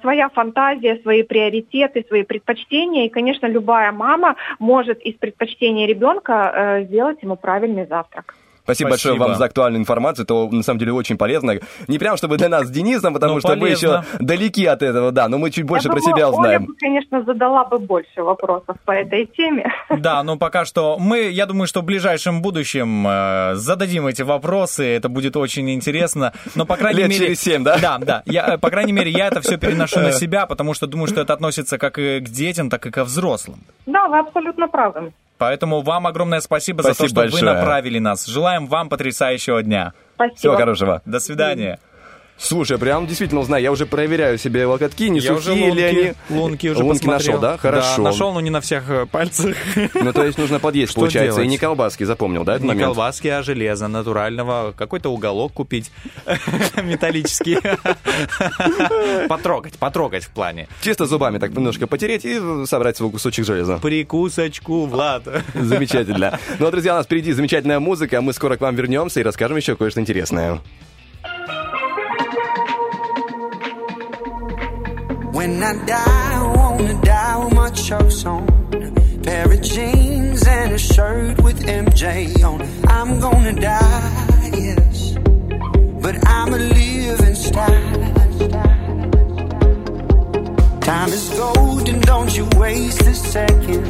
[0.00, 3.06] своя фантазия, свои приоритеты, свои предпочтения.
[3.06, 8.34] И, конечно, любая мама может из предпочтения ребенка э, сделать ему правильный завтрак.
[8.70, 9.12] Спасибо, Спасибо.
[9.14, 10.24] большое вам за актуальную информацию.
[10.24, 11.54] Это на самом деле очень полезно.
[11.88, 14.04] Не прям чтобы для нас с Денисом, потому Ну, что мы полезно.
[14.18, 16.64] еще далеки от этого, да, но мы чуть больше Я про думаю, себя Оля узнаем.
[16.66, 19.70] бы, конечно, задала бы больше вопросов по этой теме.
[19.98, 24.84] Да, но пока что мы, я думаю, что в ближайшем будущем э, зададим эти вопросы,
[24.96, 26.32] это будет очень интересно.
[26.54, 27.78] Но по крайней Лет мере, через семь, да?
[27.78, 28.22] Да, да.
[28.26, 31.20] Я, э, по крайней мере, я это все переношу на себя, потому что думаю, что
[31.20, 33.60] это относится как и к детям, так и ко взрослым.
[33.86, 35.12] Да, вы абсолютно правы.
[35.40, 37.54] Поэтому вам огромное спасибо, за то, Спасибо что вы большое.
[37.54, 38.26] направили нас.
[38.26, 39.94] Желаем вам потрясающего дня.
[40.16, 40.36] Спасибо.
[40.36, 41.02] Всего хорошего.
[41.06, 41.78] До свидания.
[42.42, 45.98] Слушай, прям действительно знаю, я уже проверяю себе локотки, не Я уже сухие ли они.
[45.98, 47.32] лунки, лунки уже Лунки посмотрел.
[47.34, 47.58] нашел, да?
[47.58, 47.96] Хорошо.
[47.98, 49.54] Да, нашел, но не на всех э, пальцах.
[49.94, 51.46] Ну, то есть нужно подъесть, Что получается, делать?
[51.46, 52.86] и не колбаски, запомнил, да, этот Не момент?
[52.86, 54.72] колбаски, а железо натурального.
[54.76, 55.90] Какой-то уголок купить
[56.82, 57.58] металлический.
[59.28, 60.66] Потрогать, потрогать в плане.
[60.80, 63.78] Чисто зубами так немножко потереть и собрать свой кусочек железа.
[63.82, 65.24] Прикусочку, Влад.
[65.54, 66.38] Замечательно.
[66.58, 69.22] Ну, а, друзья, у нас впереди замечательная музыка, а мы скоро к вам вернемся и
[69.22, 70.60] расскажем еще кое-что интересное.
[75.40, 78.44] When I die, I wanna die with my chucks on.
[79.22, 82.60] Pair of jeans and a shirt with MJ on.
[82.86, 85.16] I'm gonna die, yes,
[86.02, 88.00] but I'm a living style.
[90.82, 93.82] Time is gold and don't you waste a second.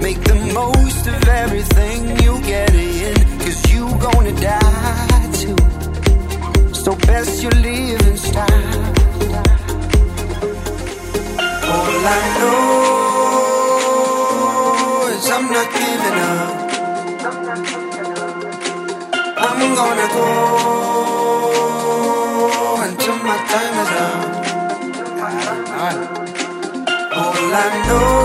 [0.00, 5.58] Make the most of everything you get in, cause you gonna die too.
[6.72, 9.01] So best you live in style.
[11.74, 12.58] All I know
[15.14, 16.52] is I'm not giving up.
[19.46, 20.28] I'm gonna go
[22.84, 24.22] until my time is up.
[27.14, 28.21] All I know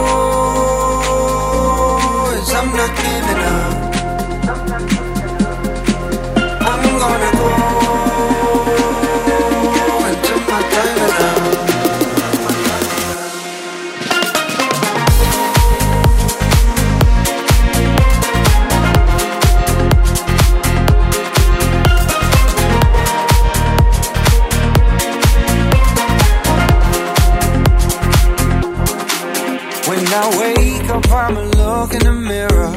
[30.97, 32.71] wake I'ma look in the mirror.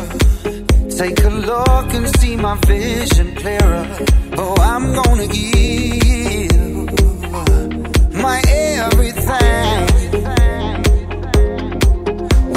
[0.91, 3.87] Take a look and see my vision clearer.
[4.37, 6.51] Oh, I'm gonna give
[8.25, 9.87] my everything.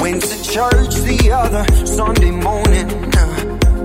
[0.02, 2.88] Went to church the other Sunday morning.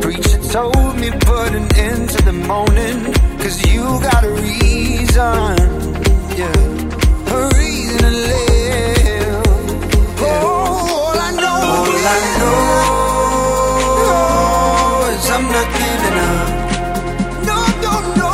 [0.02, 3.14] Preacher told me put an end to the moaning.
[3.40, 5.56] Cause you got a reason,
[6.40, 8.50] yeah, a reason to live.
[10.22, 10.59] Know,
[12.00, 13.89] all I know
[15.14, 16.50] is I'm not giving up.
[17.50, 18.32] No, no, no.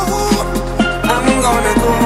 [1.12, 2.05] I'm gonna go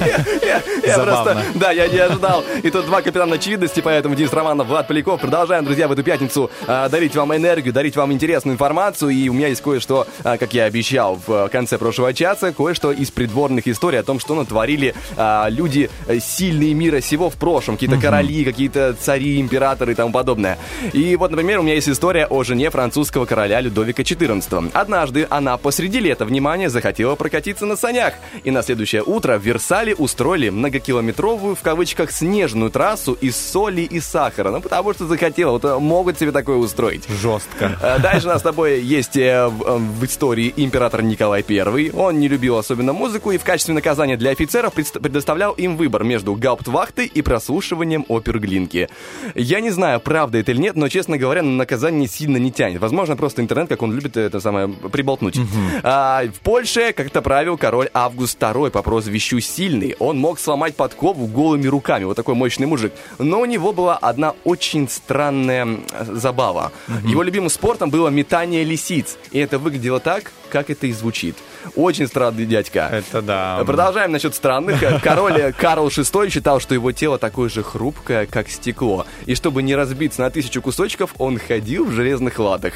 [0.00, 2.44] Я просто, да, я не ожидал.
[2.62, 5.20] И тут два капитана очевидности, поэтому Денис Романов, Влад Поляков.
[5.20, 9.10] Продолжаем, друзья, в эту пятницу а, дарить вам энергию, дарить вам интересную информацию.
[9.10, 13.10] И у меня есть кое-что, а, как я обещал в конце прошлого часа, кое-что из
[13.10, 17.76] придворных историй о том, что натворили а, люди э, сильные мира сего в прошлом.
[17.76, 20.58] Какие-то короли, какие-то цари, императоры и тому подобное.
[20.92, 24.70] И вот, например, у меня есть история о жене французского короля Людовика XIV.
[24.72, 28.14] Однажды она посреди лета, внимание, захотела прокатиться на санях.
[28.44, 34.00] И на следующее утро в Версале устроили многокилометровую, в кавычках, снежную трассу из соли и
[34.00, 34.50] сахара.
[34.50, 35.52] Ну, потому что захотела.
[35.52, 37.08] Вот э, могут себе такое устроить.
[37.08, 37.78] Жестко.
[37.82, 41.90] Э, Дальше у нас с тобой есть э, в истории император Николай I.
[41.92, 46.34] Он не любил особенно музыку и в качестве наказания для офицеров предоставлял им выбор между
[46.34, 48.88] гауптвахтой и прослушиванием опер Глинки.
[49.34, 52.80] Я не знаю, правда это или нет, но, честно говоря, на наказание сильно не тянет.
[52.80, 55.38] Возможно, просто интернет, как он любит это самое, приболтнуть.
[55.82, 59.79] А, в Польше, как это правил король Август II по прозвищу Сильный.
[59.98, 62.04] Он мог сломать подкову голыми руками.
[62.04, 62.92] Вот такой мощный мужик.
[63.18, 66.72] Но у него была одна очень странная м, забава.
[67.04, 69.16] Его любимым спортом было метание лисиц.
[69.32, 71.36] И это выглядело так, как это и звучит.
[71.74, 72.88] Очень странный дядька.
[72.92, 73.62] Это да.
[73.64, 74.82] Продолжаем насчет странных.
[75.02, 79.06] Король Карл VI считал, что его тело такое же хрупкое, как стекло.
[79.26, 82.74] И чтобы не разбиться на тысячу кусочков, он ходил в железных латах.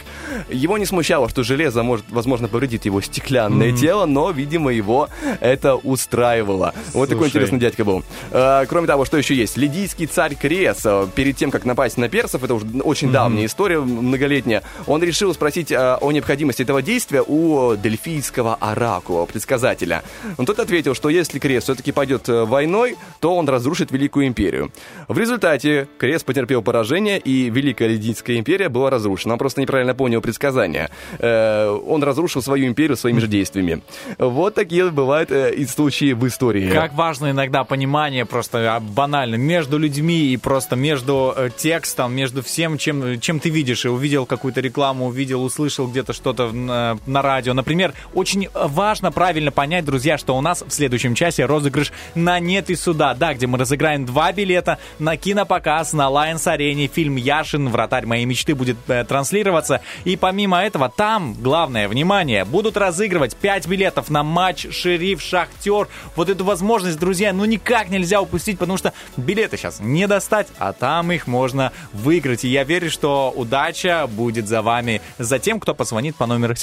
[0.48, 5.08] Его не смущало, что железо может, возможно, повредить его стеклянное тело, но, видимо, его
[5.40, 6.74] это устраивало.
[6.92, 8.04] Вот такой интересный дядька был.
[8.30, 9.56] Э, Кроме того, что еще есть?
[9.56, 13.78] Лидийский царь Крес, э, перед тем, как напасть на персов, это уже очень давняя история,
[13.80, 20.02] многолетняя, он решил спросить э, о необходимости этого действия у дельфийского оракула, предсказателя.
[20.38, 24.70] Но тот ответил, что если Крес все-таки пойдет э, войной, то он разрушит Великую империю.
[25.08, 29.34] В результате Крес потерпел поражение, и Великая Лидийская империя была разрушена.
[29.34, 30.90] Он просто неправильно понял предсказание.
[31.18, 33.82] Э, Он разрушил свою империю своими же действиями.
[34.18, 36.70] Вот такие бывают э, и случаи в истории.
[36.70, 42.78] Как важно иногда понимание просто а, банально между людьми и просто между текстом, между всем,
[42.78, 43.84] чем, чем ты видишь.
[43.84, 49.50] И увидел какую-то рекламу, увидел, услышал где-то что-то на, на радио, Например, очень важно правильно
[49.50, 53.46] понять, друзья, что у нас в следующем часе розыгрыш на «Нет и сюда», да, где
[53.46, 56.88] мы разыграем два билета на кинопоказ на Lions Арене.
[56.88, 57.68] Фильм «Яшин.
[57.68, 59.80] Вратарь моей мечты» будет э, транслироваться.
[60.04, 65.88] И помимо этого, там, главное, внимание, будут разыгрывать 5 билетов на матч «Шериф Шахтер».
[66.16, 70.72] Вот эту возможность, друзья, ну никак нельзя упустить, потому что билеты сейчас не достать, а
[70.72, 72.44] там их можно выиграть.
[72.44, 76.54] И я верю, что удача будет за вами, за тем, кто позвонит по номеру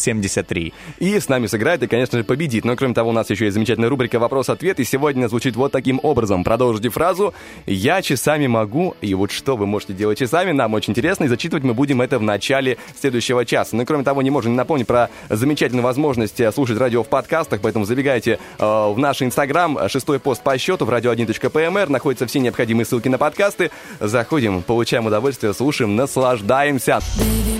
[0.00, 0.72] 73173.
[0.98, 2.64] И с нами сыграет и, конечно же, победит.
[2.64, 6.00] Но, кроме того, у нас еще есть замечательная рубрика «Вопрос-ответ», и сегодня звучит вот таким
[6.02, 6.44] образом.
[6.44, 7.34] Продолжите фразу
[7.66, 11.64] «Я часами могу», и вот что вы можете делать часами, нам очень интересно, и зачитывать
[11.64, 13.76] мы будем это в начале следующего часа.
[13.76, 17.60] Ну и, кроме того, не можем не напомнить про замечательную возможность слушать радио в подкастах,
[17.60, 22.84] поэтому забегайте э, в наш инстаграм, шестой пост по счету в radio1.pmr, находятся все необходимые
[22.84, 23.70] ссылки на подкасты.
[24.00, 27.00] Заходим, получаем удовольствие, слушаем, наслаждаемся.
[27.18, 27.59] Baby,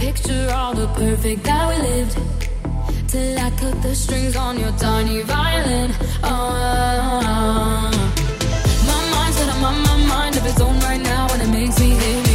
[0.00, 2.16] picture all the perfect that we lived.
[3.08, 5.90] Till I cut the strings on your tiny violin.
[6.24, 7.90] Oh,
[8.88, 11.90] my mind's got my, my mind of its own right now, and it makes me
[11.90, 12.29] hate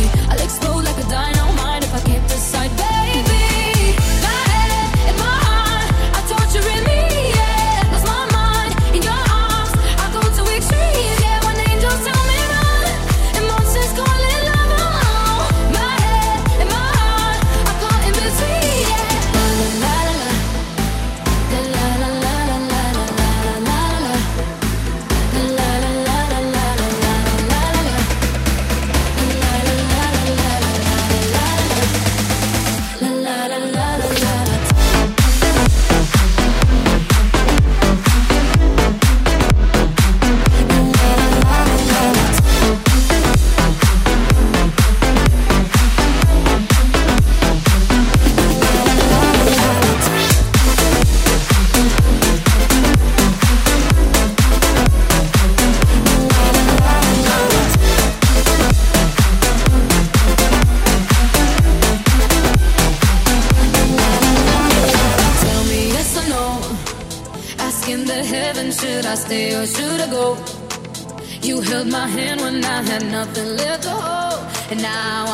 [73.15, 75.24] Nothing left to hold, and now.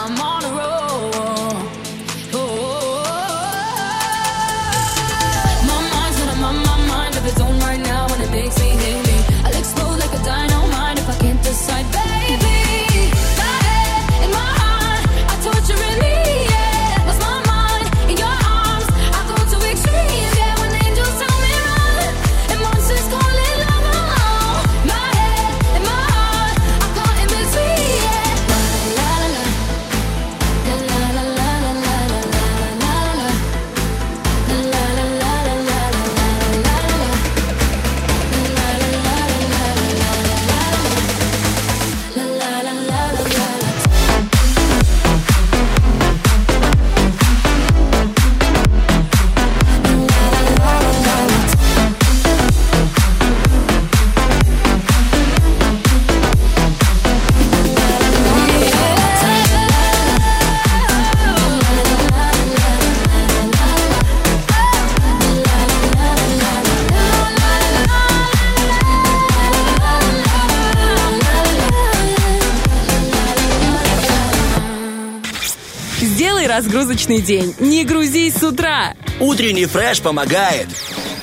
[77.01, 77.55] Разгрузочный день.
[77.59, 78.93] Не грузись с утра.
[79.19, 80.67] Утренний фреш помогает.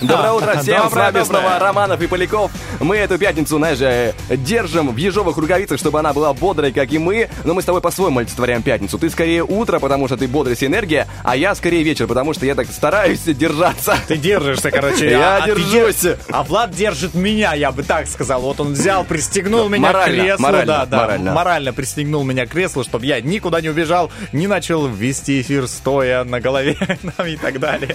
[0.00, 1.24] Доброе утро всем, Доброе, с вами доброе.
[1.24, 2.50] снова Романов и Поляков.
[2.80, 6.98] Мы эту пятницу, знаешь, э, держим в ежовых рукавицах, чтобы она была бодрой, как и
[6.98, 7.28] мы.
[7.44, 8.98] Но мы с тобой по-своему олицетворяем пятницу.
[8.98, 12.46] Ты скорее утро, потому что ты бодрость и энергия, а я скорее вечер, потому что
[12.46, 13.96] я так стараюсь держаться.
[14.06, 15.10] Ты держишься, короче.
[15.10, 16.02] Я а ты держусь.
[16.04, 18.40] дер- А Влад держит меня, я бы так сказал.
[18.42, 20.42] Вот он взял, пристегнул меня к креслу.
[20.42, 21.32] морально, да, да, морально.
[21.32, 26.24] морально пристегнул меня к креслу, чтобы я никуда не убежал, не начал вести эфир стоя
[26.24, 26.76] на голове
[27.26, 27.94] и так далее.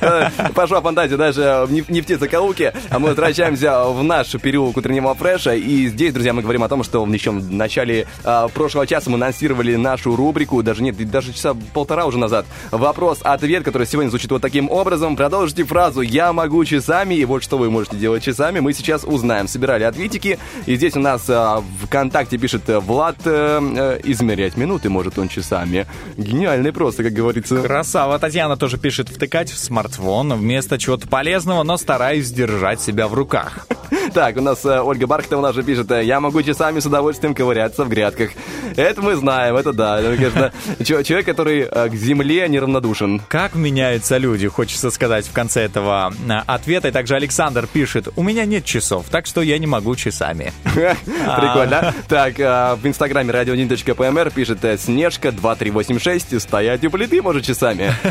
[0.00, 2.72] Э, Пошла фантазия даже в неф- нефтезакоулке.
[2.90, 5.54] А мы возвращаемся в наш переулок утреннего фреша.
[5.54, 9.16] И здесь, друзья, мы говорим о том, что еще в начале э, прошлого часа мы
[9.16, 12.46] анонсировали нашу рубрику, даже нет, даже часа полтора уже назад.
[12.70, 15.16] Вопрос-ответ, который сегодня звучит вот таким образом.
[15.16, 19.48] Продолжите фразу «Я могу часами», и вот что вы можете делать часами, мы сейчас узнаем.
[19.48, 24.88] Собирали ответики, и здесь у нас э, ВКонтакте пишет э, Влад, э, э, измерять минуты
[24.88, 25.86] может он часами.
[26.16, 27.62] Гениальный просто, как говорится.
[27.62, 28.18] Красава.
[28.18, 33.66] Татьяна тоже пишет втыкать в смартфон вместо чего-то полезного, но стараюсь держать себя в руках.
[34.14, 37.84] Так, у нас э, Ольга Бархтова наша пишет, э, я могу часами с удовольствием ковыряться
[37.84, 38.30] в грядках.
[38.76, 39.98] Это мы знаем, это да.
[39.98, 43.20] Это, конечно, человек, который э, к земле неравнодушен.
[43.26, 46.88] Как меняются люди, хочется сказать в конце этого а, ответа.
[46.88, 50.52] И также Александр пишет, у меня нет часов, так что я не могу часами.
[50.74, 51.94] Прикольно, да?
[52.06, 57.92] Так, в инстаграме radio1.pmr пишет э, Снежка 2386, стоять у плиты может часами.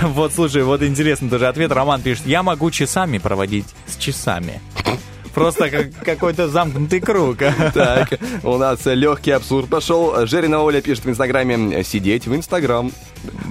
[0.00, 1.70] Вот, слушай, вот интересно тоже ответ.
[1.70, 4.60] Роман пишет, я могу часами проводить с часами.
[5.34, 7.38] Просто как какой-то замкнутый круг.
[7.74, 10.26] Так, у нас легкий абсурд пошел.
[10.26, 12.90] Жерина Оля пишет в инстаграме «Сидеть в инстаграм».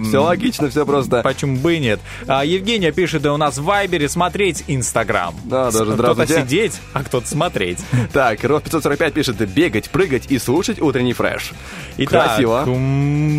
[0.04, 1.22] Все логично, все просто.
[1.24, 2.00] Почему бы и нет?
[2.28, 5.34] А, Евгения пишет, да у нас в Вайбере смотреть Инстаграм.
[5.46, 7.80] Да, даже Кто-то сидеть, а кто-то смотреть.
[8.12, 11.52] Так, Ров 545 пишет «Бегать, прыгать и слушать утренний фреш».
[11.98, 12.66] Итак, Красиво.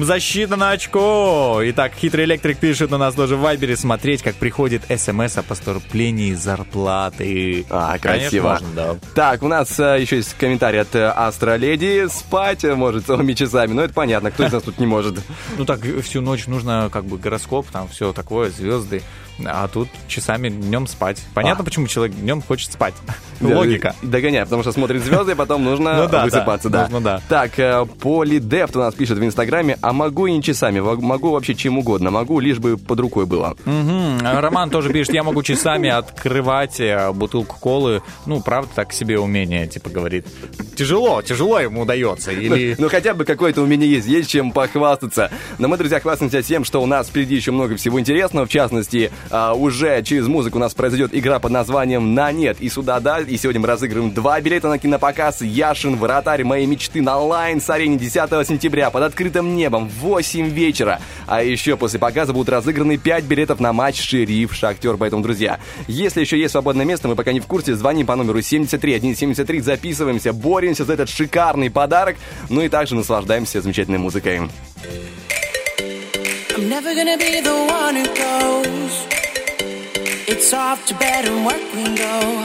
[0.04, 1.60] защита на очко.
[1.64, 6.34] Итак, хитрый электрик пишет у нас тоже в Вайбере смотреть, как приходит смс о поступлении
[6.34, 7.64] зарплаты.
[7.70, 8.66] А, Конечно, красиво.
[8.66, 8.96] можно, да.
[9.14, 12.06] Так, у нас э, еще есть комментарий от э, Астра Леди.
[12.08, 13.72] Спать э, может целыми часами.
[13.72, 15.20] Ну, это понятно, кто из нас тут не может.
[15.56, 19.02] Ну так всю ночь нужно как бы гороскоп, там все такое, звезды.
[19.44, 21.20] А тут часами днем спать.
[21.34, 21.64] Понятно, А.
[21.64, 22.94] почему человек днем хочет спать.
[23.40, 23.94] Логика.
[24.02, 26.68] Догоняй, потому что смотрит звезды, и потом нужно Ну да, высыпаться.
[26.68, 27.20] да, Да, нужно, да.
[27.28, 31.54] Так, э, Полидефт у нас пишет в Инстаграме, а могу и не часами, могу вообще
[31.54, 33.56] чем угодно, могу, лишь бы под рукой было.
[33.64, 34.20] Мгм.
[34.22, 38.02] Роман тоже пишет, я могу часами открывать э, бутылку колы.
[38.26, 40.26] Ну, правда, так себе умение, типа, говорит.
[40.76, 42.30] Тяжело, тяжело ему удается.
[42.32, 42.76] Или...
[42.78, 45.30] Ну, хотя бы какое-то у меня есть, есть чем похвастаться.
[45.58, 48.46] Но мы, друзья, хвастаемся тем, что у нас впереди еще много всего интересного.
[48.46, 52.68] В частности, а, уже через музыку у нас произойдет игра под названием «На нет» и
[52.68, 53.20] «Сюда да».
[53.20, 55.96] И сегодня мы разыгрываем два билета на кинопоказ «Яшин.
[55.96, 61.00] Вратарь моей мечты» на Лайнс-арене 10 сентября под открытым небом в 8 вечера.
[61.26, 64.96] А еще после показа будут разыграны 5 билетов на матч «Шериф Шахтер».
[64.96, 68.40] Поэтому, друзья, если еще есть свободное место, мы пока не в курсе, звоним по номеру
[68.40, 72.16] 73 173, записываемся, боремся за этот шикарный подарок,
[72.48, 74.42] ну и также наслаждаемся замечательной музыкой.
[76.64, 78.94] I'm never gonna be the one who goes.
[80.26, 82.42] It's off to bed and work we go.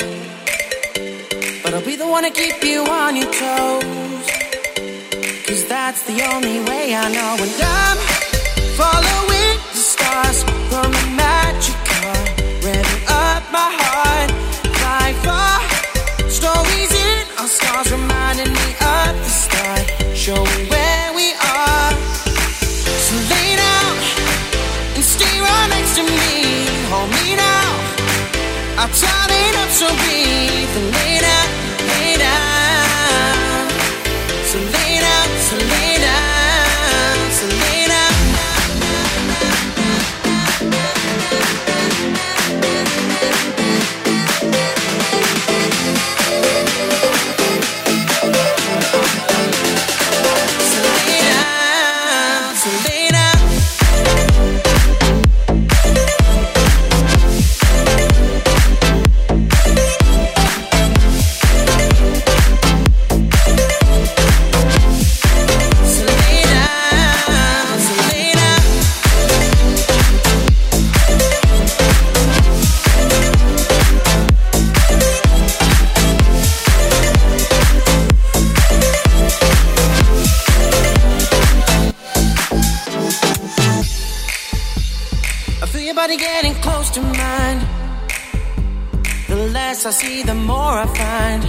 [1.63, 4.25] But I'll be the one to keep you on your toes.
[5.47, 7.37] Cause that's the only way I know.
[7.39, 7.97] And I'm
[8.75, 12.19] following the stars from a magic car.
[12.59, 14.31] Revving up my heart.
[14.79, 15.63] Fly far.
[15.63, 18.08] Uh, stories in our stars
[89.83, 91.43] less I see, the more I find.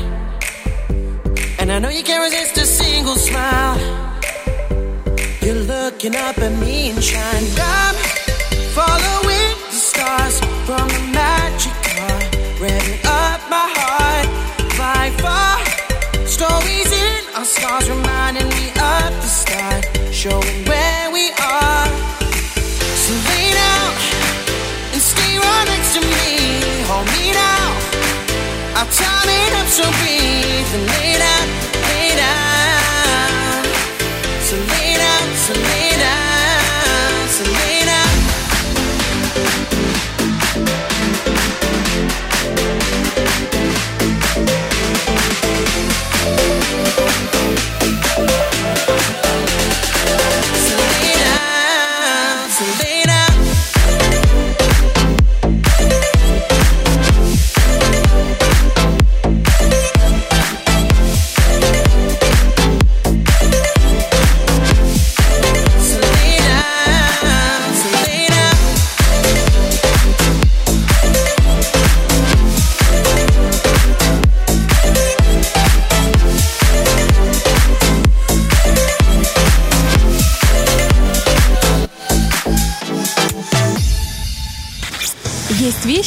[1.59, 3.78] And I know you can't resist a single smile.
[5.43, 7.44] You're looking up at me and shine.
[7.59, 7.94] I'm
[8.78, 12.19] following the stars from a magic car.
[12.62, 14.28] Revving up my heart.
[14.77, 15.57] Fly far.
[16.27, 18.66] Stories in our stars reminding me
[18.97, 19.82] of the start.
[20.12, 20.69] Showing
[29.70, 30.18] So be
[30.72, 30.89] the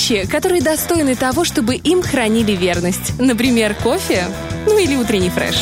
[0.09, 3.19] вещи, которые достойны того, чтобы им хранили верность.
[3.19, 4.25] Например, кофе,
[4.65, 5.55] ну или утренний фреш.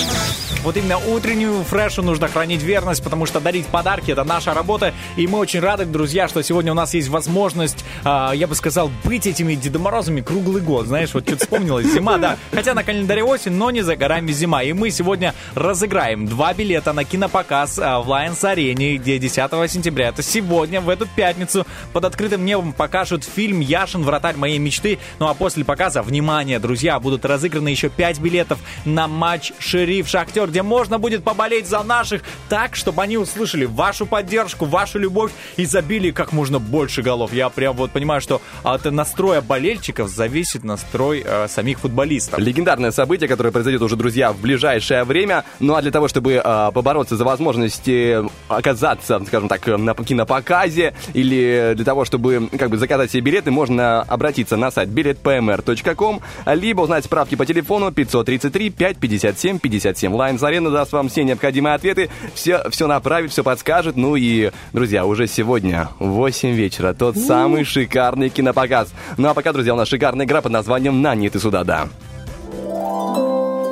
[0.63, 4.93] Вот именно утреннюю фрешу нужно хранить верность, потому что дарить подарки— это наша работа.
[5.17, 8.91] И мы очень рады, друзья, что сегодня у нас есть возможность, а, я бы сказал,
[9.03, 10.87] быть этими Дедом Морозами круглый год.
[10.87, 11.87] Знаешь, вот что-то вспомнилось.
[11.87, 12.37] Зима, да.
[12.51, 14.63] Хотя на календаре осень, но не за горами зима.
[14.63, 20.09] И мы сегодня разыграем два билета на кинопоказ а, в Lions Арене, где 10 сентября.
[20.09, 24.03] Это сегодня, в эту пятницу, под открытым небом покажут фильм «Яшин.
[24.03, 24.99] Вратарь моей мечты».
[25.19, 30.47] Ну а после показа, внимание, друзья, будут разыграны еще 5 билетов на матч «Шериф Шахтер»,
[30.47, 35.65] где можно будет поболеть за наших так, чтобы они услышали вашу поддержку, вашу любовь и
[35.65, 37.33] забили как можно больше голов.
[37.33, 42.39] Я прям вот понимаю, что от настроя болельщиков зависит настрой э, самих футболистов.
[42.39, 45.43] Легендарное событие, которое произойдет уже, друзья, в ближайшее время.
[45.59, 50.93] Ну а для того, чтобы э, побороться за возможность э, оказаться, скажем так, на кинопоказе
[51.13, 56.81] или для того, чтобы как бы заказать себе билеты, можно обратиться на сайт билетпмр.ком, либо
[56.81, 60.13] узнать справки по телефону 533 557 57.
[60.13, 63.95] Лайнс Арена даст вам все необходимые ответы, все, все направит, все подскажет.
[63.95, 68.89] Ну и, друзья, уже сегодня в 8 вечера тот самый шикарный кинопоказ.
[69.17, 71.87] Ну а пока, друзья, у нас шикарная игра под названием «На нет и сюда, да».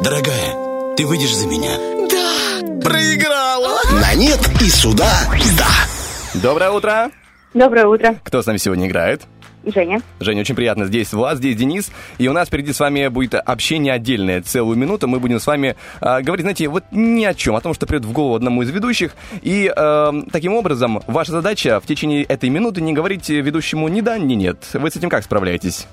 [0.04, 1.78] Дорогая, ты выйдешь за меня?
[2.10, 3.78] Да, проиграла.
[4.02, 5.12] На нет и сюда,
[5.58, 6.40] да.
[6.42, 7.12] Доброе утро.
[7.54, 8.16] Доброе утро.
[8.24, 9.24] Кто с нами сегодня играет?
[9.72, 10.02] Женя.
[10.20, 10.86] Женя, очень приятно.
[10.86, 11.92] Здесь Влад, здесь Денис.
[12.18, 14.42] И у нас впереди с вами будет общение отдельное.
[14.42, 17.74] Целую минуту мы будем с вами э, говорить, знаете, вот ни о чем, о том,
[17.74, 19.16] что придет в голову одному из ведущих.
[19.42, 24.18] И э, таким образом, ваша задача в течение этой минуты не говорить ведущему ни да,
[24.18, 24.70] ни нет.
[24.74, 25.88] Вы с этим как справляетесь?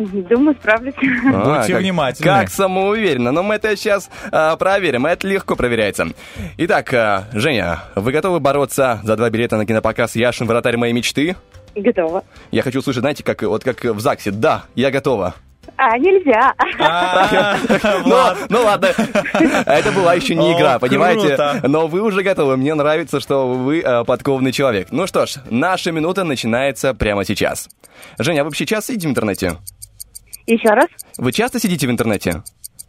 [0.00, 0.94] Думаю, справлюсь.
[1.32, 2.24] А, Будьте как- внимательны.
[2.24, 3.32] Как самоуверенно.
[3.32, 5.06] Но мы это сейчас а, проверим.
[5.06, 6.06] Это легко проверяется.
[6.56, 10.46] Итак, а, Женя, вы готовы бороться за два билета на кинопоказ «Яшин.
[10.46, 11.36] Вратарь моей мечты»?
[11.74, 12.24] Готова.
[12.50, 14.30] Я хочу услышать, знаете, как, вот как в ЗАГСе.
[14.32, 15.34] Да, я готова.
[15.76, 16.52] А, нельзя.
[18.04, 18.16] Ну,
[18.48, 18.88] ну ладно,
[19.66, 21.60] это была еще не игра, понимаете?
[21.66, 22.56] Но вы уже готовы.
[22.56, 24.88] Мне нравится, что вы э, подкованный человек.
[24.90, 27.68] Ну что ж, наша минута начинается прямо сейчас.
[28.18, 29.56] Женя, а вы вообще часто сидите в интернете?
[30.50, 30.86] Еще раз.
[31.16, 32.42] Вы часто сидите в интернете?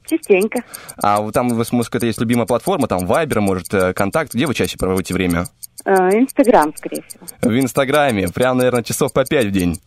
[0.09, 0.63] Частенько.
[0.97, 4.33] А вот там у вас, может, какая-то есть любимая платформа, там Viber, может, э, Контакт.
[4.33, 5.45] Где вы чаще проводите время?
[5.85, 7.23] Э, Инстаграм, скорее всего.
[7.39, 8.29] В Инстаграме.
[8.29, 9.79] Прям, наверное, часов по пять в день.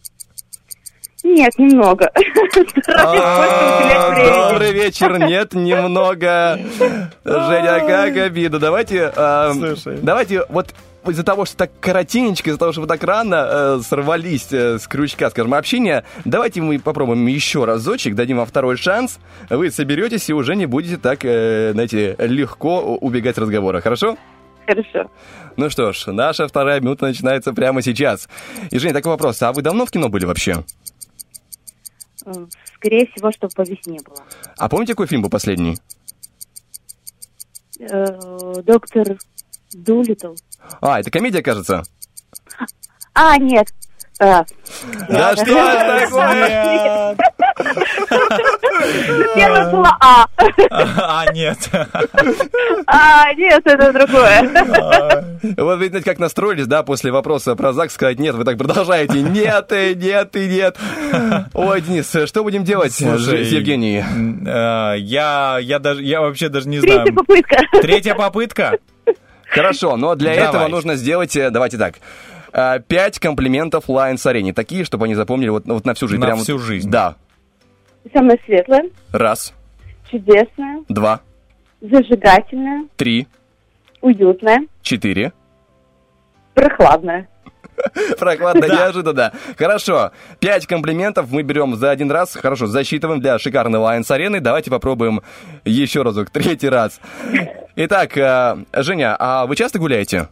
[1.24, 2.12] Нет, немного.
[2.86, 4.28] Времени.
[4.28, 5.18] Добрый вечер.
[5.18, 6.60] Нет, немного.
[7.24, 8.60] Женя, как обидно.
[8.60, 10.74] Давайте, э, давайте вот
[11.06, 14.86] из-за того, что так коротенечко, из-за того, что вы так рано э, сорвались э, с
[14.86, 19.18] крючка, скажем, общения, давайте мы попробуем еще разочек, дадим вам второй шанс.
[19.50, 23.80] Вы соберетесь и уже не будете так, э, знаете, легко убегать с разговора.
[23.80, 24.16] Хорошо?
[24.66, 25.10] Хорошо.
[25.56, 28.28] Ну что ж, наша вторая минута начинается прямо сейчас.
[28.70, 29.40] И, Женя, такой вопрос.
[29.42, 30.64] А вы давно в кино были вообще?
[32.76, 34.24] Скорее всего, что по весне было.
[34.56, 35.76] А помните, какой фильм был последний?
[37.80, 39.18] Э, Доктор
[39.74, 40.34] Дулитл.
[40.80, 41.82] А, это комедия, кажется?
[43.14, 43.68] А, нет.
[44.20, 44.44] А,
[45.08, 45.46] Да что ж
[46.10, 47.16] такое?
[49.34, 50.26] Первое было А.
[50.70, 51.58] А, нет.
[52.86, 55.34] А, нет, это другое.
[55.56, 59.20] Вот видите, как настроились, да, после вопроса про ЗАГС сказать нет, вы так продолжаете.
[59.22, 60.76] Нет, и нет, и нет.
[61.52, 64.02] Ой, Денис, что будем делать Слушай, с Евгенией?
[64.02, 67.04] э, Я, я даже, я вообще даже не знаю.
[67.04, 67.56] Третья попытка.
[67.80, 68.78] Третья попытка?
[69.54, 70.48] Хорошо, но для Давай.
[70.48, 71.96] этого нужно сделать, э, давайте так,
[72.52, 74.52] э, пять комплиментов Lions Арене.
[74.52, 76.20] Такие, чтобы они запомнили вот, вот на всю жизнь.
[76.20, 76.90] На Прям всю жизнь.
[76.90, 77.14] Да.
[78.12, 79.54] Самое светлое, Раз,
[80.10, 81.20] чудесное, два,
[81.80, 83.26] зажигательное, три,
[84.02, 85.32] уютное, четыре.
[86.52, 87.28] прохладное.
[88.18, 89.32] Прохладно, неожиданно.
[89.56, 90.12] Хорошо.
[90.40, 92.34] Пять комплиментов мы берем за один раз.
[92.34, 94.40] Хорошо, засчитываем для шикарной Lions арены.
[94.40, 95.22] Давайте попробуем
[95.64, 97.00] еще разок, третий раз.
[97.76, 100.28] Итак, э, Женя, а вы часто гуляете?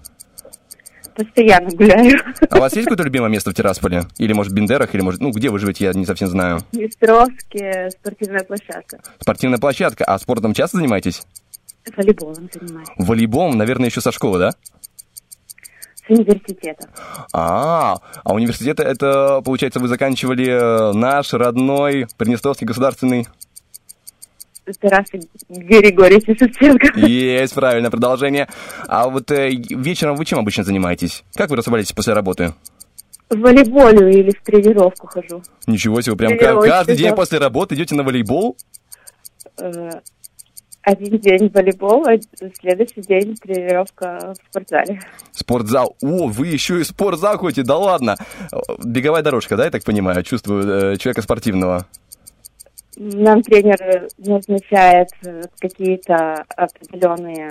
[1.15, 2.21] Постоянно гуляю.
[2.49, 4.05] А у вас есть какое-то любимое место в Тирасполе?
[4.19, 4.95] Или, может, в Бендерах?
[4.95, 6.61] Или, может, ну, где вы живете, я не совсем знаю.
[6.73, 6.91] В
[7.91, 8.99] спортивная площадка.
[9.19, 10.05] Спортивная площадка.
[10.05, 11.23] А спортом часто занимаетесь?
[11.97, 12.89] Волейболом занимаюсь.
[12.97, 14.53] Волейболом, наверное, еще со школы, да?
[16.07, 16.89] С университета.
[17.33, 23.29] А, а университет это, получается, вы заканчивали э, наш родной Приднестровский государственный...
[24.81, 25.07] Тарас
[25.49, 26.99] Григорьевич Шевченко.
[26.99, 28.49] Есть, правильное продолжение.
[28.87, 31.25] А вот э, вечером вы чем обычно занимаетесь?
[31.35, 32.55] Как вы расслабляетесь после работы?
[33.29, 35.43] В волейболе или в тренировку хожу.
[35.67, 38.57] Ничего себе, прям каждый день после работы идете на волейбол?
[40.83, 42.19] Один день волейбол, а
[42.61, 45.01] следующий день тренировка в спортзале.
[45.31, 45.97] Спортзал.
[46.03, 48.17] О, вы еще и в спортзал ходите, да ладно.
[48.85, 51.87] Беговая дорожка, да, я так понимаю, чувствую э, человека спортивного.
[52.97, 57.49] Нам тренер назначает э, какие-то определенные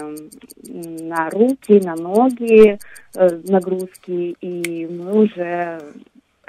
[1.07, 2.77] на руки, на ноги
[3.15, 5.79] э, нагрузки, и мы уже.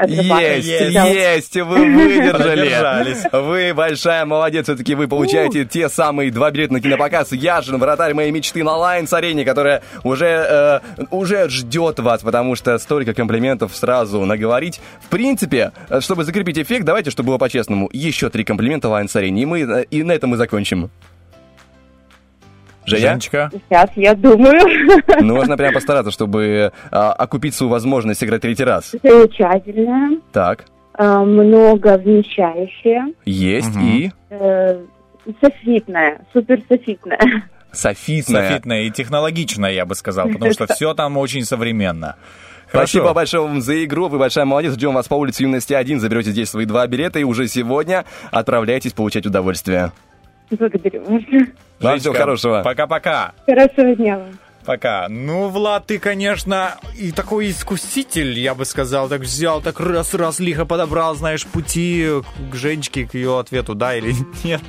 [0.07, 3.17] Есть, есть, вы выдержали.
[3.33, 8.31] Вы большая молодец, все-таки вы получаете те самые два билета на кинопоказ Яшин, вратарь моей
[8.31, 14.25] мечты на Лайнс арене, которая уже, э, уже ждет вас, потому что столько комплиментов сразу
[14.25, 14.81] наговорить.
[15.03, 19.47] В принципе, чтобы закрепить эффект, давайте, чтобы было по-честному, еще три комплимента Лайнс арене, и,
[19.47, 20.91] мы, э, и на этом мы закончим.
[22.85, 23.01] Женя?
[23.11, 23.51] Женечка.
[23.69, 25.23] Сейчас я думаю.
[25.23, 28.95] Нужно прям постараться, чтобы э, окупить свою возможность сыграть третий раз.
[29.03, 30.65] Замечательная, Так,
[30.99, 34.81] э, много вмещающая, есть и э,
[35.41, 37.19] софитная, супер софитная.
[37.73, 38.49] софитная.
[38.49, 42.17] Софитная и технологичная, я бы сказал, потому что все там очень современно.
[42.69, 43.15] Спасибо Хорошо.
[43.15, 44.09] большое вам за игру.
[44.09, 44.73] Вы большая молодец.
[44.73, 46.01] Ждем вас по улице Юности 1.
[46.01, 49.93] Заберете здесь свои два билета и уже сегодня отправляйтесь получать удовольствие.
[50.59, 51.23] Благодарю вас.
[51.81, 52.63] Вам всего хорошего.
[52.65, 53.33] Пока-пока.
[53.47, 54.39] Хорошего дня вам.
[54.65, 55.09] Пока.
[55.09, 59.09] Ну, Влад, ты, конечно, и такой искуситель, я бы сказал.
[59.09, 62.07] Так взял, так раз-раз лихо подобрал, знаешь, пути
[62.51, 64.15] к Женечке, к ее ответу, да или
[64.45, 64.61] нет.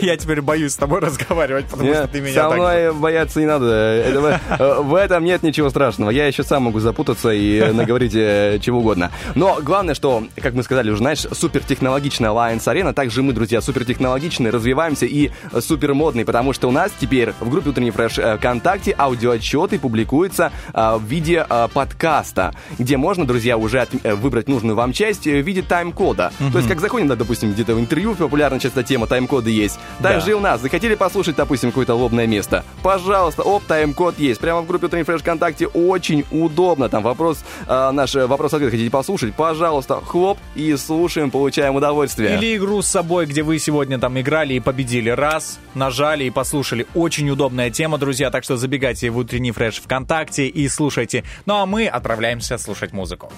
[0.00, 2.58] Я теперь боюсь с тобой разговаривать, потому что Нет, ты меня со так...
[2.58, 3.66] мной бояться не надо.
[3.66, 6.10] Это в- э, в этом нет ничего страшного.
[6.10, 9.10] Я еще сам могу запутаться и наговорить э, чего угодно.
[9.34, 14.50] Но главное, что, как мы сказали уже, знаешь, супертехнологичная Alliance Arena, также мы, друзья, супертехнологичные,
[14.50, 18.92] развиваемся и супермодные, потому что у нас теперь в группе Утренний Фреш э, ВКонтакте
[19.38, 24.76] аудиоотчеты публикуются э, в виде э, подкаста, где можно, друзья, уже от- э, выбрать нужную
[24.76, 26.32] вам часть э, в виде тайм-кода.
[26.52, 29.78] То есть, как заходим, да, допустим, где-то в интервью популярная часто тема тайм-кода есть.
[30.02, 30.30] Так Да.
[30.30, 30.60] и у нас.
[30.60, 32.64] Захотели послушать, допустим, какое-то лобное место?
[32.82, 34.40] Пожалуйста, оп, тайм-код есть.
[34.40, 36.88] Прямо в группе Утренний Фреш ВКонтакте очень удобно.
[36.88, 39.34] Там вопрос, э, наш вопрос-ответ хотите послушать?
[39.34, 42.36] Пожалуйста, хлоп, и слушаем, получаем удовольствие.
[42.36, 45.10] Или игру с собой, где вы сегодня там играли и победили.
[45.10, 46.86] Раз, нажали и послушали.
[46.94, 51.22] Очень удобная тема, друзья, так что забегайте в утренний фреш ВКонтакте и слушайте.
[51.44, 53.30] Ну а мы отправляемся слушать музыку.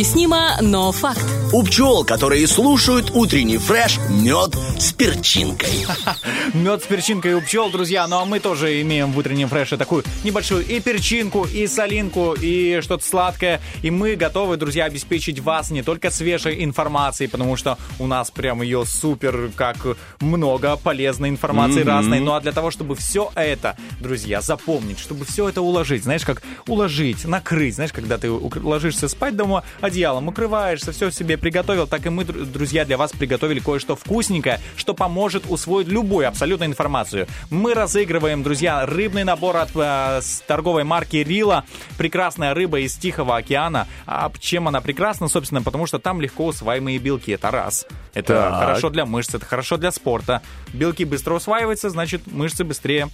[0.00, 1.26] Необъяснимо, но факт.
[1.52, 5.86] У пчел, которые слушают утренний фреш, мед с перчинкой.
[6.52, 8.08] Мед с перчинкой у пчел, друзья.
[8.08, 12.80] Ну а мы тоже имеем в утреннем фреше такую небольшую и перчинку, и солинку, и
[12.82, 13.60] что-то сладкое.
[13.82, 18.62] И мы готовы, друзья, обеспечить вас не только свежей информацией, потому что у нас прям
[18.62, 19.76] ее супер как
[20.20, 21.88] много полезной информации Мгм.
[21.88, 22.20] разной.
[22.20, 26.42] Ну а для того, чтобы все это, друзья, запомнить, чтобы все это уложить, знаешь, как
[26.66, 32.08] уложить, накрыть, знаешь, когда ты ложишься спать дома, одеялом укрываешься, все себе приготовил, так и
[32.10, 37.26] мы, дру- друзья, для вас приготовили кое-что вкусненькое, что поможет усвоить любую абсолютно информацию.
[37.50, 41.64] Мы разыгрываем, друзья, рыбный набор от э, торговой марки Рила.
[41.98, 43.86] Прекрасная рыба из Тихого океана.
[44.06, 47.32] А чем она прекрасна, собственно, потому что там легко усваиваемые белки.
[47.32, 47.86] Это раз.
[48.14, 48.58] Это Так.
[48.60, 50.42] хорошо для мышц, это хорошо для спорта.
[50.72, 53.08] Белки быстро усваиваются, значит, мышцы быстрее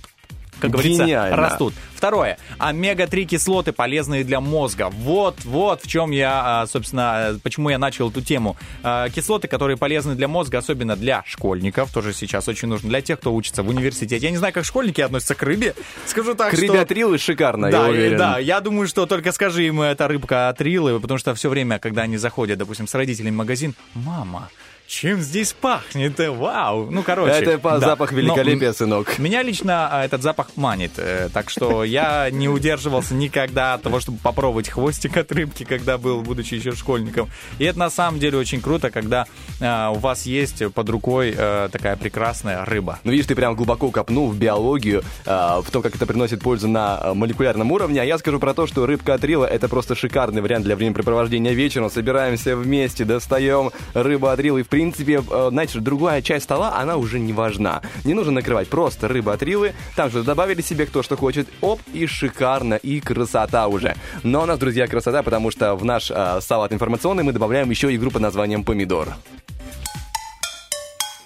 [0.61, 1.37] как говорится, Гениально.
[1.37, 1.75] растут.
[1.95, 2.37] Второе.
[2.59, 4.91] Омега-3 кислоты полезные для мозга.
[4.91, 8.57] Вот, вот в чем я, а, собственно, почему я начал эту тему.
[8.83, 13.19] А, Кислоты, которые полезны для мозга, особенно для школьников, тоже сейчас очень нужно, для тех,
[13.19, 14.25] кто учится в университете.
[14.27, 15.75] Я не знаю, как школьники относятся к рыбе.
[16.07, 16.67] Скажу так, К что...
[16.67, 18.19] рыбе от Рилы шикарно, да, я уверен.
[18.19, 21.79] да, я думаю, что только скажи им, это рыбка от Рилы, потому что все время,
[21.79, 24.51] когда они заходят, допустим, с родителями в магазин, мама,
[24.87, 26.19] чем здесь пахнет?
[26.21, 26.91] Э, Вау!
[26.91, 27.33] Ну, короче.
[27.33, 27.81] Это по да.
[27.81, 29.19] запах Но, великолепия, м, сынок.
[29.19, 34.01] Меня лично а, этот запах манит, э, так что я не удерживался никогда от того,
[34.01, 37.29] чтобы попробовать хвостик от рыбки, когда был, будучи еще школьником.
[37.59, 39.27] И это на самом деле очень круто, когда
[39.61, 42.99] а, у вас есть под рукой э, такая прекрасная рыба.
[43.05, 46.69] Ну, видишь, ты прям глубоко копнул в биологию, а, в том, как это приносит пользу
[46.69, 48.01] на молекулярном уровне.
[48.01, 51.53] А я скажу про то, что рыбка от Рила— это просто шикарный вариант для времяпрепровождения
[51.53, 51.91] вечером.
[51.91, 54.61] Собираемся вместе, достаем рыбу от Рилы.
[54.61, 57.81] И, в принципе, э, знаете, другая часть стола, она уже не важна.
[58.05, 59.73] Не нужно накрывать просто рыба от Рилы.
[59.95, 61.49] Там же добавили себе кто что хочет.
[61.63, 63.97] Оп, и шикарно, и красота уже.
[64.23, 67.95] Но у нас, друзья, красота, потому что в наш а, салат информационный мы добавляем еще
[67.97, 69.15] игру под названием «Помидор».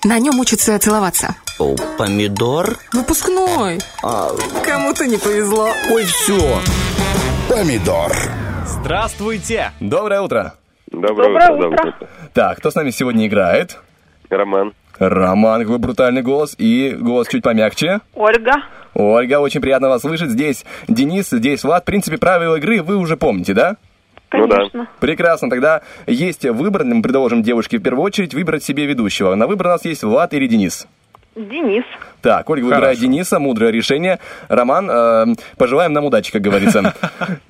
[0.04, 1.34] На нем учатся целоваться.
[1.98, 2.78] Помидор?
[2.92, 3.80] Выпускной.
[4.00, 5.70] Кому-то не повезло.
[5.90, 6.60] Ой, все.
[7.48, 8.12] Помидор.
[8.64, 9.72] Здравствуйте!
[9.80, 10.54] Доброе утро!
[10.92, 11.68] Доброе, Доброе утро.
[11.68, 12.08] утро.
[12.32, 13.78] Так, кто с нами сегодня играет?
[14.28, 14.72] Роман.
[14.98, 16.54] Роман, какой брутальный голос.
[16.58, 18.00] И голос чуть помягче.
[18.14, 18.52] Ольга.
[18.94, 20.30] Ольга, очень приятно вас слышать.
[20.30, 21.82] Здесь Денис, здесь Влад.
[21.82, 23.76] В принципе, правила игры вы уже помните, да?
[24.32, 24.58] Ну да.
[24.58, 24.88] Конечно.
[25.00, 26.84] Прекрасно, тогда есть выбор.
[26.84, 29.34] Мы предложим девушке в первую очередь выбрать себе ведущего.
[29.34, 30.86] На выбор у нас есть Влад или Денис.
[31.36, 31.84] Денис.
[32.22, 34.18] Так, Ольга выбирает Дениса, мудрое решение.
[34.48, 35.26] Роман, э,
[35.56, 36.94] пожелаем нам удачи, как говорится.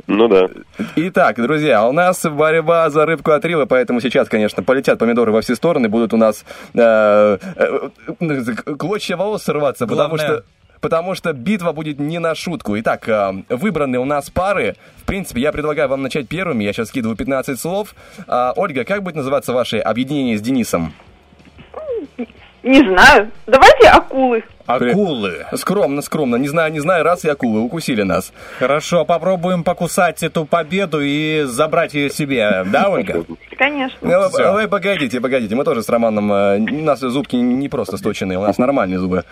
[0.06, 0.48] Ну да.
[0.96, 5.40] Итак, друзья, у нас борьба за рыбку от Рила, поэтому сейчас, конечно, полетят помидоры во
[5.40, 6.44] все стороны, будут у нас
[6.74, 10.44] э, э, клочья волос срываться, потому что...
[10.80, 12.78] Потому что битва будет не на шутку.
[12.80, 14.76] Итак, э, выбраны у нас пары.
[14.96, 16.64] В принципе, я предлагаю вам начать первыми.
[16.64, 17.94] Я сейчас скидываю 15 слов.
[18.26, 20.94] А, Ольга, как будет называться ваше объединение с Денисом?
[22.62, 23.30] Не знаю.
[23.46, 24.44] Давайте акулы.
[24.74, 25.46] Акулы.
[25.56, 26.36] Скромно, скромно.
[26.36, 28.32] Не знаю, не знаю, раз и акулы укусили нас.
[28.58, 32.64] Хорошо, попробуем покусать эту победу и забрать ее себе.
[32.66, 33.24] Да, Ольга?
[33.56, 33.98] Конечно.
[34.00, 34.52] Ну, Всё.
[34.52, 35.54] Вы погодите, погодите.
[35.54, 36.32] Мы тоже с Романом...
[36.32, 39.24] э, У нас зубки не просто сточенные, у нас нормальные зубы.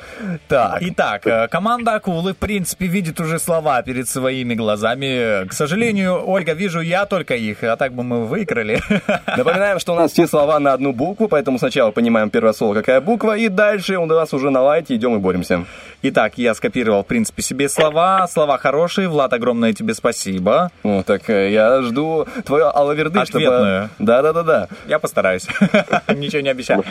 [0.48, 5.47] Так, Итак, э, команда Акулы, в принципе, видит уже слова перед своими глазами.
[5.48, 8.81] К сожалению, Ольга, вижу я только их, а так бы мы выиграли.
[9.36, 13.01] напоминаем, что у нас все слова на одну букву, поэтому сначала понимаем первое слово, какая
[13.01, 15.66] буква, и дальше у нас уже на лайте идем и боремся.
[16.00, 18.26] Итак, я скопировал, в принципе, себе слова.
[18.28, 19.09] Слова хорошие.
[19.09, 20.70] Влад, огромное тебе спасибо.
[20.84, 23.44] Ну, так э, я жду твою алаверды, чтобы...
[23.44, 23.90] Ответную.
[23.98, 24.68] Да-да-да-да.
[24.86, 25.46] Я постараюсь.
[26.09, 26.82] Ничего не обещаю.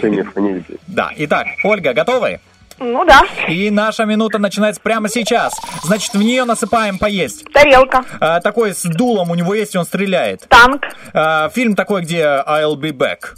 [0.85, 2.39] Да, итак, Ольга, готовы?
[2.80, 3.23] Ну да.
[3.49, 5.53] И наша минута начинается прямо сейчас.
[5.84, 7.43] Значит, в нее насыпаем поесть.
[7.51, 8.03] Тарелка.
[8.19, 10.45] А, такой с дулом у него есть, и он стреляет.
[10.47, 10.84] Танк.
[11.11, 13.35] А, фильм такой, где I'll be back.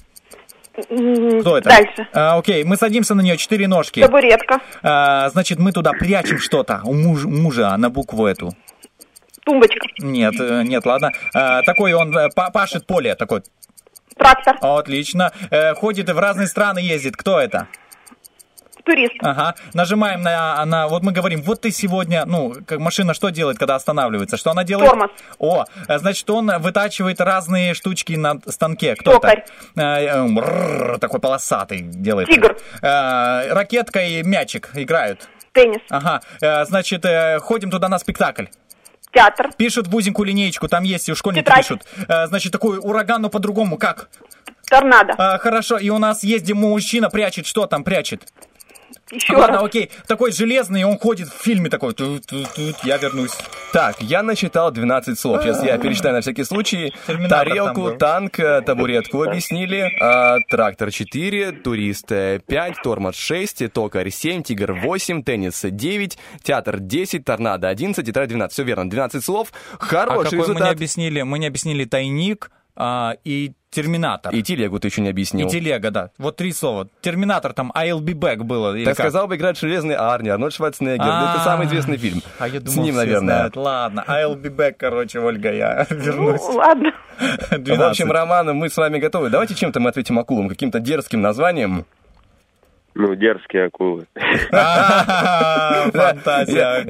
[0.89, 1.69] М, Кто это?
[1.69, 2.07] Дальше.
[2.13, 4.01] А, окей, мы садимся на нее, четыре ножки.
[4.01, 4.59] Табуретка.
[4.83, 8.53] А, значит, мы туда прячем что-то у муж- мужа на букву эту.
[9.45, 9.79] Тумбочка.
[9.99, 11.11] Нет, э, нет, ладно.
[11.33, 13.41] А, такой он э, па- пашет поле, такой.
[14.17, 14.57] Трактор.
[14.61, 15.31] Отлично.
[15.49, 17.15] Э, ходит и в разные страны ездит.
[17.15, 17.67] Кто это?
[18.83, 19.13] Турист.
[19.21, 19.55] Ага.
[19.73, 20.87] Нажимаем на, на...
[20.87, 22.25] Вот мы говорим, вот ты сегодня...
[22.25, 24.37] Ну, как машина что делает, когда останавливается?
[24.37, 24.89] Что она делает?
[24.89, 25.11] Тормоз.
[25.37, 28.95] О, э, значит, он вытачивает разные штучки на станке.
[28.95, 29.43] Кто это?
[29.75, 32.29] Э, э, мрррр, такой полосатый делает.
[32.29, 32.57] Тигр.
[32.81, 35.27] Э, ракетка и мячик играют.
[35.51, 35.81] Теннис.
[35.89, 36.21] Ага.
[36.65, 37.05] Значит,
[37.41, 38.45] ходим туда на спектакль.
[39.11, 39.49] Театр.
[39.57, 41.67] Пишут в узенькую линеечку, там есть, и у школьники Тетрадь.
[41.67, 41.87] пишут.
[42.07, 43.77] Значит, такой ураган, но по-другому.
[43.77, 44.09] Как?
[44.69, 45.15] Торнадо.
[45.17, 47.47] А, хорошо, и у нас есть, где мужчина прячет.
[47.47, 48.31] Что там прячет?
[49.11, 49.65] Еще Ладно, раз.
[49.65, 49.91] окей.
[50.07, 51.93] Такой железный, он ходит в фильме такой.
[51.93, 53.31] Тут-тут-тут, я вернусь.
[53.73, 55.41] Так, я насчитал 12 слов.
[55.43, 56.93] Сейчас я перечитаю на всякий случай.
[57.07, 64.43] Терминатор Тарелку, танк, э, табуретку объяснили, а, трактор 4, турист 5, тормоз 6, токарь 7,
[64.43, 68.53] тигр 8, теннис 9, театр 10, торнадо 11, тетрадь 12.
[68.53, 69.51] Все верно, 12 слов.
[69.79, 70.71] А Хороший какой мы не результат.
[70.71, 71.21] объяснили?
[71.21, 74.33] Мы не объяснили тайник а, и терминатор.
[74.33, 75.47] И телегу ты еще не объяснил.
[75.47, 76.09] И телега, да.
[76.17, 76.87] Вот три слова.
[77.01, 78.73] Терминатор там I'll be back было.
[78.77, 79.05] Так как?
[79.07, 81.05] сказал бы играть Железный Арни, Арнольд Шварценеггер.
[81.07, 81.33] А.
[81.35, 82.21] Это самый известный фильм.
[82.39, 83.35] А я С думал, ним, все наверное.
[83.35, 83.55] знают.
[83.55, 86.41] Ладно, I'll be back, короче, Ольга, я вернусь.
[86.41, 86.91] Ну, ладно.
[87.51, 87.81] В 12.
[87.91, 89.29] общем, Роман, мы с вами готовы.
[89.29, 91.85] Давайте чем-то мы ответим акулам, каким-то дерзким названием.
[92.99, 94.07] Ну, дерзкие акулы.
[95.93, 96.83] Фантазия.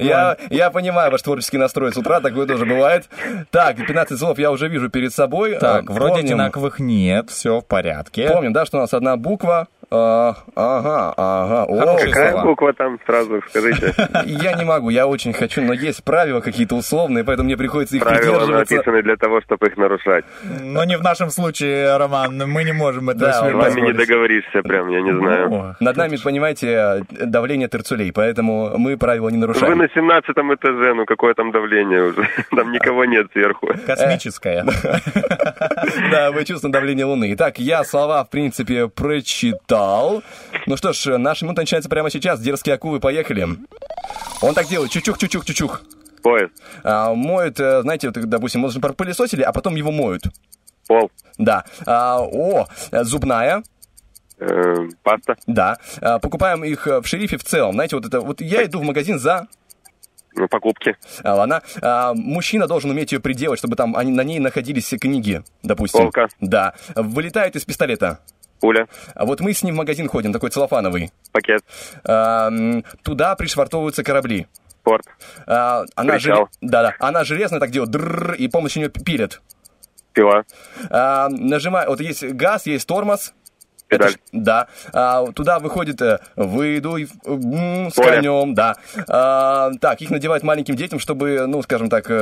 [0.50, 3.08] Я, понимаю ваш творческий настрой с утра, такое тоже бывает.
[3.52, 5.56] Так, 15 слов я уже вижу перед собой.
[5.60, 8.28] Так, А, вроде одинаковых нет, все в порядке.
[8.28, 9.68] Помним, да, что у нас одна буква.
[9.92, 11.64] А, ага, ага.
[11.64, 12.44] О, Какая слова.
[12.44, 13.92] буква там, сразу скажите?
[14.24, 18.02] я не могу, я очень хочу, но есть правила какие-то условные, поэтому мне приходится их
[18.04, 18.74] Правила придерживаться.
[18.74, 20.24] написаны для того, чтобы их нарушать.
[20.60, 24.62] Но не в нашем случае, Роман, мы не можем это Да, С вами не договоришься
[24.62, 25.52] прям, я не знаю.
[25.52, 29.76] О, Над нами, понимаете, давление терцулей, поэтому мы правила не Вы нарушаем.
[29.78, 32.28] на 17 этаже, ну какое там давление уже?
[32.54, 33.66] Там никого нет сверху.
[33.86, 34.64] Космическая.
[36.12, 37.32] Да, вы чувствуете давление Луны.
[37.34, 39.79] Итак, я слова, в принципе, прочитал.
[40.66, 42.40] Ну что ж, наша минута начинается прямо сейчас.
[42.40, 43.46] Дерзкие акулы, поехали.
[44.42, 44.90] Он так делает.
[44.90, 45.82] Чучух, чучух, чучух.
[46.22, 46.52] Поезд,
[46.84, 50.24] А, моют, э, знаете, вот, допустим, можно пропылесосили, а потом его моют.
[50.86, 51.64] пол, Да.
[51.86, 52.66] А, о,
[53.04, 53.62] зубная.
[54.38, 55.78] э, паста, Да.
[56.02, 57.72] А, покупаем их э, в шерифе в целом.
[57.72, 59.46] Знаете, вот это вот я иду в магазин за
[60.50, 61.62] покупки, а, ладно.
[61.80, 66.02] А, мужчина должен уметь ее приделать, чтобы там они, на ней находились книги, допустим.
[66.04, 66.28] Полка.
[66.40, 66.74] Да.
[66.94, 68.20] Вылетает из пистолета.
[68.60, 71.10] Пуля, А вот мы с ним в магазин ходим, такой целлофановый.
[71.32, 71.62] пакет,
[72.04, 72.50] А,
[73.02, 74.46] туда пришвартовываются корабли.
[74.82, 75.04] порт,
[75.46, 76.44] А, она, Причал.
[76.44, 79.40] желе- да, да, она железная так делает, дрррр, и помощью нее пилят.
[80.12, 80.44] пила,
[80.90, 83.32] А, нажимай, вот есть газ, есть тормоз.
[83.90, 84.12] Это Педаль.
[84.12, 84.66] ж- да.
[84.92, 88.16] А, туда выходит э, выйду м, с Поле.
[88.16, 88.76] конем, да.
[89.08, 92.14] А, так, их надевают маленьким детям, чтобы, ну, скажем так, э,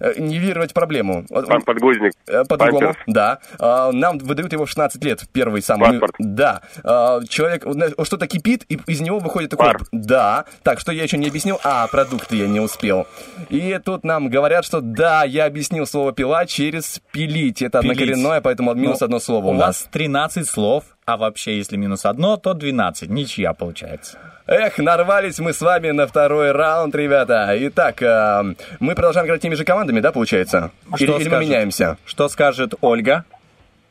[0.00, 1.24] э, нивелировать проблему.
[1.28, 3.38] Пан- подгузник, Э, По-другому, да.
[3.58, 5.90] А, Нам выдают его в 16 лет, первый самый.
[5.92, 6.14] Паспорт.
[6.18, 6.60] Да.
[6.84, 7.64] А, Человек,
[8.04, 9.66] что-то кипит, и из него выходит такой...
[9.66, 9.80] Пар.
[9.92, 10.44] Да.
[10.62, 11.58] Так, что я еще не объяснил?
[11.64, 13.06] А, продукты я не успел.
[13.48, 17.62] И тут нам говорят, что да, я объяснил слово пила через пилить.
[17.62, 17.96] Это Пилить.
[17.98, 19.60] однокоренное, поэтому минус Ну, одно слово у, У нас.
[19.82, 23.08] вас 13 слов, а вообще, если минус одно, то 12.
[23.10, 24.18] Ничья получается.
[24.48, 27.54] Эх, нарвались мы с вами на второй раунд, ребята.
[27.56, 28.44] Итак, а,
[28.80, 30.72] мы продолжаем играть теми же командами, да, получается?
[30.96, 31.48] Или, Что или мы скажет?
[31.48, 31.96] меняемся?
[32.04, 33.24] Что скажет Ольга?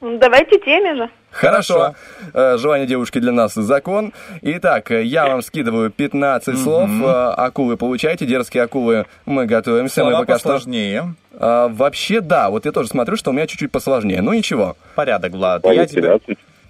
[0.02, 1.10] Давайте теми же.
[1.32, 1.96] Хорошо.
[2.34, 4.14] Э, Желание девушки для нас закон.
[4.42, 6.90] Итак, э, я вам скидываю 15 слов.
[7.02, 10.04] Э, Акулы получайте, дерзкие акулы мы готовимся.
[10.04, 10.50] мы Слова пока что...
[10.50, 11.16] посложнее.
[11.40, 14.22] А, вообще, да, вот я тоже смотрю, что у меня чуть-чуть посложнее.
[14.22, 14.76] Ну ничего.
[14.96, 15.66] Порядок, Влад.
[15.66, 16.20] Я, тебя...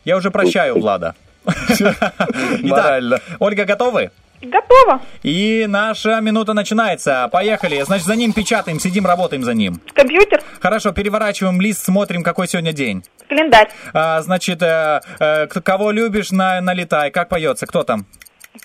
[0.07, 1.15] я уже прощаю Влада.
[2.63, 3.19] Морально.
[3.39, 4.11] Ольга, готовы?
[4.41, 5.01] Готово.
[5.23, 7.27] И наша минута начинается.
[7.31, 7.81] Поехали.
[7.81, 9.81] Значит, за ним печатаем, сидим, работаем за ним.
[9.93, 13.03] Компьютер, Хорошо, переворачиваем лист, смотрим, какой сегодня день.
[13.27, 17.11] календарь, А, значит, э, э, кого любишь, на, налетай.
[17.11, 17.65] Как поется?
[17.67, 18.05] Кто там?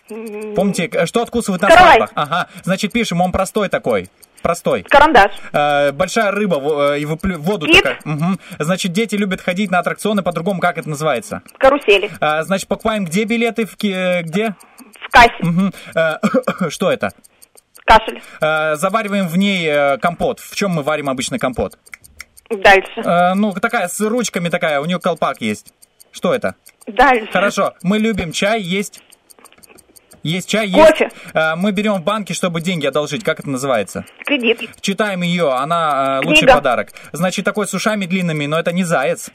[0.08, 1.96] Помните, э, что откусывают на Каравай.
[1.96, 2.10] свадьбах?
[2.14, 2.48] Ага.
[2.62, 4.10] Значит, пишем, он простой такой.
[4.42, 4.82] Простой.
[4.82, 7.76] карандаш, Э, большая рыба э, и выплю- воду Кит.
[7.76, 7.98] такая.
[8.04, 8.38] Мгм.
[8.58, 11.42] Значит, дети любят ходить на аттракционы, по-другому как это называется?
[11.58, 13.66] карусели, А, значит, покупаем где билеты?
[13.66, 14.54] В э, где?
[15.00, 15.72] в кассе, Мгм.
[15.94, 16.16] Э,
[16.70, 17.10] что это?
[17.84, 18.22] кашель.
[18.40, 20.40] Э, завариваем в ней э, компот.
[20.40, 21.78] В чем мы варим обычно компот?
[22.50, 25.72] Дальше, Э, ну, такая с ручками такая, у нее колпак есть.
[26.10, 26.54] Что это?
[26.86, 27.28] дальше.
[27.32, 29.00] Хорошо, мы любим чай, есть...
[30.22, 31.04] Есть чай, Кофе.
[31.04, 31.16] есть...
[31.34, 33.24] Э, мы берем в банке, чтобы деньги одолжить.
[33.24, 34.04] Как это называется?
[34.24, 36.54] Кредит, Читаем ее, она лучший Книга.
[36.54, 36.92] подарок.
[37.12, 39.30] Значит, такой с ушами длинными, но это не заяц.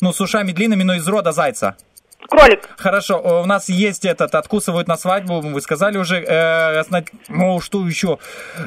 [0.00, 1.76] Ну, с ушами длинными, но из рода зайца.
[2.28, 6.22] Кролик, Хорошо, э, у нас есть этот, откусывают на свадьбу, вы сказали уже.
[6.22, 6.82] Э,
[7.28, 8.18] ну, что еще?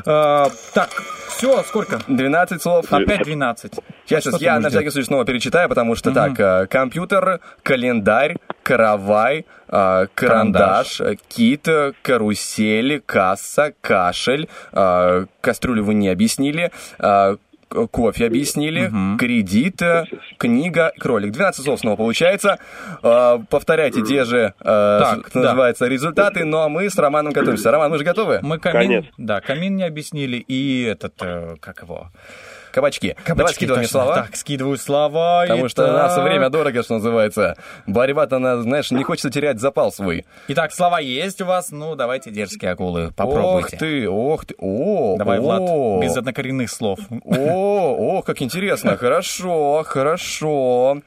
[0.05, 0.89] Э, так,
[1.29, 1.99] все, сколько?
[2.07, 2.85] 12 слов.
[2.91, 3.73] Опять 12.
[4.05, 9.45] Сейчас, сейчас я на всякий случай снова перечитаю, потому что так, э, компьютер, календарь, каравай,
[9.67, 11.67] э, карандаш, э, кит,
[12.01, 17.37] карусель, касса, кашель, э, кастрюлю вы не объяснили, э,
[17.69, 20.05] кофе объяснили, кредит, э,
[20.37, 21.31] книга, кролик.
[21.31, 22.59] 12 слов снова получается.
[23.03, 25.41] Э, Повторяйте те же, э, Так, да.
[25.41, 27.71] называется, результаты, ну а мы с Романом готовимся.
[27.71, 28.39] Роман, вы же готовы?
[28.41, 29.05] Мы камин, Конец.
[29.17, 32.09] да, камин не объяснили и этот, э, как его,
[32.75, 33.15] кабачки.
[33.25, 34.15] Давай скидывай мне слова.
[34.15, 35.43] Так, скидываю слова.
[35.47, 37.55] Потому что у нас время дорого, что называется.
[37.87, 40.25] Борьба-то, знаешь, не хочется терять запал свой.
[40.49, 41.71] Итак, слова есть у вас.
[41.71, 43.11] Ну, давайте дерзкие акулы.
[43.15, 43.75] Попробуйте.
[43.75, 45.41] Ох ты, ох ты, о, Давай, о.
[45.41, 46.99] Влад, без однокоренных слов.
[47.23, 48.97] О, о, как интересно.
[49.05, 50.97] Хорошо, хорошо.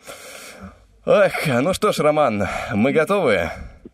[1.05, 3.51] Эх, ну что ж, Роман, мы готовы?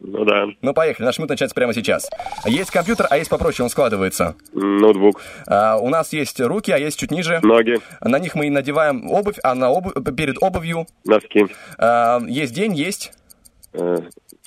[0.06, 0.46] Ну да.
[0.60, 2.10] Ну, поехали, наш минут начинается прямо сейчас.
[2.44, 4.36] Есть компьютер, а есть попроще, он складывается.
[4.52, 5.22] Ноутбук.
[5.46, 7.40] А, у нас есть руки, а есть чуть ниже.
[7.42, 7.78] Ноги.
[8.02, 11.46] На них мы надеваем обувь, а на обувь, перед обувью Носки.
[11.78, 13.12] а, есть день, есть...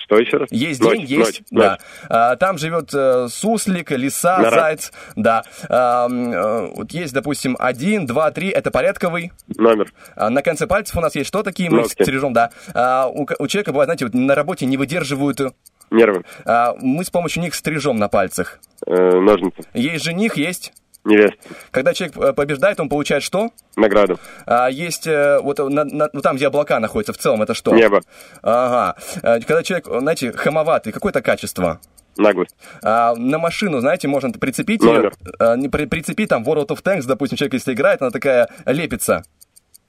[0.08, 0.48] Что еще раз?
[0.52, 1.72] Есть Ночь, день, есть, ночь, да.
[1.72, 1.80] ночь.
[2.08, 4.60] А, там живет э, суслик, лиса, Нора.
[4.62, 5.44] заяц, да.
[5.68, 9.34] А, э, вот есть, допустим, один, два, три, это порядковый.
[9.58, 9.92] Номер.
[10.16, 11.92] А, на конце пальцев у нас есть что такие, мы Ногти.
[12.02, 12.52] стережем, да.
[12.74, 15.52] А, у, человека бывает, знаете, вот на работе не выдерживают, э,
[15.92, 16.24] Нервы.
[16.46, 18.60] а, мы с помощью них стрижем на пальцах.
[18.86, 19.64] Э, Ножницы.
[19.74, 20.72] Есть жених, есть.
[21.06, 21.38] Невеста.
[21.72, 23.52] Когда человек э, побеждает, он получает что?
[23.76, 24.19] Награду.
[24.45, 27.74] А, есть э, вот на- на- ну, там, где облака находятся, в целом это что?
[27.74, 28.02] Небо.
[28.41, 28.95] Ага.
[29.22, 31.80] Когда человек, знаете, хамоватый, какое-то качество?
[32.18, 32.56] Наглость.
[32.84, 35.14] А, на машину, знаете, можно прицепить Номер.
[35.22, 39.24] ее, а, при- прицепить там World of Tanks, допустим, человек, если играет, она такая лепится.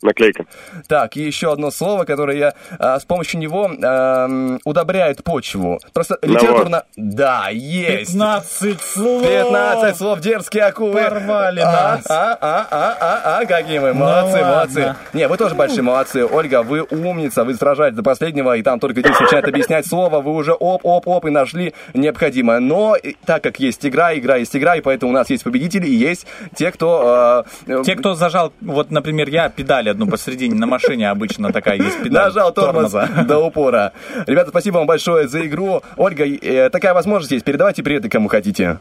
[0.03, 0.45] Наклейка.
[0.87, 5.81] Так, и еще одно слово, которое я а, с помощью него ам, удобряет почву.
[5.93, 6.85] Просто литературно...
[6.97, 8.13] Да, есть.
[8.13, 9.23] 15 слов.
[9.27, 11.03] 15 слов дерзкие акулы.
[11.03, 12.07] Порвали а, нас.
[12.09, 13.93] А, а, а, а, а, какие мы.
[13.93, 14.79] Молодцы, Ну молодцы.
[14.81, 14.97] ладно.
[15.15, 16.25] Не, вы тоже большие молодцы.
[16.25, 20.33] Ольга, вы умница, вы сражаетесь до последнего, и там только Денис начинает объяснять слово, вы
[20.33, 22.61] уже оп-оп-оп и нашли необходимое.
[22.61, 25.95] Но так как есть игра, игра есть игра, и поэтому у нас есть победители, и
[25.95, 27.45] есть те, кто...
[27.67, 29.47] э, Те, кто зажал, вот, например, я
[29.89, 32.25] педаль одну посередине на машине обычно такая есть педаль.
[32.27, 33.93] Нажал тормоз до упора.
[34.27, 35.83] Ребята, спасибо вам большое за игру.
[35.97, 37.45] Ольга, э, такая возможность есть.
[37.45, 38.79] Передавайте приветы кому хотите.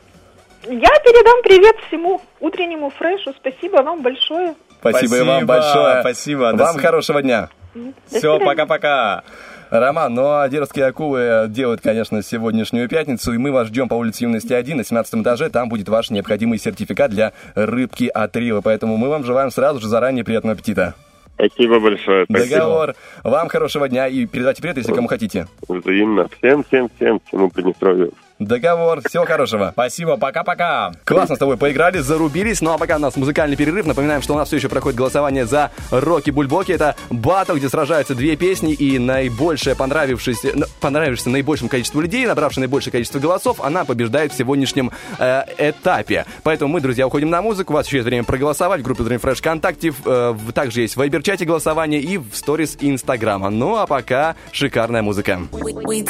[0.63, 3.33] Я передам привет всему утреннему фрешу.
[3.39, 4.55] Спасибо вам большое.
[4.79, 6.01] Спасибо, и вам Спасибо, большое.
[6.01, 6.53] спасибо.
[6.53, 7.49] До Вам свид- хорошего дня.
[7.73, 9.23] До Все, пока-пока.
[9.69, 14.23] Роман, ну а дерзкие акулы делают, конечно, сегодняшнюю пятницу, и мы вас ждем по улице
[14.23, 15.49] Юности 1 на 17 этаже.
[15.49, 18.61] Там будет ваш необходимый сертификат для рыбки от Рила.
[18.61, 20.95] Поэтому мы вам желаем сразу же заранее приятного аппетита.
[21.35, 22.25] Спасибо большое.
[22.25, 22.49] Спасибо.
[22.49, 22.95] Договор.
[23.23, 25.47] Вам хорошего дня и передавайте привет, если кому хотите.
[25.67, 26.27] Взаимно.
[26.37, 28.13] Всем, всем, всем, всему Приднестровью.
[28.39, 29.01] Договор.
[29.07, 29.71] Всего хорошего.
[29.73, 30.91] Спасибо, пока-пока.
[31.05, 32.61] Классно с тобой поиграли, зарубились.
[32.61, 33.85] Ну а пока у нас музыкальный перерыв.
[33.85, 36.71] Напоминаем, что у нас все еще проходит голосование за Рокки Бульбоки.
[36.71, 42.61] Это батл, где сражаются две песни, и наибольшая понравившаяся, н- понравившаяся наибольшему количеству людей, набравшая
[42.61, 46.25] наибольшее количество голосов, она побеждает в сегодняшнем э, этапе.
[46.43, 47.73] Поэтому мы, друзья, уходим на музыку.
[47.73, 49.93] У вас еще есть время проголосовать в группе Dream Fresh ВКонтакте.
[50.05, 53.49] Э, также есть в Вайбер-чате голосование и в сторис Инстаграма.
[53.49, 55.39] Ну а пока шикарная музыка.
[55.51, 56.03] We, we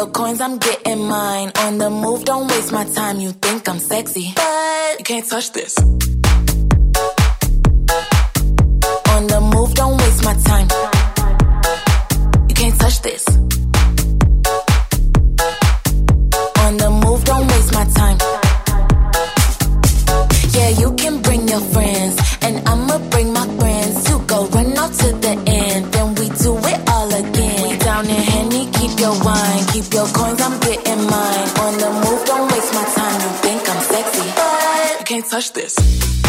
[0.00, 1.52] your coins, I'm getting mine.
[1.56, 4.32] On the move, don't waste my time, you think I'm sexy.
[4.34, 5.76] But you can't touch this.
[9.14, 10.68] On the move, don't waste my time.
[12.48, 13.24] You can't touch this.
[16.64, 18.18] On the move, don't waste my time.
[20.56, 21.89] Yeah, you can bring your friends,
[29.94, 31.48] your coins, I'm getting mine.
[31.64, 33.20] On the move, don't waste my time.
[33.20, 36.19] You think I'm sexy, but you can't touch this.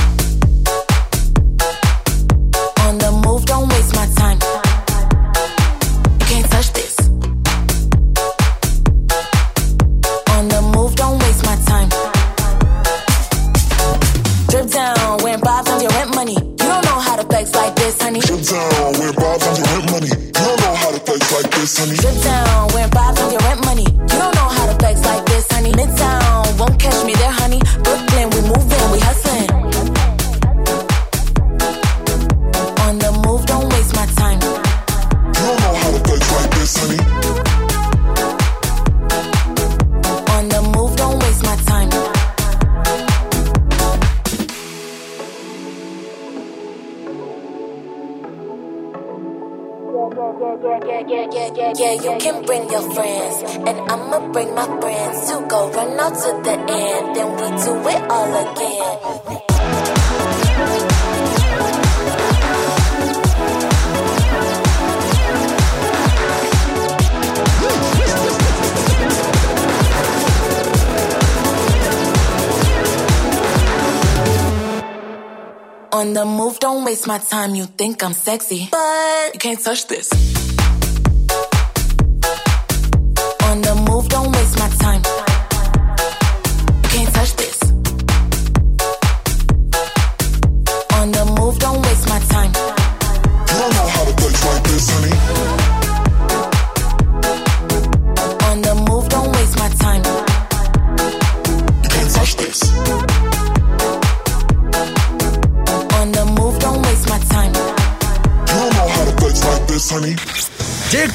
[77.61, 80.30] You think I'm sexy, but you can't touch this.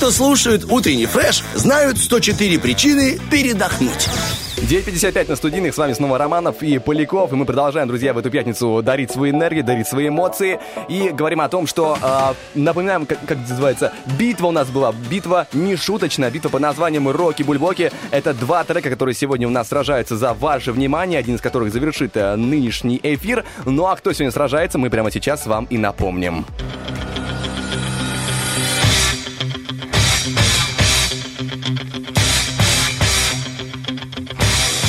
[0.06, 4.08] Кто слушает утренний фреш, знают 104 причины передохнуть.
[4.56, 8.30] 9.55 на студийных, с вами снова Романов и Поляков, и мы продолжаем, друзья, в эту
[8.30, 13.18] пятницу дарить свою энергию, дарить свои эмоции, и говорим о том, что, э, напоминаем, как,
[13.26, 18.32] как называется, битва у нас была, битва не шуточная, битва под названием «Роки Бульбоки», это
[18.32, 22.36] два трека, которые сегодня у нас сражаются за ваше внимание, один из которых завершит э,
[22.36, 26.46] нынешний эфир, ну а кто сегодня сражается, мы прямо сейчас вам и напомним.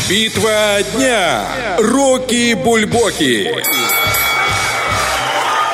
[0.10, 1.76] Битва дня.
[1.80, 3.54] Рокки Бульбоки.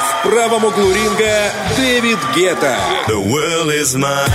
[0.09, 2.75] В правом углу ринга Дэвид Гетта.
[3.07, 4.31] The world is mine.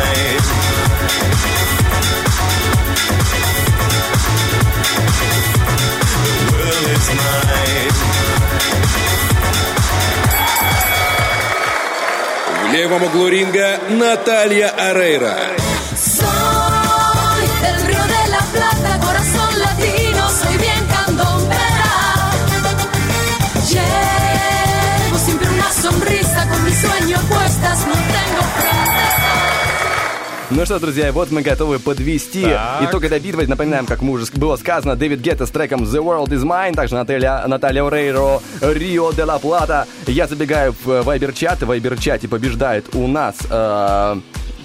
[6.14, 7.92] The world is mine.
[12.62, 15.67] В левом углу ринга Наталья Арейра.
[30.58, 32.90] Ну что, друзья, вот мы готовы подвести Так.
[32.90, 33.46] итог этой битвы.
[33.46, 36.96] Напоминаем, как мы уже было сказано, Дэвид Гетта с треком The World Is Mine, также
[36.96, 39.86] Наталья, Наталья Орейро, Рио де ла Плата.
[40.08, 43.36] Я забегаю в Вайбер-чат, в Вайбер-чате побеждает у нас...
[43.48, 44.16] э,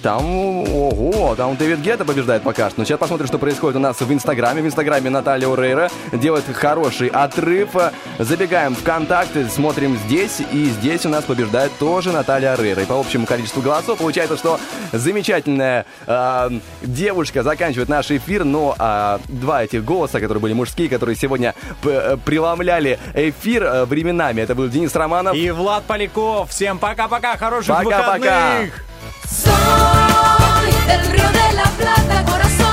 [0.04, 2.80] там, ого, там Дэвид Гетта побеждает пока что.
[2.80, 4.60] Но сейчас посмотрим, что происходит у нас в Инстаграме.
[4.60, 7.70] В Инстаграме Наталья Урейра делает хороший отрыв.
[8.18, 10.42] Забегаем в контакты, смотрим здесь.
[10.52, 12.82] И здесь у нас побеждает тоже Наталья Урейра.
[12.82, 14.60] И по общему количеству голосов получается, что
[14.92, 16.50] замечательная э,
[16.82, 18.44] девушка заканчивает наш эфир.
[18.44, 24.42] Но э, два этих голоса, которые были мужские, которые сегодня преломляли эфир э, временами.
[24.42, 25.34] Это был Денис Романов.
[25.34, 26.50] И Влад Поляков.
[26.50, 28.18] Всем пока-пока, хороших Пока-пока.
[28.18, 28.84] выходных.
[29.28, 32.63] Soy del Río de la Plata, corazón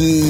[0.00, 0.29] Утренний